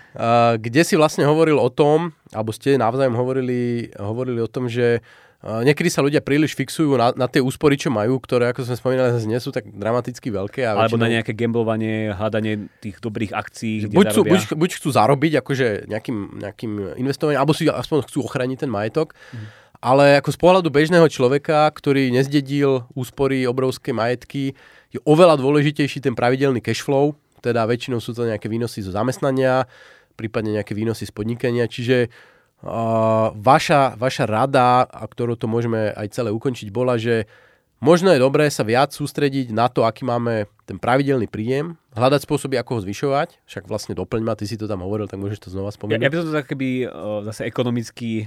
kde 0.59 0.83
si 0.87 0.95
vlastne 0.97 1.29
hovoril 1.29 1.61
o 1.61 1.69
tom, 1.69 2.17
alebo 2.33 2.55
ste 2.55 2.81
navzájom 2.81 3.17
hovorili, 3.17 3.93
hovorili 3.97 4.41
o 4.41 4.49
tom, 4.49 4.69
že 4.71 5.05
niekedy 5.39 5.87
sa 5.87 6.03
ľudia 6.03 6.19
príliš 6.19 6.59
fixujú 6.59 6.99
na, 6.99 7.15
na 7.15 7.31
tie 7.31 7.39
úspory, 7.39 7.79
čo 7.79 7.95
majú, 7.95 8.19
ktoré, 8.19 8.51
ako 8.51 8.67
sme 8.67 8.75
spomínali, 8.75 9.15
zase 9.15 9.31
nie 9.31 9.39
sú 9.39 9.55
tak 9.55 9.71
dramaticky 9.71 10.35
veľké. 10.35 10.67
A 10.67 10.75
Alebo 10.75 10.99
väčšinou... 10.99 11.05
na 11.07 11.15
nejaké 11.15 11.33
gamblovanie, 11.39 12.11
hľadanie 12.11 12.67
tých 12.83 12.99
dobrých 12.99 13.31
akcií, 13.31 13.87
kde 13.87 13.95
buď, 13.95 14.07
chcú, 14.11 14.23
buď, 14.27 14.41
buď 14.59 14.71
chcú 14.83 14.89
zarobiť 14.91 15.33
akože 15.39 15.67
nejakým, 15.87 16.43
nejakým 16.43 16.73
investovaním, 16.99 17.39
alebo 17.39 17.55
si 17.55 17.71
aspoň 17.71 18.11
chcú 18.11 18.27
ochrániť 18.27 18.67
ten 18.67 18.71
majetok. 18.71 19.15
Mm. 19.31 19.47
Ale 19.79 20.19
ako 20.19 20.35
z 20.35 20.39
pohľadu 20.43 20.69
bežného 20.75 21.07
človeka, 21.07 21.71
ktorý 21.71 22.11
nezdedil 22.11 22.91
úspory 22.99 23.47
obrovské 23.47 23.95
majetky, 23.95 24.59
je 24.91 24.99
oveľa 25.07 25.39
dôležitejší 25.39 26.03
ten 26.03 26.19
pravidelný 26.19 26.59
cash 26.59 26.83
flow, 26.83 27.15
teda 27.39 27.63
väčšinou 27.63 28.03
sú 28.03 28.11
to 28.11 28.27
nejaké 28.27 28.51
výnosy 28.51 28.83
zo 28.83 28.91
zamestnania, 28.91 29.71
prípadne 30.19 30.59
nejaké 30.59 30.75
výnosy 30.75 31.07
z 31.07 31.15
podnikania. 31.15 31.71
Čiže 31.71 32.11
uh, 32.11 33.31
vaša, 33.31 33.95
vaša 33.95 34.27
rada, 34.27 34.83
a 34.83 35.07
ktorú 35.07 35.39
to 35.39 35.47
môžeme 35.47 35.95
aj 35.95 36.11
celé 36.11 36.35
ukončiť, 36.35 36.75
bola, 36.75 36.99
že 36.99 37.31
možno 37.79 38.11
je 38.11 38.19
dobré 38.19 38.51
sa 38.51 38.67
viac 38.67 38.91
sústrediť 38.91 39.55
na 39.55 39.71
to, 39.71 39.87
aký 39.87 40.03
máme 40.03 40.51
ten 40.67 40.83
pravidelný 40.83 41.31
príjem, 41.31 41.79
hľadať 41.95 42.27
spôsoby, 42.27 42.59
ako 42.59 42.83
ho 42.83 42.85
zvyšovať. 42.85 43.39
Však 43.47 43.71
vlastne 43.71 43.95
doplň 43.95 44.21
ma, 44.27 44.35
ty 44.35 44.51
si 44.51 44.59
to 44.59 44.67
tam 44.67 44.83
hovoril, 44.83 45.07
tak 45.07 45.23
môžeš 45.23 45.47
to 45.47 45.55
znova 45.55 45.71
spomenúť. 45.71 46.03
Ja, 46.03 46.03
ja 46.03 46.11
by 46.11 46.19
som 46.19 46.27
to 46.27 46.35
tak 46.35 46.51
keby 46.51 46.91
uh, 46.91 47.23
zase 47.31 47.47
ekonomicky 47.47 48.27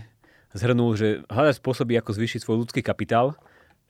zhrnul, 0.56 0.96
že 0.96 1.28
hľadať 1.28 1.60
spôsoby, 1.60 2.00
ako 2.00 2.16
zvýšiť 2.16 2.40
svoj 2.40 2.64
ľudský 2.64 2.80
kapitál, 2.80 3.36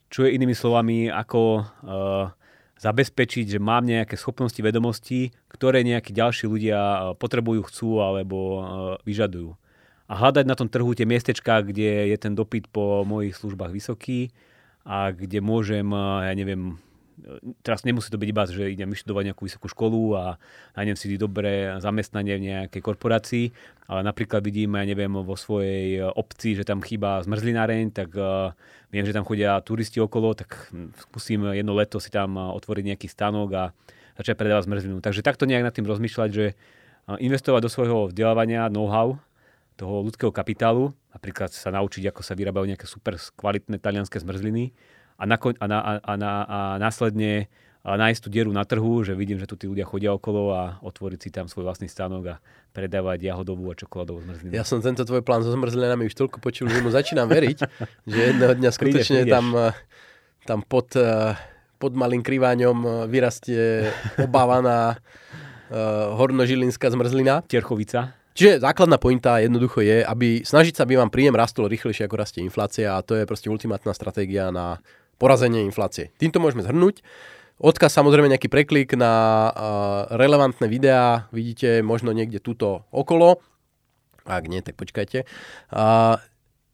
čo 0.09 0.25
je 0.25 0.33
inými 0.35 0.57
slovami, 0.57 1.07
ako 1.07 1.41
uh, 1.61 2.33
zabezpečiť, 2.81 3.45
že 3.45 3.59
mám 3.61 3.85
nejaké 3.85 4.17
schopnosti, 4.17 4.57
vedomosti, 4.57 5.29
ktoré 5.53 5.85
nejakí 5.85 6.09
ďalší 6.09 6.49
ľudia 6.49 6.79
e, 6.81 6.99
potrebujú, 7.13 7.69
chcú 7.69 8.01
alebo 8.01 8.37
e, 8.37 8.61
vyžadujú. 9.05 9.53
A 10.09 10.13
hľadať 10.17 10.45
na 10.49 10.57
tom 10.57 10.65
trhu 10.67 10.89
tie 10.97 11.05
miestečka, 11.05 11.61
kde 11.61 12.09
je 12.09 12.17
ten 12.17 12.33
dopyt 12.33 12.73
po 12.73 13.05
mojich 13.05 13.37
službách 13.37 13.69
vysoký 13.71 14.33
a 14.81 15.13
kde 15.13 15.45
môžem, 15.45 15.85
e, 15.93 16.01
ja 16.25 16.33
neviem, 16.33 16.81
teraz 17.61 17.85
nemusí 17.87 18.09
to 18.09 18.17
byť 18.17 18.29
iba, 18.29 18.43
že 18.49 18.73
idem 18.73 18.89
vyštudovať 18.91 19.23
nejakú 19.31 19.43
vysokú 19.45 19.67
školu 19.69 20.17
a 20.17 20.23
nájdem 20.75 20.97
si 20.97 21.15
dobré 21.15 21.77
zamestnanie 21.79 22.35
v 22.37 22.45
nejakej 22.49 22.81
korporácii, 22.81 23.45
ale 23.87 24.01
napríklad 24.05 24.41
vidím, 24.41 24.77
ja 24.77 24.85
neviem, 24.85 25.11
vo 25.11 25.35
svojej 25.37 26.03
obci, 26.03 26.57
že 26.57 26.67
tam 26.67 26.81
chýba 26.81 27.21
zmrzlináreň, 27.25 27.93
tak 27.93 28.09
uh, 28.15 28.55
viem, 28.89 29.05
že 29.05 29.15
tam 29.15 29.23
chodia 29.23 29.61
turisti 29.61 30.01
okolo, 30.01 30.33
tak 30.33 30.71
skúsim 31.07 31.43
jedno 31.53 31.77
leto 31.77 32.01
si 32.01 32.09
tam 32.09 32.35
otvoriť 32.35 32.83
nejaký 32.95 33.07
stanok 33.07 33.49
a 33.55 33.63
začať 34.19 34.35
predávať 34.35 34.67
zmrzlinu. 34.67 34.97
Takže 34.99 35.23
takto 35.23 35.47
nejak 35.47 35.65
nad 35.65 35.73
tým 35.73 35.87
rozmýšľať, 35.87 36.29
že 36.29 36.45
investovať 37.09 37.61
do 37.65 37.69
svojho 37.71 37.99
vzdelávania, 38.11 38.69
know-how, 38.69 39.17
toho 39.79 40.05
ľudského 40.05 40.29
kapitálu, 40.29 40.93
napríklad 41.09 41.49
sa 41.49 41.73
naučiť, 41.73 42.13
ako 42.13 42.21
sa 42.21 42.37
vyrábajú 42.37 42.69
nejaké 42.69 42.85
super 42.85 43.17
kvalitné 43.17 43.81
talianské 43.81 44.21
zmrzliny, 44.21 44.69
a, 45.21 45.23
nako- 45.29 45.57
a, 45.61 45.65
na, 45.69 46.01
a, 46.01 46.13
na, 46.17 46.31
a 46.49 46.59
následne 46.81 47.45
a 47.81 47.97
nájsť 47.97 48.21
tú 48.21 48.29
dieru 48.29 48.53
na 48.53 48.61
trhu, 48.61 49.01
že 49.01 49.17
vidím, 49.17 49.41
že 49.41 49.49
tu 49.49 49.57
tí 49.57 49.65
ľudia 49.65 49.89
chodia 49.89 50.13
okolo 50.13 50.53
a 50.53 50.77
otvoriť 50.85 51.19
si 51.21 51.29
tam 51.33 51.49
svoj 51.49 51.65
vlastný 51.65 51.89
stánok 51.89 52.37
a 52.37 52.41
predávať 52.77 53.25
jahodovú 53.25 53.73
a 53.73 53.75
čokoládovú 53.75 54.21
zmrzlinu. 54.21 54.53
Ja 54.53 54.61
som 54.61 54.85
tento 54.85 55.01
tvoj 55.01 55.25
plán 55.25 55.41
so 55.41 55.49
zmrzlinami 55.49 56.05
už 56.05 56.13
toľko 56.13 56.37
počul, 56.37 56.69
že 56.69 56.77
mu 56.85 56.93
začínam 56.93 57.25
veriť, 57.25 57.57
že 58.05 58.19
jedného 58.33 58.53
dňa 58.53 58.69
skutočne 58.77 59.25
prídeš, 59.25 59.33
tam, 59.33 59.45
eh, 59.57 59.73
tam 60.45 60.59
pod, 60.61 60.93
eh, 60.93 61.33
pod 61.81 61.97
malým 61.97 62.21
kriváňom 62.21 62.77
eh, 62.85 62.91
vyrastie 63.09 63.89
obávaná 64.21 65.01
uh, 65.73 66.13
hornožilinská 66.21 66.93
zmrzlina. 66.93 67.49
Terchovica. 67.49 68.13
Čiže 68.37 68.63
základná 68.63 68.95
pointa 68.95 69.43
jednoducho 69.43 69.83
je, 69.83 70.05
aby 70.05 70.45
snažiť 70.45 70.77
sa, 70.77 70.87
aby 70.87 70.95
vám 71.01 71.11
príjem 71.11 71.35
rastol 71.35 71.67
rýchlejšie 71.67 72.07
ako 72.07 72.15
rastie 72.15 72.41
inflácia 72.45 72.95
a 72.95 73.03
to 73.03 73.17
je 73.17 73.27
proste 73.27 73.51
ultimátna 73.51 73.91
stratégia 73.91 74.53
na 74.53 74.79
porazenie 75.21 75.61
inflácie. 75.61 76.09
Týmto 76.17 76.41
môžeme 76.41 76.65
zhrnúť. 76.65 77.05
Odkaz 77.61 77.93
samozrejme 77.93 78.25
nejaký 78.33 78.49
preklik 78.49 78.97
na 78.97 79.13
uh, 79.13 79.53
relevantné 80.17 80.65
videá, 80.65 81.29
vidíte 81.29 81.85
možno 81.85 82.09
niekde 82.09 82.41
tuto 82.41 82.89
okolo. 82.89 83.37
Ak 84.25 84.49
nie, 84.49 84.65
tak 84.65 84.81
počkajte. 84.81 85.29
Uh, 85.69 86.17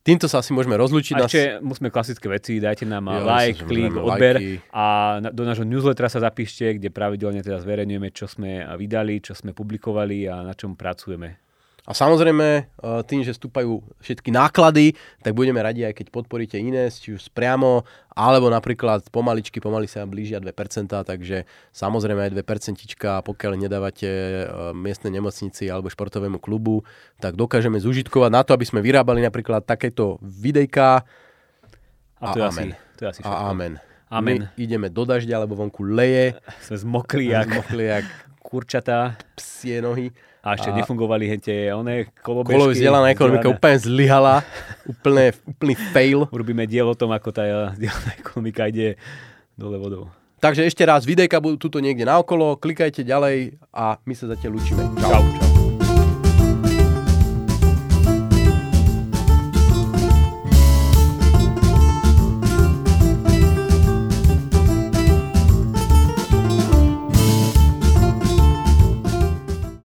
Týmto 0.07 0.31
sa 0.31 0.39
asi 0.39 0.55
môžeme 0.55 0.79
rozlúčiť. 0.79 1.19
A 1.19 1.27
ešte 1.27 1.59
nás... 1.59 1.67
musíme 1.67 1.91
klasické 1.91 2.31
veci, 2.31 2.63
dajte 2.63 2.87
nám 2.87 3.11
jo, 3.11 3.27
like, 3.27 3.59
klik, 3.67 3.91
odber 3.91 4.39
lajky. 4.39 4.63
a 4.71 4.85
do 5.19 5.43
nášho 5.43 5.67
newslettera 5.67 6.07
sa 6.07 6.23
zapíšte, 6.23 6.79
kde 6.79 6.87
pravidelne 6.95 7.43
teda 7.43 7.59
zverejňujeme, 7.59 8.15
čo 8.15 8.23
sme 8.23 8.63
vydali, 8.79 9.19
čo 9.19 9.35
sme 9.35 9.51
publikovali 9.51 10.23
a 10.31 10.47
na 10.47 10.55
čom 10.55 10.79
pracujeme. 10.79 11.46
A 11.88 11.95
samozrejme, 11.95 12.47
eh, 12.59 13.01
tým, 13.07 13.23
že 13.23 13.31
stúpajú 13.31 13.79
všetky 14.03 14.27
náklady, 14.27 14.99
tak 15.23 15.31
budeme 15.31 15.63
radi 15.63 15.88
aj 15.88 15.95
keď 15.95 16.07
podporíte 16.11 16.59
iné, 16.59 16.91
či 16.91 17.15
už 17.15 17.31
priamo, 17.31 17.88
alebo 18.11 18.51
napríklad 18.51 19.07
pomaličky, 19.07 19.63
pomaly 19.63 19.88
sa 19.88 20.03
blížia 20.03 20.43
2%, 20.43 21.07
takže 21.07 21.47
samozrejme 21.71 22.27
aj 22.27 22.31
2%, 22.35 23.23
pokiaľ 23.23 23.53
nedávate 23.55 24.09
eh, 24.11 24.35
miestnej 24.75 25.15
nemocnici 25.15 25.71
alebo 25.71 25.88
športovému 25.88 26.43
klubu, 26.43 26.83
tak 27.23 27.39
dokážeme 27.39 27.79
zužitkovať 27.79 28.31
na 28.35 28.43
to, 28.43 28.51
aby 28.51 28.67
sme 28.67 28.83
vyrábali 28.83 29.23
napríklad 29.23 29.63
takéto 29.63 30.19
videjka. 30.19 31.07
A 32.19 32.25
to 32.35 32.43
je 32.43 32.51
amen. 32.51 32.69
Asi, 32.75 32.97
to 32.99 33.01
je 33.05 33.09
asi 33.15 33.21
a 33.23 33.47
amen. 33.47 33.79
Amen. 34.07 34.47
My 34.47 34.63
ideme 34.63 34.88
do 34.88 35.03
dažďa, 35.03 35.39
alebo 35.39 35.59
vonku 35.59 35.83
leje. 35.83 36.35
Sme 36.67 36.77
zmokli 36.79 37.31
jak, 37.31 37.47
zmokli 37.47 37.91
jak 37.91 38.05
kurčatá. 38.39 39.19
Psie 39.35 39.83
nohy. 39.83 40.15
A 40.47 40.55
ešte 40.55 40.71
a 40.71 40.77
nefungovali 40.79 41.27
hente 41.27 41.51
one 41.75 42.07
kolobežky. 42.23 42.55
Kolo 42.55 42.71
vzdelaná 42.71 43.11
ekonomika 43.11 43.51
úplne 43.51 43.77
zlyhala, 43.83 44.35
úplne, 44.87 45.35
úplný 45.43 45.75
fail. 45.91 46.23
Urobíme 46.31 46.63
diel 46.63 46.87
o 46.87 46.95
tom, 46.95 47.11
ako 47.11 47.35
tá 47.35 47.75
vzdelaná 47.75 48.11
ekonomika 48.15 48.71
ide 48.71 48.95
dole 49.59 49.75
vodou. 49.75 50.07
Takže 50.39 50.63
ešte 50.63 50.87
raz, 50.87 51.03
videjka 51.03 51.43
budú 51.43 51.59
tuto 51.67 51.83
niekde 51.83 52.07
naokolo, 52.07 52.55
klikajte 52.55 53.03
ďalej 53.03 53.59
a 53.75 53.99
my 54.07 54.13
sa 54.15 54.31
zatiaľ 54.31 54.61
učíme. 54.61 54.83
Čau. 55.03 55.19
Čau. 55.19 55.46